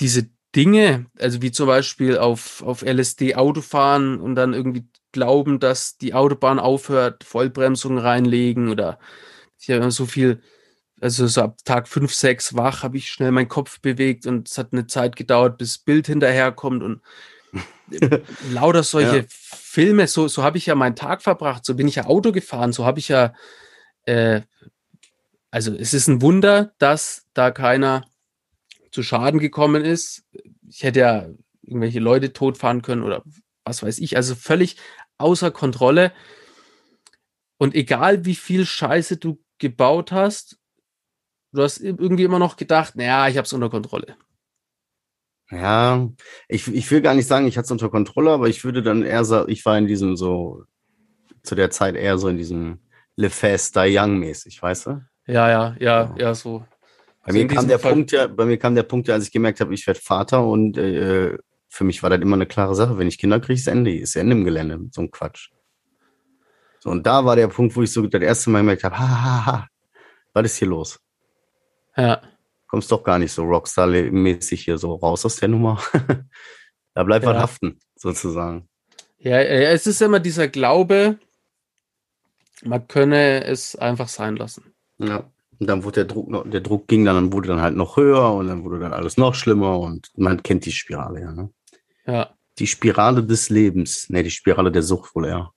diese 0.00 0.30
Dinge, 0.54 1.06
also 1.18 1.42
wie 1.42 1.52
zum 1.52 1.66
Beispiel 1.66 2.18
auf, 2.18 2.62
auf 2.62 2.82
LSD 2.82 3.36
Auto 3.36 3.60
fahren 3.60 4.20
und 4.20 4.34
dann 4.34 4.54
irgendwie 4.54 4.88
glauben, 5.12 5.60
dass 5.60 5.98
die 5.98 6.14
Autobahn 6.14 6.58
aufhört, 6.58 7.24
Vollbremsung 7.24 7.98
reinlegen 7.98 8.68
oder 8.68 8.98
ich 9.60 9.70
habe 9.70 9.90
so 9.90 10.06
viel, 10.06 10.42
also 11.00 11.26
so 11.26 11.42
ab 11.42 11.58
Tag 11.64 11.88
5, 11.88 12.12
6 12.12 12.54
wach, 12.54 12.82
habe 12.82 12.96
ich 12.96 13.10
schnell 13.10 13.30
meinen 13.30 13.48
Kopf 13.48 13.80
bewegt 13.80 14.26
und 14.26 14.48
es 14.48 14.58
hat 14.58 14.72
eine 14.72 14.86
Zeit 14.86 15.16
gedauert, 15.16 15.58
bis 15.58 15.74
das 15.74 15.84
Bild 15.84 16.06
hinterherkommt 16.06 16.82
und 16.82 17.00
lauter 18.50 18.82
solche 18.82 19.18
Ja. 19.18 19.24
Filme, 19.28 20.06
so, 20.06 20.28
so 20.28 20.42
habe 20.42 20.58
ich 20.58 20.66
ja 20.66 20.74
meinen 20.74 20.96
Tag 20.96 21.22
verbracht, 21.22 21.64
so 21.64 21.74
bin 21.74 21.88
ich 21.88 21.96
ja 21.96 22.06
Auto 22.06 22.32
gefahren, 22.32 22.72
so 22.72 22.84
habe 22.84 22.98
ich 22.98 23.08
ja, 23.08 23.34
äh, 24.04 24.42
also 25.50 25.74
es 25.74 25.94
ist 25.94 26.08
ein 26.08 26.20
Wunder, 26.20 26.72
dass 26.78 27.26
da 27.32 27.50
keiner 27.50 28.04
zu 28.90 29.02
Schaden 29.02 29.40
gekommen 29.40 29.84
ist. 29.84 30.24
Ich 30.68 30.82
hätte 30.82 31.00
ja 31.00 31.26
irgendwelche 31.62 32.00
Leute 32.00 32.32
totfahren 32.32 32.82
können 32.82 33.02
oder 33.02 33.22
was 33.64 33.82
weiß 33.82 33.98
ich, 33.98 34.16
also 34.16 34.34
völlig 34.34 34.76
außer 35.18 35.50
Kontrolle. 35.50 36.12
Und 37.58 37.74
egal 37.74 38.24
wie 38.24 38.34
viel 38.34 38.64
Scheiße 38.66 39.16
du 39.16 39.42
gebaut 39.58 40.12
hast, 40.12 40.57
du 41.52 41.62
hast 41.62 41.78
irgendwie 41.80 42.24
immer 42.24 42.38
noch 42.38 42.56
gedacht, 42.56 42.96
naja, 42.96 43.28
ich 43.28 43.36
habe 43.36 43.44
es 43.46 43.52
unter 43.52 43.70
Kontrolle. 43.70 44.16
Ja, 45.50 46.08
ich, 46.46 46.68
ich 46.68 46.90
will 46.90 47.00
gar 47.00 47.14
nicht 47.14 47.26
sagen, 47.26 47.46
ich 47.46 47.56
hatte 47.56 47.64
es 47.66 47.70
unter 47.70 47.88
Kontrolle, 47.88 48.30
aber 48.32 48.48
ich 48.48 48.64
würde 48.64 48.82
dann 48.82 49.02
eher 49.02 49.24
sagen, 49.24 49.50
ich 49.50 49.64
war 49.64 49.78
in 49.78 49.86
diesem 49.86 50.14
so, 50.16 50.64
zu 51.42 51.54
der 51.54 51.70
Zeit 51.70 51.94
eher 51.96 52.18
so 52.18 52.28
in 52.28 52.36
diesem 52.36 52.80
Live 53.16 53.34
Fast, 53.34 53.74
Die 53.76 53.96
Young 53.98 54.18
mäßig, 54.18 54.62
weißt 54.62 54.86
du? 54.86 55.02
Ja, 55.26 55.48
ja, 55.48 55.76
ja, 55.78 56.02
Ja. 56.02 56.14
ja, 56.18 56.34
so. 56.34 56.64
Bei 57.24 57.32
So 57.32 57.38
mir 57.38 57.46
kam 57.46 57.66
der 57.68 57.78
Fall- 57.78 57.92
Punkt 57.92 58.12
ja, 58.12 58.26
bei 58.26 58.44
mir 58.44 58.58
kam 58.58 58.74
der 58.74 58.82
Punkt 58.82 59.08
ja, 59.08 59.14
als 59.14 59.24
ich 59.24 59.32
gemerkt 59.32 59.60
habe, 59.60 59.72
ich 59.74 59.86
werde 59.86 60.00
Vater 60.00 60.44
und 60.46 60.76
äh, 60.76 61.36
für 61.68 61.84
mich 61.84 62.02
war 62.02 62.10
das 62.10 62.20
immer 62.20 62.36
eine 62.36 62.46
klare 62.46 62.74
Sache, 62.74 62.96
wenn 62.98 63.08
ich 63.08 63.18
Kinder 63.18 63.40
kriege, 63.40 63.58
ist 63.58 63.66
Ende, 63.68 63.94
ist 63.98 64.16
Ende 64.16 64.36
im 64.36 64.44
Gelände, 64.44 64.80
so 64.92 65.00
ein 65.02 65.10
Quatsch. 65.10 65.50
So, 66.80 66.90
und 66.90 67.06
da 67.06 67.24
war 67.24 67.36
der 67.36 67.48
Punkt, 67.48 67.74
wo 67.74 67.82
ich 67.82 67.92
so 67.92 68.06
das 68.06 68.22
erste 68.22 68.50
Mal 68.50 68.60
gemerkt 68.60 68.84
habe, 68.84 68.98
ha, 68.98 69.08
ha, 69.08 69.46
ha, 69.46 69.68
was 70.32 70.44
ist 70.44 70.56
hier 70.56 70.68
los? 70.68 70.98
Ja, 71.98 72.22
Kommst 72.68 72.92
doch 72.92 73.02
gar 73.02 73.18
nicht 73.18 73.32
so 73.32 73.44
Rockstar-mäßig 73.44 74.62
hier 74.64 74.76
so 74.76 74.94
raus 74.94 75.24
aus 75.24 75.36
der 75.36 75.48
Nummer. 75.48 75.80
da 76.94 77.02
bleibt 77.02 77.24
was 77.24 77.34
Ja. 77.34 77.40
haften, 77.40 77.78
sozusagen. 77.96 78.68
ja, 79.18 79.40
ja, 79.40 79.70
es 79.70 79.86
ist 79.86 80.02
immer 80.02 80.20
dieser 80.20 80.48
Glaube, 80.48 81.18
man 82.62 82.86
könne 82.86 83.44
es 83.44 83.74
einfach 83.74 84.08
sein 84.08 84.36
lassen. 84.36 84.74
Ja. 84.98 85.30
Und 85.60 85.66
dann 85.68 85.82
wurde 85.82 86.04
der 86.04 86.04
Druck 86.04 86.28
noch, 86.28 86.48
der 86.48 86.60
Druck 86.60 86.86
ging 86.88 87.04
dann, 87.04 87.16
dann 87.16 87.32
wurde 87.32 87.48
dann 87.48 87.62
halt 87.62 87.74
noch 87.74 87.96
höher 87.96 88.32
und 88.34 88.46
dann 88.48 88.62
wurde 88.64 88.78
dann 88.80 88.92
alles 88.92 89.16
noch 89.16 89.34
schlimmer 89.34 89.80
und 89.80 90.10
man 90.16 90.42
kennt 90.42 90.66
die 90.66 90.72
Spirale, 90.72 91.20
ja. 91.22 91.32
Ne? 91.32 91.50
Ja, 92.06 92.34
Die 92.58 92.66
Spirale 92.66 93.24
des 93.24 93.48
Lebens. 93.48 94.08
Ne, 94.10 94.22
die 94.22 94.30
Spirale 94.30 94.70
der 94.70 94.82
Sucht 94.82 95.14
wohl 95.14 95.26
eher. 95.26 95.52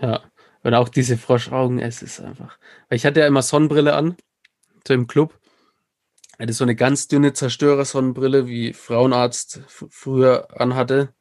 ja. 0.00 0.20
Und 0.62 0.72
auch 0.74 0.88
diese 0.88 1.18
Froschaugen, 1.18 1.78
es 1.78 2.00
ist 2.00 2.20
einfach. 2.20 2.58
Weil 2.88 2.96
ich 2.96 3.04
hatte 3.04 3.20
ja 3.20 3.26
immer 3.26 3.42
Sonnenbrille 3.42 3.94
an, 3.94 4.16
so 4.86 4.94
im 4.94 5.06
Club. 5.06 5.38
Ich 6.32 6.40
hatte 6.40 6.52
so 6.52 6.64
eine 6.64 6.74
ganz 6.74 7.08
dünne 7.08 7.32
Zerstörer-Sonnenbrille, 7.32 8.46
wie 8.46 8.72
Frauenarzt 8.72 9.62
früher 9.68 10.48
anhatte. 10.60 11.14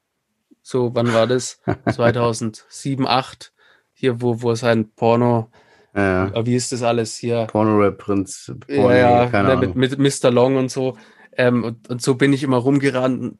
So, 0.61 0.95
wann 0.95 1.13
war 1.13 1.27
das? 1.27 1.61
2007, 1.91 3.05
8. 3.05 3.53
hier, 3.93 4.21
wo, 4.21 4.41
wo 4.41 4.55
sein 4.55 4.91
Porno, 4.95 5.51
Ja, 5.95 6.27
äh, 6.29 6.45
wie 6.45 6.55
ist 6.55 6.71
das 6.71 6.81
alles 6.81 7.15
hier? 7.15 7.45
Porno-Rap-Prinz, 7.45 8.47
Ja, 8.47 8.75
Porno, 8.75 8.91
ja, 8.91 9.25
keine 9.27 9.55
ne, 9.55 9.67
mit, 9.67 9.75
mit 9.75 10.23
Mr. 10.23 10.31
Long 10.31 10.55
und 10.55 10.71
so. 10.71 10.97
Ähm, 11.33 11.63
und, 11.63 11.89
und 11.89 12.01
so 12.01 12.15
bin 12.15 12.33
ich 12.33 12.43
immer 12.43 12.57
rumgerannt, 12.57 13.21
und, 13.21 13.39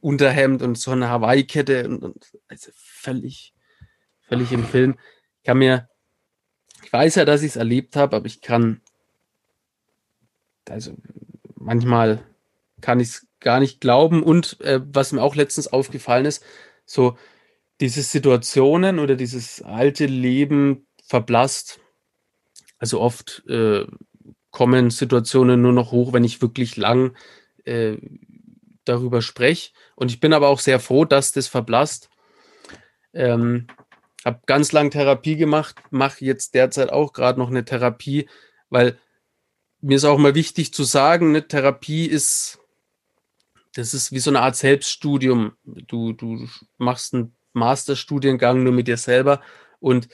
Unterhemd 0.00 0.62
und 0.62 0.76
so 0.76 0.90
eine 0.90 1.08
Hawaii-Kette 1.08 1.88
und, 1.88 2.02
und 2.02 2.32
also 2.48 2.70
völlig, 2.74 3.54
völlig 4.22 4.52
im 4.52 4.64
Film. 4.64 4.96
Ich 5.38 5.44
kann 5.44 5.58
mir, 5.58 5.88
ich 6.82 6.92
weiß 6.92 7.14
ja, 7.14 7.24
dass 7.24 7.42
ich 7.42 7.50
es 7.50 7.56
erlebt 7.56 7.96
habe, 7.96 8.16
aber 8.16 8.26
ich 8.26 8.40
kann, 8.40 8.80
also 10.72 10.96
manchmal 11.54 12.24
kann 12.80 12.98
ich 12.98 13.08
es 13.08 13.26
gar 13.40 13.60
nicht 13.60 13.80
glauben. 13.80 14.22
Und 14.22 14.60
äh, 14.62 14.80
was 14.84 15.12
mir 15.12 15.22
auch 15.22 15.34
letztens 15.34 15.68
aufgefallen 15.68 16.24
ist, 16.24 16.42
so 16.84 17.16
diese 17.80 18.02
Situationen 18.02 18.98
oder 18.98 19.14
dieses 19.14 19.62
alte 19.62 20.06
Leben 20.06 20.86
verblasst. 21.04 21.80
Also 22.78 23.00
oft 23.00 23.44
äh, 23.48 23.86
kommen 24.50 24.90
Situationen 24.90 25.62
nur 25.62 25.72
noch 25.72 25.92
hoch, 25.92 26.12
wenn 26.12 26.24
ich 26.24 26.42
wirklich 26.42 26.76
lang 26.76 27.14
äh, 27.64 27.96
darüber 28.84 29.22
spreche. 29.22 29.72
Und 29.94 30.10
ich 30.10 30.20
bin 30.20 30.32
aber 30.32 30.48
auch 30.48 30.58
sehr 30.58 30.80
froh, 30.80 31.04
dass 31.04 31.32
das 31.32 31.48
verblasst. 31.48 32.08
Ähm, 33.12 33.66
habe 34.24 34.40
ganz 34.46 34.72
lang 34.72 34.90
Therapie 34.90 35.36
gemacht, 35.36 35.76
mache 35.90 36.24
jetzt 36.24 36.54
derzeit 36.54 36.90
auch 36.90 37.12
gerade 37.12 37.38
noch 37.38 37.50
eine 37.50 37.64
Therapie, 37.64 38.28
weil 38.70 38.98
mir 39.82 39.96
ist 39.96 40.04
auch 40.04 40.18
mal 40.18 40.34
wichtig 40.34 40.72
zu 40.72 40.84
sagen, 40.84 41.32
ne, 41.32 41.46
Therapie 41.46 42.06
ist, 42.06 42.58
das 43.74 43.94
ist 43.94 44.12
wie 44.12 44.20
so 44.20 44.30
eine 44.30 44.40
Art 44.40 44.56
Selbststudium. 44.56 45.52
Du, 45.64 46.12
du 46.12 46.48
machst 46.78 47.14
einen 47.14 47.34
Masterstudiengang 47.52 48.62
nur 48.62 48.72
mit 48.72 48.88
dir 48.88 48.96
selber 48.96 49.40
und 49.80 50.08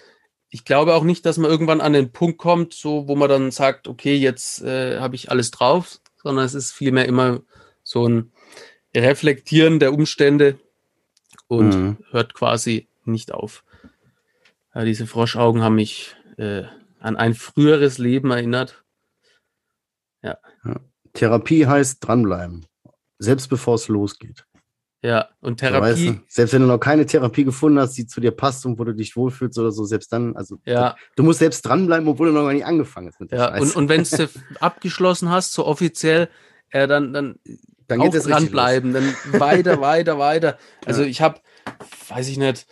ich 0.50 0.64
glaube 0.64 0.94
auch 0.94 1.04
nicht, 1.04 1.26
dass 1.26 1.36
man 1.36 1.50
irgendwann 1.50 1.82
an 1.82 1.92
den 1.92 2.10
Punkt 2.10 2.38
kommt, 2.38 2.72
so 2.72 3.06
wo 3.06 3.14
man 3.14 3.28
dann 3.28 3.50
sagt, 3.50 3.86
okay, 3.86 4.16
jetzt 4.16 4.62
äh, 4.62 4.98
habe 4.98 5.14
ich 5.14 5.30
alles 5.30 5.50
drauf, 5.50 6.00
sondern 6.22 6.44
es 6.44 6.54
ist 6.54 6.72
vielmehr 6.72 7.04
immer 7.04 7.42
so 7.82 8.08
ein 8.08 8.32
Reflektieren 8.96 9.78
der 9.78 9.92
Umstände 9.92 10.58
und 11.48 11.74
Mhm. 11.74 11.96
hört 12.10 12.32
quasi 12.32 12.88
nicht 13.04 13.32
auf. 13.32 13.62
Ja, 14.74 14.84
diese 14.84 15.06
Froschaugen 15.06 15.62
haben 15.62 15.74
mich 15.74 16.16
äh, 16.38 16.62
an 17.00 17.16
ein 17.16 17.34
früheres 17.34 17.98
Leben 17.98 18.30
erinnert. 18.30 18.82
Therapie 21.14 21.66
heißt 21.66 22.06
dranbleiben. 22.06 22.66
Selbst 23.18 23.48
bevor 23.48 23.74
es 23.74 23.88
losgeht. 23.88 24.44
Ja, 25.02 25.28
und 25.40 25.60
So, 25.60 25.66
weißt 25.66 25.98
Therapie, 25.98 26.18
du? 26.18 26.24
Selbst 26.28 26.52
wenn 26.52 26.62
du 26.62 26.68
noch 26.68 26.78
keine 26.78 27.06
Therapie 27.06 27.44
gefunden 27.44 27.78
hast, 27.78 27.94
die 27.94 28.06
zu 28.06 28.20
dir 28.20 28.32
passt 28.32 28.66
und 28.66 28.78
wo 28.78 28.84
du 28.84 28.94
dich 28.94 29.16
wohlfühlst 29.16 29.58
oder 29.58 29.70
so, 29.70 29.84
selbst 29.84 30.12
dann, 30.12 30.36
also 30.36 30.58
ja, 30.64 30.96
du 31.14 31.22
musst 31.22 31.38
selbst 31.38 31.62
dranbleiben, 31.62 32.08
obwohl 32.08 32.28
du 32.28 32.34
noch 32.34 32.44
gar 32.44 32.52
nicht 32.52 32.64
angefangen 32.66 33.08
hast 33.08 33.20
mit 33.20 33.30
der 33.30 33.38
ja, 33.38 33.48
Scheiße. 33.48 33.62
und, 33.62 33.76
und 33.76 33.88
wenn 33.88 34.02
du 34.02 34.28
abgeschlossen 34.60 35.30
hast, 35.30 35.52
so 35.52 35.66
offiziell, 35.66 36.28
äh, 36.70 36.88
dann, 36.88 37.12
dann 37.12 37.38
dann 37.86 38.00
auch 38.00 38.04
geht 38.04 38.14
es 38.14 38.26
richtig 38.26 38.44
dranbleiben, 38.50 38.92
dann 38.92 39.14
weiter, 39.40 39.80
weiter, 39.80 40.18
weiter. 40.18 40.58
Also 40.84 41.02
Ja. 41.02 41.08
ich 41.08 41.20
habe, 41.22 41.40
weiß 42.08 42.28
ich 42.28 42.36
nicht, 42.36 42.66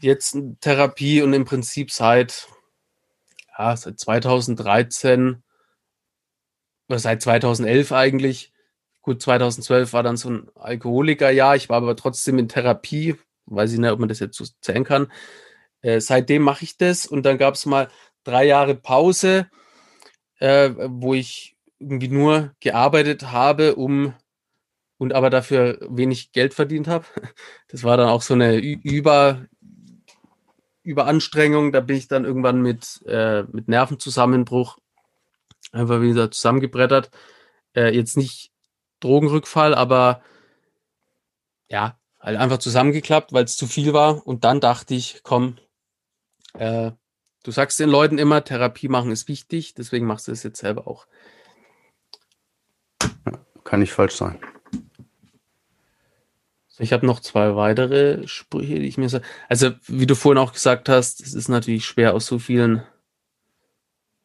jetzt 0.00 0.34
eine 0.34 0.56
Therapie 0.60 1.22
und 1.22 1.32
im 1.32 1.44
Prinzip 1.44 1.90
seit, 1.90 2.48
ja, 3.56 3.76
seit 3.76 3.98
2013 3.98 5.28
oder 5.30 5.42
seit 6.96 7.22
2011 7.22 7.92
eigentlich. 7.92 8.52
Gut, 9.02 9.22
2012 9.22 9.92
war 9.92 10.02
dann 10.02 10.16
so 10.16 10.30
ein 10.30 10.48
Alkoholikerjahr. 10.54 11.56
Ich 11.56 11.68
war 11.68 11.78
aber 11.78 11.96
trotzdem 11.96 12.38
in 12.38 12.48
Therapie. 12.48 13.16
Weiß 13.46 13.72
ich 13.72 13.78
nicht, 13.78 13.90
ob 13.90 14.00
man 14.00 14.08
das 14.08 14.20
jetzt 14.20 14.36
so 14.36 14.44
zählen 14.60 14.84
kann. 14.84 15.12
Äh, 15.82 16.00
seitdem 16.00 16.42
mache 16.42 16.64
ich 16.64 16.76
das 16.76 17.06
und 17.06 17.24
dann 17.24 17.38
gab 17.38 17.54
es 17.54 17.66
mal 17.66 17.88
drei 18.24 18.44
Jahre 18.44 18.74
Pause, 18.74 19.48
äh, 20.38 20.70
wo 20.76 21.14
ich 21.14 21.56
irgendwie 21.78 22.08
nur 22.08 22.54
gearbeitet 22.60 23.30
habe, 23.30 23.76
um 23.76 24.14
und 24.98 25.14
aber 25.14 25.30
dafür 25.30 25.78
wenig 25.88 26.32
Geld 26.32 26.54
verdient 26.54 26.88
habe. 26.88 27.06
Das 27.68 27.84
war 27.84 27.96
dann 27.98 28.08
auch 28.08 28.22
so 28.22 28.34
eine 28.34 28.56
Über, 28.56 29.46
Überanstrengung. 30.82 31.70
Da 31.70 31.80
bin 31.80 31.96
ich 31.96 32.08
dann 32.08 32.24
irgendwann 32.24 32.62
mit, 32.62 33.02
äh, 33.06 33.42
mit 33.44 33.68
Nervenzusammenbruch 33.68 34.78
einfach 35.72 36.00
wieder 36.00 36.30
zusammengebrettert. 36.30 37.10
Äh, 37.74 37.94
jetzt 37.94 38.16
nicht 38.16 38.52
Drogenrückfall, 39.00 39.74
aber 39.74 40.22
ja, 41.68 41.98
halt 42.20 42.38
einfach 42.38 42.58
zusammengeklappt, 42.58 43.32
weil 43.32 43.44
es 43.44 43.56
zu 43.56 43.66
viel 43.66 43.92
war. 43.92 44.26
Und 44.26 44.44
dann 44.44 44.60
dachte 44.60 44.94
ich, 44.94 45.20
komm, 45.22 45.58
äh, 46.54 46.92
du 47.42 47.50
sagst 47.50 47.78
den 47.78 47.90
Leuten 47.90 48.18
immer, 48.18 48.44
Therapie 48.44 48.88
machen 48.88 49.10
ist 49.10 49.28
wichtig, 49.28 49.74
deswegen 49.74 50.06
machst 50.06 50.28
du 50.28 50.32
es 50.32 50.42
jetzt 50.42 50.60
selber 50.60 50.86
auch. 50.88 51.06
Kann 53.64 53.80
nicht 53.80 53.92
falsch 53.92 54.14
sein. 54.14 54.38
So, 56.68 56.82
Ich 56.82 56.92
habe 56.92 57.06
noch 57.06 57.20
zwei 57.20 57.54
weitere 57.54 58.26
Sprüche, 58.26 58.76
die 58.76 58.88
ich 58.88 58.98
mir 58.98 59.08
so. 59.08 59.20
Also, 59.48 59.72
wie 59.86 60.06
du 60.06 60.14
vorhin 60.14 60.38
auch 60.38 60.52
gesagt 60.52 60.88
hast, 60.88 61.20
es 61.20 61.34
ist 61.34 61.48
natürlich 61.48 61.84
schwer 61.84 62.14
aus 62.14 62.26
so 62.26 62.38
vielen, 62.38 62.82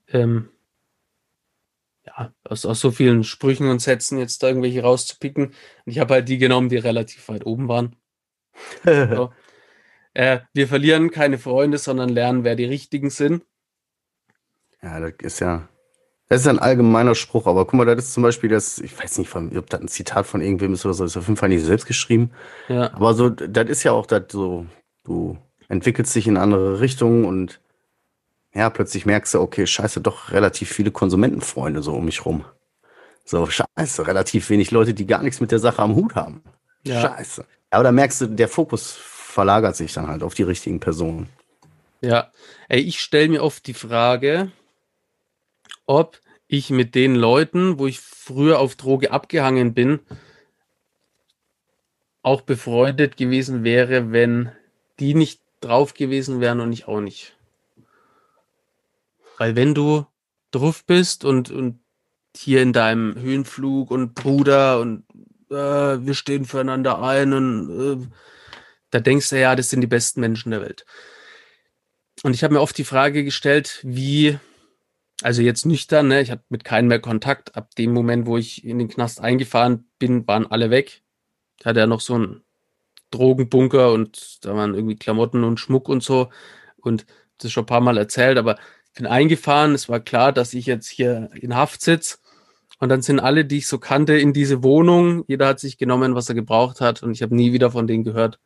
ähm, 0.07 0.49
ja, 2.05 2.33
aus, 2.43 2.65
aus 2.65 2.79
so 2.79 2.91
vielen 2.91 3.23
Sprüchen 3.23 3.69
und 3.69 3.79
Sätzen 3.79 4.17
jetzt 4.17 4.43
da 4.43 4.47
irgendwelche 4.47 4.81
rauszupicken. 4.81 5.47
Und 5.47 5.53
ich 5.85 5.99
habe 5.99 6.15
halt 6.15 6.29
die 6.29 6.37
genommen, 6.37 6.69
die 6.69 6.77
relativ 6.77 7.27
weit 7.29 7.45
oben 7.45 7.67
waren. 7.67 7.95
So. 8.83 9.31
Äh, 10.15 10.41
wir 10.53 10.67
verlieren 10.67 11.09
keine 11.09 11.39
Freunde, 11.39 11.79
sondern 11.79 12.09
lernen, 12.09 12.43
wer 12.43 12.55
die 12.55 12.65
richtigen 12.65 13.09
sind. 13.09 13.43
Ja, 14.83 14.99
das 14.99 15.13
ist 15.23 15.39
ja. 15.39 15.67
Das 16.29 16.41
ist 16.41 16.47
ein 16.47 16.59
allgemeiner 16.59 17.15
Spruch, 17.15 17.47
aber 17.47 17.65
guck 17.65 17.73
mal, 17.73 17.85
das 17.85 18.05
ist 18.05 18.13
zum 18.13 18.23
Beispiel 18.23 18.49
das, 18.49 18.79
ich 18.79 18.97
weiß 18.97 19.17
nicht, 19.17 19.35
ob 19.35 19.69
das 19.69 19.81
ein 19.81 19.87
Zitat 19.87 20.25
von 20.25 20.41
irgendwem 20.41 20.73
ist 20.73 20.85
oder 20.85 20.93
so, 20.93 21.03
ist 21.03 21.17
auf 21.17 21.27
jeden 21.27 21.37
Fall 21.37 21.49
nicht 21.49 21.65
selbst 21.65 21.85
geschrieben. 21.85 22.31
Ja, 22.69 22.93
Aber 22.93 23.13
so, 23.13 23.29
das 23.29 23.69
ist 23.69 23.83
ja 23.83 23.91
auch 23.91 24.05
das 24.05 24.25
so, 24.29 24.65
du 25.03 25.37
entwickelst 25.67 26.15
dich 26.15 26.27
in 26.27 26.37
andere 26.37 26.79
Richtungen 26.79 27.25
und 27.25 27.59
ja, 28.53 28.69
plötzlich 28.69 29.05
merkst 29.05 29.33
du, 29.33 29.41
okay, 29.41 29.65
scheiße, 29.65 30.01
doch 30.01 30.31
relativ 30.31 30.71
viele 30.71 30.91
Konsumentenfreunde 30.91 31.81
so 31.81 31.93
um 31.93 32.05
mich 32.05 32.25
rum. 32.25 32.45
So, 33.25 33.47
scheiße, 33.47 34.05
relativ 34.05 34.49
wenig 34.49 34.71
Leute, 34.71 34.93
die 34.93 35.07
gar 35.07 35.23
nichts 35.23 35.39
mit 35.39 35.51
der 35.51 35.59
Sache 35.59 35.81
am 35.81 35.95
Hut 35.95 36.15
haben. 36.15 36.43
Ja. 36.83 37.01
Scheiße. 37.01 37.45
Aber 37.69 37.83
da 37.83 37.91
merkst 37.91 38.21
du, 38.21 38.25
der 38.27 38.47
Fokus 38.47 38.91
verlagert 38.91 39.75
sich 39.75 39.93
dann 39.93 40.07
halt 40.07 40.21
auf 40.21 40.35
die 40.35 40.43
richtigen 40.43 40.79
Personen. 40.79 41.29
ja. 42.01 42.31
Ey, 42.69 42.81
ich 42.81 42.99
stelle 42.99 43.29
mir 43.29 43.43
oft 43.43 43.65
die 43.67 43.73
Frage, 43.73 44.51
ob 45.85 46.19
ich 46.47 46.69
mit 46.69 46.95
den 46.95 47.15
Leuten, 47.15 47.79
wo 47.79 47.87
ich 47.87 47.99
früher 47.99 48.59
auf 48.59 48.75
Droge 48.75 49.11
abgehangen 49.11 49.73
bin, 49.73 49.99
auch 52.21 52.41
befreundet 52.41 53.17
gewesen 53.17 53.63
wäre, 53.63 54.11
wenn 54.11 54.51
die 54.99 55.13
nicht 55.13 55.41
drauf 55.61 55.93
gewesen 55.93 56.39
wären 56.39 56.59
und 56.59 56.71
ich 56.71 56.87
auch 56.87 57.01
nicht. 57.01 57.35
Weil 59.43 59.57
wenn 59.57 59.75
du 59.75 60.05
drauf 60.51 60.85
bist 60.85 61.25
und, 61.25 61.51
und 61.51 61.81
hier 62.33 62.61
in 62.61 62.71
deinem 62.71 63.19
Höhenflug 63.19 63.91
und 63.91 64.15
Bruder 64.15 64.79
und 64.79 65.03
äh, 65.49 65.55
wir 65.99 66.13
stehen 66.13 66.45
füreinander 66.45 67.03
ein 67.03 67.33
und 67.33 68.03
äh, 68.03 68.07
da 68.91 69.01
denkst 69.01 69.31
du 69.31 69.41
ja, 69.41 69.57
das 69.57 69.69
sind 69.69 69.81
die 69.81 69.87
besten 69.87 70.21
Menschen 70.21 70.51
der 70.51 70.61
Welt. 70.61 70.85
Und 72.23 72.33
ich 72.33 72.41
habe 72.45 72.53
mir 72.53 72.61
oft 72.61 72.77
die 72.77 72.85
Frage 72.85 73.25
gestellt, 73.25 73.81
wie, 73.83 74.39
also 75.23 75.41
jetzt 75.41 75.65
nüchtern, 75.65 76.07
ne, 76.07 76.21
ich 76.21 76.31
hatte 76.31 76.45
mit 76.47 76.63
keinem 76.63 76.87
mehr 76.87 77.01
Kontakt. 77.01 77.57
Ab 77.57 77.75
dem 77.75 77.91
Moment, 77.91 78.25
wo 78.25 78.37
ich 78.37 78.63
in 78.63 78.79
den 78.79 78.87
Knast 78.87 79.19
eingefahren 79.19 79.89
bin, 79.99 80.25
waren 80.25 80.47
alle 80.49 80.69
weg. 80.69 81.01
Ich 81.59 81.65
hatte 81.65 81.81
ja 81.81 81.85
noch 81.85 81.99
so 81.99 82.13
einen 82.13 82.43
Drogenbunker 83.11 83.91
und 83.91 84.45
da 84.45 84.55
waren 84.55 84.73
irgendwie 84.73 84.95
Klamotten 84.95 85.43
und 85.43 85.59
Schmuck 85.59 85.89
und 85.89 86.01
so. 86.01 86.29
Und 86.77 87.05
das 87.39 87.51
schon 87.51 87.63
ein 87.63 87.67
paar 87.67 87.81
Mal 87.81 87.97
erzählt, 87.97 88.37
aber 88.37 88.57
bin 88.93 89.05
eingefahren. 89.07 89.73
Es 89.73 89.89
war 89.89 89.99
klar, 89.99 90.31
dass 90.31 90.53
ich 90.53 90.65
jetzt 90.65 90.87
hier 90.87 91.29
in 91.35 91.55
Haft 91.55 91.81
sitze. 91.81 92.17
Und 92.79 92.89
dann 92.89 93.01
sind 93.01 93.19
alle, 93.19 93.45
die 93.45 93.59
ich 93.59 93.67
so 93.67 93.77
kannte, 93.79 94.17
in 94.17 94.33
diese 94.33 94.63
Wohnung. 94.63 95.23
Jeder 95.27 95.47
hat 95.47 95.59
sich 95.59 95.77
genommen, 95.77 96.15
was 96.15 96.29
er 96.29 96.35
gebraucht 96.35 96.81
hat. 96.81 97.01
Und 97.03 97.11
ich 97.11 97.21
habe 97.21 97.35
nie 97.35 97.53
wieder 97.53 97.71
von 97.71 97.87
denen 97.87 98.03
gehört. 98.03 98.39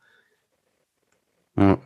Ja. 1.56 1.80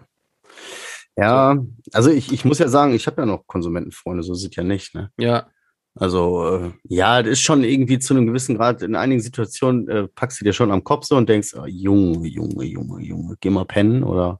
Ja, 1.18 1.58
also 1.92 2.10
ich, 2.10 2.32
ich 2.32 2.46
muss 2.46 2.60
ja 2.60 2.70
sagen, 2.70 2.94
ich 2.94 3.06
habe 3.06 3.22
ja 3.22 3.26
noch 3.26 3.46
Konsumentenfreunde, 3.46 4.24
so 4.24 4.34
es 4.34 4.50
ja 4.56 4.64
nicht, 4.64 4.96
ne? 4.96 5.12
Ja, 5.18 5.48
Also, 5.94 6.58
äh, 6.58 6.72
ja, 6.86 7.22
das 7.22 7.34
ist 7.34 7.42
schon 7.42 7.64
irgendwie 7.64 8.00
zu 8.00 8.14
einem 8.14 8.26
gewissen 8.26 8.56
Grad, 8.56 8.82
in 8.82 8.96
einigen 8.96 9.22
Situationen 9.22 9.90
äh, 9.90 10.08
packst 10.08 10.40
du 10.40 10.46
dir 10.46 10.54
schon 10.54 10.72
am 10.72 10.84
Kopf 10.84 11.06
so 11.06 11.18
und 11.18 11.28
denkst, 11.28 11.54
oh, 11.56 11.66
Junge, 11.66 12.28
Junge, 12.28 12.64
Junge, 12.64 13.02
Junge, 13.04 13.36
geh 13.42 13.50
mal 13.50 13.66
pennen 13.66 14.04
oder 14.04 14.40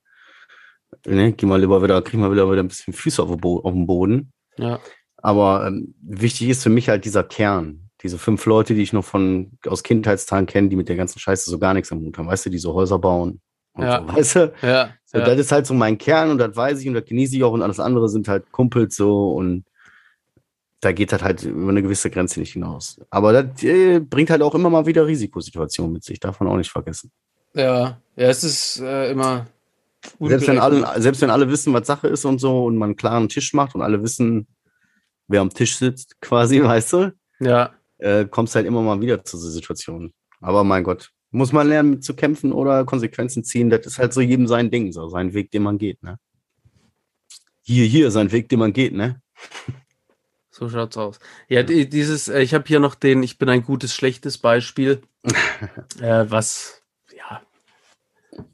ne, 1.06 1.34
geh 1.34 1.46
mal 1.46 1.60
lieber 1.60 1.82
wieder, 1.84 2.02
krieg 2.02 2.20
mal 2.20 2.32
wieder, 2.32 2.50
wieder 2.52 2.62
ein 2.64 2.68
bisschen 2.68 2.94
Füße 2.94 3.22
auf, 3.24 3.30
auf 3.32 3.74
den 3.74 3.88
Boden. 3.88 4.32
ja, 4.58 4.80
Aber 5.18 5.68
ähm, 5.68 5.94
wichtig 6.02 6.50
ist 6.50 6.64
für 6.64 6.70
mich 6.70 6.90
halt 6.90 7.06
dieser 7.06 7.24
Kern. 7.24 7.90
Diese 8.04 8.18
fünf 8.18 8.46
Leute, 8.48 8.74
die 8.74 8.82
ich 8.82 8.94
noch 8.94 9.06
von 9.06 9.52
aus 9.68 9.84
Kindheitstagen 9.84 10.48
kenne, 10.48 10.70
die 10.70 10.76
mit 10.76 10.90
der 10.90 10.96
ganzen 10.96 11.20
Scheiße 11.20 11.50
so 11.52 11.60
gar 11.60 11.74
nichts 11.76 11.92
am 11.92 12.00
Hut 12.02 12.18
haben, 12.18 12.28
weißt 12.28 12.48
du, 12.48 12.50
die 12.50 12.58
so 12.58 12.74
Häuser 12.74 12.98
bauen, 12.98 13.42
Und 13.74 13.84
Ja. 13.84 14.02
so, 14.08 14.14
weißt 14.16 14.36
du? 14.36 14.54
Ja, 14.64 14.94
So, 15.06 15.20
ja. 15.20 15.26
Das 15.26 15.38
ist 15.40 15.52
halt 15.52 15.68
so 15.68 15.74
mein 15.76 15.98
Kern 15.98 16.32
und 16.32 16.38
das 16.40 16.56
weiß 16.56 16.82
ich 16.82 16.88
und 16.88 16.96
das 16.96 17.06
genieße 17.06 17.36
ich 17.36 17.44
auch 17.44 17.54
und 17.54 17.62
alles 17.62 17.80
andere 17.80 18.10
sind 18.10 18.28
halt 18.28 18.52
Kumpels 18.52 18.96
so 18.96 19.34
und 19.34 19.66
da 20.80 20.92
geht 20.94 21.12
das 21.12 21.22
halt 21.22 21.44
über 21.44 21.70
eine 21.70 21.84
gewisse 21.84 22.10
Grenze 22.10 22.40
nicht 22.40 22.54
hinaus. 22.54 23.00
Aber 23.12 23.34
das 23.44 23.64
äh, 23.64 24.00
bringt 24.00 24.32
halt 24.32 24.42
auch 24.42 24.56
immer 24.56 24.70
mal 24.72 24.88
wieder 24.88 25.06
Risikosituationen 25.06 25.94
mit 25.94 26.04
sich, 26.04 26.20
darf 26.20 26.40
man 26.40 26.50
auch 26.50 26.58
nicht 26.58 26.72
vergessen. 26.72 27.12
ja, 27.54 28.00
ja, 28.16 28.28
es 28.28 28.44
ist 28.44 28.80
äh, 28.82 29.12
immer. 29.12 29.46
Selbst 30.20 30.48
wenn, 30.48 30.60
alle, 30.60 31.02
selbst 31.02 31.22
wenn 31.22 31.30
alle 31.30 31.50
wissen, 31.50 31.74
was 31.74 31.88
Sache 31.88 32.08
ist 32.08 32.26
und 32.26 32.40
so 32.40 32.66
und 32.66 32.78
man 32.78 32.90
einen 32.90 32.96
klaren 32.96 33.30
Tisch 33.30 33.54
macht 33.54 33.76
und 33.76 33.82
alle 33.82 34.02
wissen, 34.02 34.48
wer 35.28 35.42
am 35.42 35.50
Tisch 35.50 35.78
sitzt, 35.78 36.16
quasi, 36.22 36.62
weißt 36.64 36.94
du, 36.94 37.14
Ja, 37.40 37.74
äh, 38.00 38.26
kommst 38.26 38.56
halt 38.56 38.66
immer 38.66 38.82
mal 38.82 39.00
wieder 39.00 39.24
zu 39.24 39.38
so 39.38 39.50
Situationen. 39.50 40.14
Aber 40.40 40.64
mein 40.64 40.84
Gott, 40.84 41.12
muss 41.30 41.54
man 41.54 41.68
lernen 41.68 42.02
zu 42.02 42.16
kämpfen 42.16 42.52
oder 42.52 42.84
Konsequenzen 42.84 43.44
ziehen, 43.44 43.70
das 43.70 43.86
ist 43.86 44.00
halt 44.00 44.14
so 44.14 44.22
jedem 44.22 44.48
sein 44.48 44.72
Ding, 44.72 44.92
so 44.92 45.08
sein 45.08 45.34
Weg, 45.34 45.52
den 45.52 45.64
man 45.64 45.78
geht, 45.78 46.02
ne? 46.04 46.18
Hier, 47.62 47.86
hier, 47.86 48.10
sein 48.12 48.32
Weg, 48.32 48.50
den 48.50 48.60
man 48.60 48.74
geht, 48.74 48.94
ne? 48.94 49.22
so 50.50 50.68
schaut's 50.68 50.98
aus. 50.98 51.20
Ja, 51.48 51.64
die, 51.64 51.88
dieses, 51.88 52.28
äh, 52.28 52.42
ich 52.42 52.54
habe 52.54 52.66
hier 52.68 52.80
noch 52.80 52.96
den, 52.96 53.24
ich 53.24 53.38
bin 53.38 53.50
ein 53.50 53.64
gutes, 53.64 53.94
schlechtes 53.94 54.40
Beispiel. 54.40 55.02
äh, 56.02 56.26
was, 56.28 56.81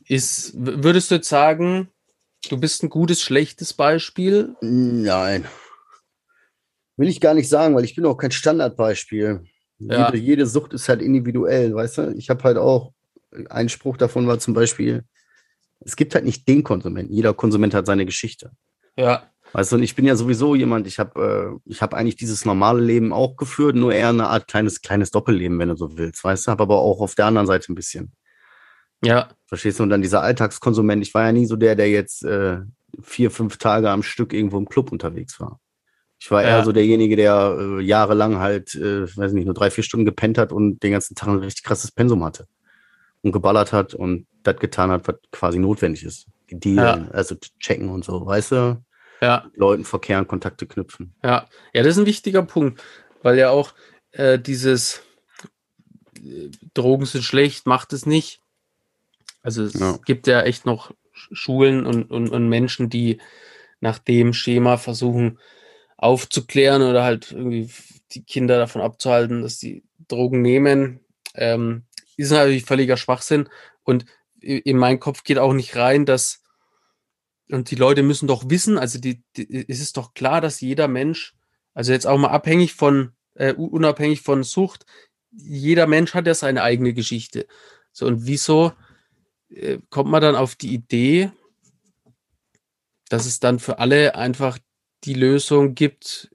ist, 0.05 0.53
würdest 0.55 1.11
du 1.11 1.15
jetzt 1.15 1.29
sagen, 1.29 1.89
du 2.49 2.59
bist 2.59 2.83
ein 2.83 2.89
gutes, 2.89 3.21
schlechtes 3.21 3.73
Beispiel? 3.73 4.55
Nein. 4.61 5.45
Will 6.95 7.09
ich 7.09 7.21
gar 7.21 7.33
nicht 7.33 7.49
sagen, 7.49 7.75
weil 7.75 7.85
ich 7.85 7.95
bin 7.95 8.05
auch 8.05 8.17
kein 8.17 8.31
Standardbeispiel. 8.31 9.43
Ja. 9.79 10.07
Jede, 10.07 10.17
jede 10.17 10.45
Sucht 10.47 10.73
ist 10.73 10.89
halt 10.89 11.01
individuell, 11.01 11.75
weißt 11.75 11.97
du? 11.99 12.15
Ich 12.17 12.29
habe 12.29 12.43
halt 12.43 12.57
auch, 12.57 12.93
ein 13.49 13.69
Spruch 13.69 13.97
davon 13.97 14.25
war 14.27 14.39
zum 14.39 14.53
Beispiel, 14.53 15.03
es 15.81 15.95
gibt 15.95 16.15
halt 16.15 16.25
nicht 16.25 16.47
den 16.47 16.63
Konsumenten. 16.63 17.13
Jeder 17.13 17.33
Konsument 17.33 17.73
hat 17.75 17.85
seine 17.85 18.05
Geschichte. 18.05 18.51
Ja, 18.97 19.29
Weißt 19.53 19.71
du, 19.71 19.77
und 19.77 19.83
ich 19.83 19.95
bin 19.95 20.05
ja 20.05 20.15
sowieso 20.15 20.55
jemand, 20.55 20.87
ich 20.87 20.99
habe 20.99 21.59
äh, 21.65 21.71
ich 21.71 21.81
hab 21.81 21.93
eigentlich 21.93 22.17
dieses 22.17 22.45
normale 22.45 22.81
Leben 22.81 23.13
auch 23.13 23.37
geführt, 23.37 23.75
nur 23.75 23.93
eher 23.93 24.09
eine 24.09 24.27
Art 24.27 24.47
kleines, 24.47 24.81
kleines 24.81 25.11
Doppelleben, 25.11 25.57
wenn 25.59 25.69
du 25.69 25.75
so 25.75 25.97
willst, 25.97 26.23
weißt 26.23 26.47
du? 26.47 26.51
Habe 26.51 26.63
aber 26.63 26.79
auch 26.79 26.99
auf 26.99 27.15
der 27.15 27.27
anderen 27.27 27.47
Seite 27.47 27.71
ein 27.71 27.75
bisschen. 27.75 28.11
Ja, 29.03 29.29
Verstehst 29.45 29.79
du? 29.79 29.83
Und 29.83 29.89
dann 29.89 30.01
dieser 30.01 30.21
Alltagskonsument, 30.21 31.01
ich 31.01 31.13
war 31.13 31.25
ja 31.25 31.31
nie 31.31 31.45
so 31.45 31.55
der, 31.55 31.75
der 31.75 31.89
jetzt 31.89 32.23
äh, 32.25 32.57
vier, 33.01 33.31
fünf 33.31 33.57
Tage 33.57 33.89
am 33.89 34.03
Stück 34.03 34.33
irgendwo 34.33 34.57
im 34.57 34.67
Club 34.67 34.91
unterwegs 34.91 35.39
war. 35.39 35.59
Ich 36.19 36.29
war 36.31 36.41
eher 36.43 36.57
Ja. 36.57 36.63
so 36.65 36.71
derjenige, 36.73 37.15
der 37.15 37.55
äh, 37.59 37.81
jahrelang 37.81 38.39
halt, 38.39 38.75
äh, 38.75 39.03
weiß 39.15 39.31
nicht, 39.33 39.45
nur 39.45 39.53
drei, 39.53 39.69
vier 39.71 39.83
Stunden 39.85 40.05
gepennt 40.05 40.37
hat 40.37 40.51
und 40.51 40.81
den 40.83 40.91
ganzen 40.91 41.15
Tag 41.15 41.29
ein 41.29 41.37
richtig 41.37 41.63
krasses 41.63 41.91
Pensum 41.91 42.23
hatte. 42.25 42.47
Und 43.21 43.31
geballert 43.31 43.71
hat 43.71 43.93
und 43.93 44.27
das 44.43 44.57
getan 44.57 44.91
hat, 44.91 45.07
was 45.07 45.15
quasi 45.31 45.59
notwendig 45.59 46.03
ist. 46.03 46.27
Dealen, 46.51 47.11
also 47.11 47.35
checken 47.59 47.89
und 47.89 48.03
so, 48.05 48.25
weißt 48.25 48.51
du? 48.51 48.83
ja. 49.21 49.43
Mit 49.45 49.57
Leuten 49.57 49.83
verkehren, 49.85 50.27
Kontakte 50.27 50.65
knüpfen. 50.65 51.13
Ja, 51.23 51.47
ja, 51.73 51.83
das 51.83 51.93
ist 51.95 51.99
ein 51.99 52.05
wichtiger 52.05 52.43
Punkt, 52.43 52.81
weil 53.23 53.37
ja 53.37 53.49
auch 53.49 53.73
äh, 54.11 54.37
dieses 54.39 55.01
äh, 56.23 56.49
Drogen 56.73 57.05
sind 57.05 57.23
schlecht, 57.23 57.65
macht 57.65 57.93
es 57.93 58.05
nicht. 58.05 58.41
Also 59.47 59.63
es 59.63 59.75
Ja. 59.79 59.97
gibt 60.05 60.27
ja 60.27 60.41
echt 60.41 60.65
noch 60.65 60.91
Sch- 61.15 61.29
Schulen 61.31 61.85
und, 61.85 62.11
und, 62.11 62.27
und 62.31 62.49
Menschen, 62.49 62.89
die 62.89 63.21
nach 63.79 63.97
dem 63.97 64.33
Schema 64.33 64.75
versuchen 64.75 65.39
aufzuklären 65.95 66.81
oder 66.81 67.05
halt 67.05 67.31
irgendwie 67.31 67.71
die 68.11 68.25
Kinder 68.25 68.57
davon 68.57 68.81
abzuhalten, 68.81 69.41
dass 69.43 69.57
die 69.57 69.85
Drogen 70.09 70.41
nehmen. 70.41 70.99
Ähm, 71.33 71.85
ist 72.17 72.31
natürlich 72.31 72.65
völliger 72.65 72.97
Schwachsinn 72.97 73.47
und 73.83 74.03
in 74.41 74.77
meinen 74.77 74.99
Kopf 74.99 75.23
geht 75.23 75.39
auch 75.39 75.53
nicht 75.53 75.77
rein, 75.77 76.05
dass 76.05 76.43
und 77.49 77.71
die 77.71 77.75
Leute 77.75 78.03
müssen 78.03 78.27
doch 78.27 78.49
wissen, 78.49 78.77
also 78.77 78.99
die, 78.99 79.23
die, 79.37 79.65
es 79.69 79.79
ist 79.79 79.95
doch 79.95 80.13
klar, 80.13 80.41
dass 80.41 80.59
jeder 80.59 80.89
Mensch, 80.89 81.35
also 81.73 81.93
jetzt 81.93 82.05
auch 82.05 82.17
mal 82.17 82.31
abhängig 82.31 82.73
von, 82.73 83.13
äh, 83.35 83.53
unabhängig 83.53 84.23
von 84.23 84.43
Sucht, 84.43 84.85
jeder 85.31 85.87
Mensch 85.87 86.13
hat 86.13 86.27
ja 86.27 86.33
seine 86.33 86.63
eigene 86.63 86.93
Geschichte. 86.93 87.47
So, 87.93 88.07
und 88.07 88.25
wieso 88.25 88.73
kommt 89.89 90.09
man 90.09 90.21
dann 90.21 90.35
auf 90.35 90.55
die 90.55 90.73
Idee, 90.73 91.31
dass 93.09 93.25
es 93.25 93.39
dann 93.39 93.59
für 93.59 93.79
alle 93.79 94.15
einfach 94.15 94.57
die 95.03 95.13
Lösung 95.13 95.75
gibt 95.75 96.29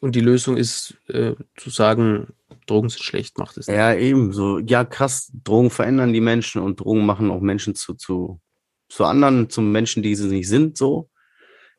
und 0.00 0.14
die 0.14 0.20
Lösung 0.20 0.56
ist, 0.56 0.94
äh, 1.08 1.34
zu 1.56 1.70
sagen, 1.70 2.28
Drogen 2.66 2.88
sind 2.88 3.02
schlecht, 3.02 3.38
macht 3.38 3.56
es 3.56 3.66
nicht. 3.66 3.76
Ja, 3.76 3.94
eben 3.94 4.32
so. 4.32 4.58
Ja, 4.58 4.84
krass. 4.84 5.30
Drogen 5.44 5.70
verändern 5.70 6.12
die 6.12 6.20
Menschen 6.20 6.62
und 6.62 6.80
Drogen 6.80 7.04
machen 7.06 7.30
auch 7.30 7.40
Menschen 7.40 7.74
zu, 7.74 7.94
zu, 7.94 8.40
zu 8.88 9.04
anderen, 9.04 9.50
zu 9.50 9.60
Menschen, 9.60 10.02
die 10.02 10.14
sie 10.14 10.28
nicht 10.28 10.48
sind, 10.48 10.76
so. 10.76 11.08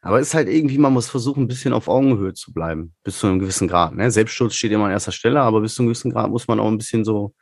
Aber 0.03 0.19
es 0.19 0.29
ist 0.29 0.33
halt 0.33 0.49
irgendwie, 0.49 0.79
man 0.79 0.93
muss 0.93 1.09
versuchen, 1.09 1.43
ein 1.43 1.47
bisschen 1.47 1.73
auf 1.73 1.87
Augenhöhe 1.87 2.33
zu 2.33 2.51
bleiben, 2.53 2.95
bis 3.03 3.19
zu 3.19 3.27
einem 3.27 3.37
gewissen 3.37 3.67
Grad. 3.67 3.95
Ne? 3.95 4.09
Selbstschutz 4.09 4.55
steht 4.55 4.71
immer 4.71 4.85
an 4.85 4.91
erster 4.91 5.11
Stelle, 5.11 5.41
aber 5.41 5.61
bis 5.61 5.75
zu 5.75 5.83
einem 5.83 5.89
gewissen 5.89 6.11
Grad 6.11 6.31
muss 6.31 6.47
man 6.47 6.59
auch 6.59 6.67
ein 6.67 6.79
bisschen 6.79 7.05
so, 7.05 7.35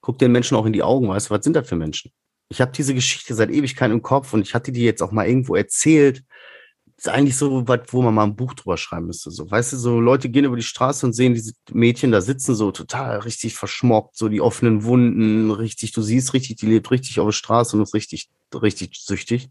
guck 0.00 0.18
den 0.18 0.32
Menschen 0.32 0.56
auch 0.56 0.64
in 0.64 0.72
die 0.72 0.82
Augen, 0.82 1.08
weißt 1.08 1.28
du, 1.28 1.34
was 1.34 1.44
sind 1.44 1.54
das 1.54 1.68
für 1.68 1.76
Menschen? 1.76 2.10
Ich 2.48 2.60
habe 2.60 2.72
diese 2.72 2.94
Geschichte 2.94 3.34
seit 3.34 3.50
Ewigkeit 3.50 3.90
im 3.90 4.02
Kopf 4.02 4.32
und 4.32 4.42
ich 4.42 4.54
hatte 4.54 4.72
die 4.72 4.84
jetzt 4.84 5.02
auch 5.02 5.12
mal 5.12 5.26
irgendwo 5.26 5.56
erzählt. 5.56 6.24
ist 6.96 7.08
eigentlich 7.08 7.36
so 7.36 7.66
was, 7.66 7.80
wo 7.88 8.02
man 8.02 8.14
mal 8.14 8.24
ein 8.24 8.36
Buch 8.36 8.54
drüber 8.54 8.76
schreiben 8.76 9.06
müsste. 9.06 9.30
So, 9.30 9.50
weißt 9.50 9.72
du, 9.72 9.76
so 9.78 10.00
Leute 10.00 10.28
gehen 10.28 10.44
über 10.44 10.56
die 10.56 10.62
Straße 10.62 11.06
und 11.06 11.12
sehen 11.14 11.34
diese 11.34 11.54
Mädchen 11.72 12.12
da 12.12 12.20
sitzen, 12.20 12.54
so 12.54 12.70
total 12.70 13.20
richtig 13.20 13.54
verschmockt, 13.54 14.16
so 14.16 14.28
die 14.28 14.40
offenen 14.40 14.84
Wunden, 14.84 15.50
richtig, 15.50 15.92
du 15.92 16.02
siehst 16.02 16.34
richtig, 16.34 16.56
die 16.56 16.66
lebt 16.66 16.90
richtig 16.90 17.20
auf 17.20 17.26
der 17.28 17.32
Straße 17.32 17.76
und 17.76 17.82
ist 17.82 17.94
richtig, 17.94 18.30
richtig 18.54 18.96
süchtig. 19.00 19.48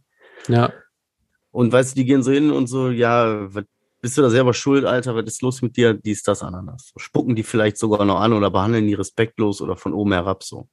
Ja, 0.48 0.74
Und 1.52 1.72
weißt 1.72 1.92
du, 1.92 2.02
die 2.02 2.06
gehen 2.06 2.24
so 2.24 2.32
hin 2.32 2.52
und 2.52 2.68
so, 2.68 2.90
ja, 2.90 3.48
bist 4.02 4.18
du 4.18 4.22
da 4.22 4.30
selber 4.30 4.54
schuld, 4.54 4.86
Alter, 4.86 5.16
was 5.16 5.26
ist 5.26 5.42
los 5.42 5.62
mit 5.62 5.78
dir? 5.78 5.94
Dies, 5.94 6.24
das, 6.24 6.44
Ananas. 6.44 6.92
Spucken 6.98 7.36
die 7.36 7.44
vielleicht 7.44 7.78
sogar 7.78 8.04
noch 8.06 8.20
an 8.20 8.34
oder 8.34 8.52
behandeln 8.52 8.88
die 8.88 8.96
respektlos 8.96 9.62
oder 9.62 9.78
von 9.78 9.94
oben 9.94 10.12
herab 10.12 10.44
so. 10.44 10.68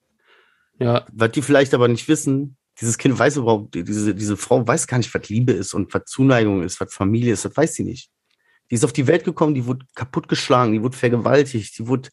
Ja, 0.81 1.07
Was 1.13 1.33
die 1.33 1.43
vielleicht 1.43 1.75
aber 1.75 1.89
nicht 1.89 2.09
wissen, 2.09 2.57
dieses 2.81 2.97
Kind 2.97 3.19
weiß 3.19 3.37
überhaupt, 3.37 3.75
diese, 3.75 4.15
diese 4.15 4.37
Frau 4.37 4.67
weiß 4.67 4.87
gar 4.87 4.99
nicht, 4.99 5.13
was 5.15 5.29
Liebe 5.29 5.53
ist 5.53 5.75
und 5.75 5.93
was 5.93 6.05
Zuneigung 6.07 6.63
ist, 6.63 6.81
was 6.81 6.93
Familie 6.93 7.35
ist, 7.35 7.45
das 7.45 7.57
weiß 7.57 7.75
sie 7.75 7.85
nicht. 7.85 8.11
Die 8.71 8.75
ist 8.77 8.85
auf 8.85 8.93
die 8.93 9.07
Welt 9.07 9.25
gekommen, 9.25 9.55
die 9.55 9.67
wurde 9.67 9.85
kaputtgeschlagen, 9.95 10.73
die 10.73 10.83
wurde 10.83 10.97
vergewaltigt, 10.97 11.79
die 11.79 11.87
wurde, 11.87 12.09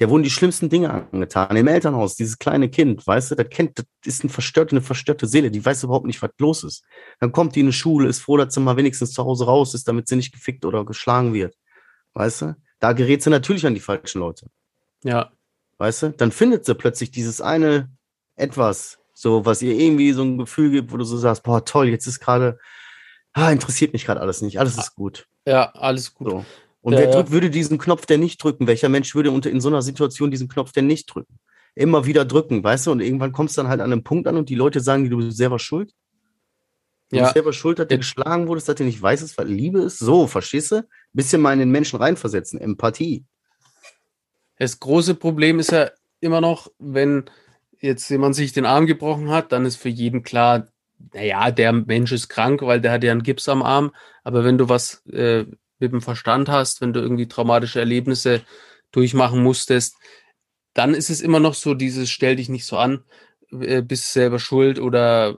der 0.00 0.10
wurden 0.10 0.24
die 0.24 0.30
schlimmsten 0.30 0.68
Dinge 0.68 0.90
angetan. 0.90 1.56
Im 1.56 1.68
Elternhaus, 1.68 2.16
dieses 2.16 2.38
kleine 2.38 2.68
Kind, 2.68 3.06
weißt 3.06 3.30
du, 3.30 3.34
das 3.36 3.48
Kind, 3.50 3.78
das 3.78 3.86
ist 4.04 4.22
eine 4.22 4.32
verstörte, 4.32 4.72
eine 4.72 4.82
verstörte 4.82 5.26
Seele, 5.26 5.50
die 5.50 5.64
weiß 5.64 5.84
überhaupt 5.84 6.06
nicht, 6.06 6.20
was 6.20 6.30
los 6.38 6.64
ist. 6.64 6.84
Dann 7.20 7.30
kommt 7.30 7.54
die 7.54 7.60
in 7.60 7.66
eine 7.66 7.72
Schule, 7.72 8.08
ist 8.08 8.20
froh, 8.20 8.36
dass 8.36 8.54
sie 8.54 8.60
mal 8.60 8.76
wenigstens 8.76 9.12
zu 9.12 9.24
Hause 9.24 9.44
raus 9.44 9.74
ist, 9.74 9.86
damit 9.86 10.08
sie 10.08 10.16
nicht 10.16 10.32
gefickt 10.32 10.64
oder 10.64 10.84
geschlagen 10.84 11.34
wird. 11.34 11.54
Weißt 12.14 12.42
du? 12.42 12.56
Da 12.80 12.92
gerät 12.92 13.22
sie 13.22 13.30
natürlich 13.30 13.66
an 13.66 13.74
die 13.74 13.80
falschen 13.80 14.20
Leute. 14.20 14.46
ja, 15.04 15.30
Weißt 15.78 16.02
du? 16.02 16.10
Dann 16.10 16.32
findet 16.32 16.64
sie 16.64 16.74
plötzlich 16.74 17.10
dieses 17.10 17.40
eine 17.40 17.88
etwas, 18.38 18.98
so 19.14 19.44
was 19.44 19.62
ihr 19.62 19.74
irgendwie 19.74 20.12
so 20.12 20.22
ein 20.22 20.38
Gefühl 20.38 20.70
gibt, 20.70 20.92
wo 20.92 20.96
du 20.96 21.04
so 21.04 21.16
sagst, 21.16 21.42
boah, 21.42 21.64
toll, 21.64 21.88
jetzt 21.88 22.06
ist 22.06 22.20
gerade, 22.20 22.58
ah, 23.32 23.50
interessiert 23.50 23.92
mich 23.92 24.04
gerade 24.04 24.20
alles 24.20 24.42
nicht, 24.42 24.58
alles 24.58 24.76
ist 24.76 24.94
gut. 24.94 25.26
ja, 25.46 25.70
alles 25.72 26.14
gut. 26.14 26.28
So. 26.30 26.44
Und 26.80 26.92
Ja, 26.94 27.00
wer 27.00 27.06
ja. 27.06 27.12
drückt, 27.14 27.30
würde 27.32 27.50
diesen 27.50 27.78
Knopf 27.78 28.06
denn 28.06 28.20
nicht 28.20 28.42
drücken? 28.42 28.66
Welcher 28.66 28.88
Mensch 28.88 29.14
würde 29.14 29.30
unter 29.30 29.50
in 29.50 29.60
so 29.60 29.68
einer 29.68 29.82
Situation 29.82 30.30
diesen 30.30 30.48
Knopf 30.48 30.72
denn 30.72 30.86
nicht 30.86 31.06
drücken? 31.12 31.38
Immer 31.74 32.06
wieder 32.06 32.24
drücken, 32.24 32.62
weißt 32.62 32.86
du? 32.86 32.92
Und 32.92 33.00
irgendwann 33.00 33.32
kommst 33.32 33.56
du 33.56 33.62
dann 33.62 33.68
halt 33.70 33.80
an 33.80 33.92
einen 33.92 34.04
Punkt 34.04 34.26
an 34.28 34.36
und 34.36 34.48
die 34.48 34.54
Leute 34.54 34.80
sagen, 34.80 35.08
du 35.10 35.16
bist 35.18 35.36
selber 35.36 35.58
schuld. 35.58 35.92
Du 37.10 37.16
Ja. 37.16 37.22
bist 37.22 37.34
selber 37.34 37.52
schuld, 37.52 37.78
dass 37.78 37.88
du 37.88 37.94
Ja. 37.94 37.98
geschlagen 37.98 38.46
wurdest, 38.48 38.68
dass 38.68 38.76
du 38.76 38.84
nicht 38.84 39.00
weißt, 39.02 39.36
was 39.36 39.46
Liebe 39.46 39.80
ist. 39.80 39.98
So, 39.98 40.26
verstehst 40.26 40.72
du? 40.72 40.86
Bisschen 41.12 41.40
mal 41.40 41.52
in 41.52 41.58
den 41.58 41.70
Menschen 41.70 41.98
reinversetzen, 41.98 42.60
Empathie. 42.60 43.24
Das 44.58 44.78
große 44.78 45.14
Problem 45.14 45.58
ist 45.58 45.72
ja 45.72 45.90
immer 46.20 46.40
noch, 46.40 46.70
wenn 46.78 47.24
jetzt 47.80 48.08
jemand 48.08 48.34
sich 48.34 48.52
den 48.52 48.66
Arm 48.66 48.86
gebrochen 48.86 49.30
hat, 49.30 49.52
dann 49.52 49.64
ist 49.64 49.76
für 49.76 49.88
jeden 49.88 50.22
klar, 50.22 50.68
naja, 51.12 51.50
der 51.50 51.72
Mensch 51.72 52.12
ist 52.12 52.28
krank, 52.28 52.62
weil 52.62 52.80
der 52.80 52.92
hat 52.92 53.04
ja 53.04 53.12
einen 53.12 53.22
Gips 53.22 53.48
am 53.48 53.62
Arm. 53.62 53.92
Aber 54.24 54.44
wenn 54.44 54.58
du 54.58 54.68
was 54.68 55.06
äh, 55.06 55.44
mit 55.78 55.92
dem 55.92 56.02
Verstand 56.02 56.48
hast, 56.48 56.80
wenn 56.80 56.92
du 56.92 57.00
irgendwie 57.00 57.28
traumatische 57.28 57.78
Erlebnisse 57.78 58.42
durchmachen 58.90 59.42
musstest, 59.42 59.96
dann 60.74 60.94
ist 60.94 61.10
es 61.10 61.20
immer 61.20 61.40
noch 61.40 61.54
so 61.54 61.74
dieses 61.74 62.10
stell 62.10 62.36
dich 62.36 62.48
nicht 62.48 62.66
so 62.66 62.76
an, 62.78 63.04
äh, 63.50 63.82
bist 63.82 64.12
selber 64.12 64.38
schuld 64.38 64.78
oder 64.78 65.36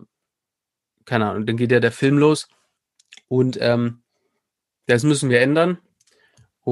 keine 1.05 1.28
Ahnung, 1.28 1.47
dann 1.47 1.57
geht 1.57 1.72
ja 1.72 1.80
der 1.80 1.93
Film 1.93 2.18
los. 2.18 2.49
Und 3.28 3.59
ähm, 3.61 4.03
das 4.86 5.03
müssen 5.03 5.30
wir 5.30 5.41
ändern. 5.41 5.78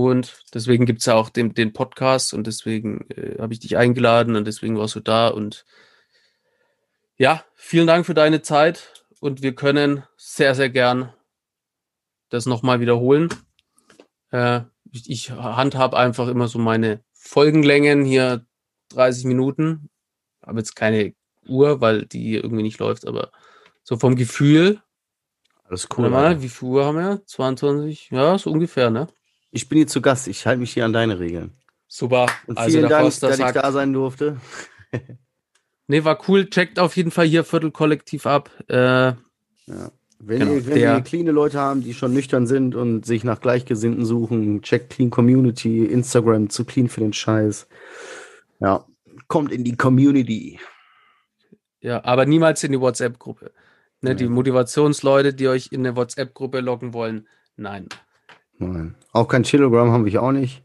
Und 0.07 0.45
deswegen 0.55 0.87
gibt 0.87 1.01
es 1.01 1.07
ja 1.07 1.15
auch 1.15 1.29
den, 1.29 1.55
den 1.55 1.73
Podcast 1.73 2.33
und 2.33 2.47
deswegen 2.47 3.11
äh, 3.11 3.37
habe 3.41 3.53
ich 3.53 3.59
dich 3.59 3.77
eingeladen 3.77 4.37
und 4.37 4.45
deswegen 4.45 4.79
warst 4.79 4.95
du 4.95 5.01
da. 5.01 5.27
Und 5.27 5.65
ja, 7.17 7.45
vielen 7.55 7.89
Dank 7.89 8.07
für 8.07 8.15
deine 8.15 8.41
Zeit 8.41 9.05
und 9.19 9.43
wir 9.43 9.57
können 9.57 10.05
sehr, 10.17 10.55
sehr 10.55 10.71
gern 10.71 11.13
das 12.29 12.47
nochmal 12.47 12.79
wiederholen. 12.79 13.29
Äh, 14.31 14.61
ich 14.93 15.11
ich 15.11 15.31
handhab 15.33 15.95
einfach 15.95 16.29
immer 16.29 16.47
so 16.47 16.61
meine 16.61 17.03
Folgenlängen 17.13 18.05
hier 18.05 18.47
30 18.91 19.25
Minuten. 19.25 19.91
Habe 20.47 20.61
jetzt 20.61 20.77
keine 20.77 21.13
Uhr, 21.45 21.81
weil 21.81 22.07
die 22.07 22.37
irgendwie 22.37 22.63
nicht 22.63 22.79
läuft, 22.79 23.05
aber 23.05 23.33
so 23.83 23.97
vom 23.97 24.15
Gefühl. 24.15 24.81
Alles 25.65 25.89
Cool, 25.95 26.09
mal, 26.09 26.41
wie 26.41 26.49
viel 26.49 26.69
Uhr 26.69 26.85
haben 26.85 26.99
wir? 26.99 27.27
22? 27.27 28.11
Ja, 28.11 28.39
so 28.39 28.53
ungefähr, 28.53 28.91
ne? 28.91 29.09
Ich 29.51 29.69
bin 29.69 29.79
hier 29.79 29.87
zu 29.87 30.01
Gast. 30.03 30.29
Ich 30.29 30.47
halte 30.47 30.61
mich 30.61 30.73
hier 30.73 30.85
an 30.85 30.93
deine 30.93 31.19
Regeln. 31.19 31.53
Super. 31.87 32.27
Und 32.47 32.59
also 32.59 32.77
vielen 32.79 32.89
Dank, 32.89 33.03
Forster 33.03 33.29
dass 33.29 33.39
ich 33.39 33.45
sagt, 33.45 33.57
da 33.57 33.73
sein 33.73 33.93
durfte. 33.93 34.37
nee, 35.87 36.05
war 36.05 36.19
cool. 36.29 36.49
Checkt 36.51 36.79
auf 36.79 36.97
jeden 36.97 37.11
Fall 37.11 37.27
hier 37.27 37.45
Viertelkollektiv 37.45 38.27
ab. 38.27 38.51
Äh, 38.69 39.13
Wenn, 40.21 40.41
Genau, 40.41 40.53
ihr, 40.55 40.67
wenn 40.67 40.75
der- 40.75 40.97
ihr 40.97 41.01
cleane 41.03 41.31
Leute 41.31 41.59
haben, 41.59 41.83
die 41.83 41.95
schon 41.95 42.13
nüchtern 42.13 42.47
sind 42.47 42.75
und 42.75 43.07
sich 43.07 43.25
nach 43.25 43.41
Gleichgesinnten 43.41 44.05
suchen, 44.05 44.63
checkt 44.63 44.91
Clean 44.91 45.11
Community, 45.11 45.85
Instagram 45.87 46.51
zu 46.51 46.65
clean 46.65 46.89
für 46.89 47.01
den 47.01 47.13
Scheiß. 47.13 47.69
Ja, 48.61 48.85
kommt 49.29 49.53
in 49.53 49.63
die 49.65 49.77
Community. 49.77 50.59
ja, 51.81 52.05
aber 52.05 52.27
niemals 52.27 52.65
in 52.65 52.73
die 52.73 52.81
WhatsApp-Gruppe. 52.81 53.53
Ne, 54.01 54.15
Die 54.17 54.25
Nee. 54.25 54.31
Motivationsleute, 54.31 55.33
die 55.35 55.49
euch 55.49 55.69
in 55.73 55.87
eine 55.87 55.97
WhatsApp-Gruppe 55.97 56.61
locken 56.61 56.93
wollen, 56.93 57.29
nein. 57.57 57.89
Nein. 58.59 58.97
Auch 59.13 59.29
kein 59.29 59.45
Telegram 59.45 59.91
haben 59.91 60.05
wir 60.05 60.23
auch 60.23 60.33
nicht. 60.33 60.65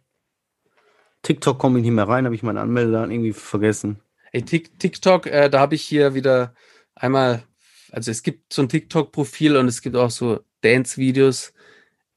TikTok 1.21 1.57
komme 1.57 1.79
ich 1.79 1.85
nicht 1.85 1.93
mehr 1.93 2.07
rein, 2.07 2.25
habe 2.25 2.35
ich 2.35 2.43
meine 2.43 2.59
Anmeldedaten 2.61 3.11
irgendwie 3.11 3.33
vergessen. 3.33 4.01
Ey, 4.31 4.41
Tik- 4.41 4.77
TikTok, 4.79 5.27
äh, 5.27 5.49
da 5.49 5.59
habe 5.59 5.75
ich 5.75 5.83
hier 5.83 6.15
wieder 6.15 6.53
einmal, 6.95 7.43
also 7.91 8.11
es 8.11 8.23
gibt 8.23 8.51
so 8.51 8.61
ein 8.61 8.69
TikTok-Profil 8.69 9.55
und 9.55 9.67
es 9.67 9.81
gibt 9.81 9.95
auch 9.95 10.09
so 10.09 10.41
Dance-Videos. 10.61 11.53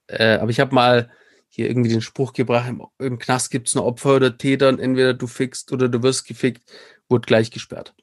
Äh, 0.08 0.38
aber 0.38 0.50
ich 0.50 0.60
habe 0.60 0.74
mal 0.74 1.10
hier 1.48 1.68
irgendwie 1.68 1.90
den 1.90 2.00
Spruch 2.02 2.32
gebracht, 2.32 2.68
im, 2.68 2.82
im 2.98 3.18
Knast 3.18 3.50
gibt 3.50 3.68
es 3.68 3.74
nur 3.74 3.84
Opfer 3.84 4.16
oder 4.16 4.36
Täter 4.36 4.68
und 4.68 4.80
entweder 4.80 5.14
du 5.14 5.26
fickst 5.26 5.72
oder 5.72 5.88
du 5.88 6.02
wirst 6.02 6.26
gefickt, 6.26 6.62
wurde 7.08 7.26
gleich 7.26 7.50
gesperrt. 7.50 7.94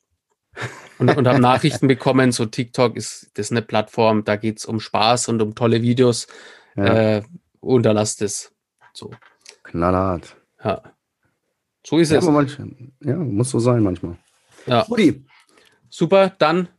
Und, 1.00 1.18
und 1.18 1.28
habe 1.28 1.40
Nachrichten 1.40 1.88
bekommen, 1.88 2.32
so 2.32 2.46
TikTok 2.46 2.96
ist 2.96 3.32
das 3.34 3.48
ist 3.48 3.52
eine 3.52 3.64
Plattform, 3.64 4.24
da 4.24 4.36
geht 4.36 4.60
es 4.60 4.66
um 4.66 4.80
Spaß 4.80 5.30
und 5.30 5.42
um 5.42 5.56
tolle 5.56 5.82
Videos. 5.82 6.28
Ja, 6.76 7.18
Äh, 7.18 7.24
unterlasst 7.64 8.22
es. 8.22 8.54
So, 8.94 9.12
knallhart. 9.64 10.36
ja. 10.64 10.82
So 11.86 11.98
ist 11.98 12.12
Ja, 12.12 12.20
es. 12.20 12.24
aber 12.24 12.32
manch, 12.34 12.58
ja, 13.02 13.18
muss 13.18 13.50
so 13.50 13.60
sein 13.60 13.84
manchmal. 13.84 14.18
Ja. 14.68 14.84
Guti. 14.88 15.26
Super, 15.90 16.30
dann 16.40 16.70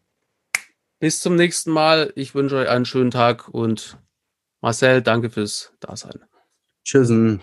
bis 0.99 1.21
zum 1.21 1.37
nächsten 1.37 1.71
Mal. 1.73 2.13
Ich 2.17 2.35
wünsche 2.35 2.57
euch 2.57 2.69
einen 2.69 2.87
schönen 2.87 3.11
Tag 3.11 3.49
und 3.49 3.99
Marcel, 4.63 5.03
danke 5.03 5.29
fürs 5.29 5.75
Dasein. 5.81 6.25
Tschüssen. 6.85 7.43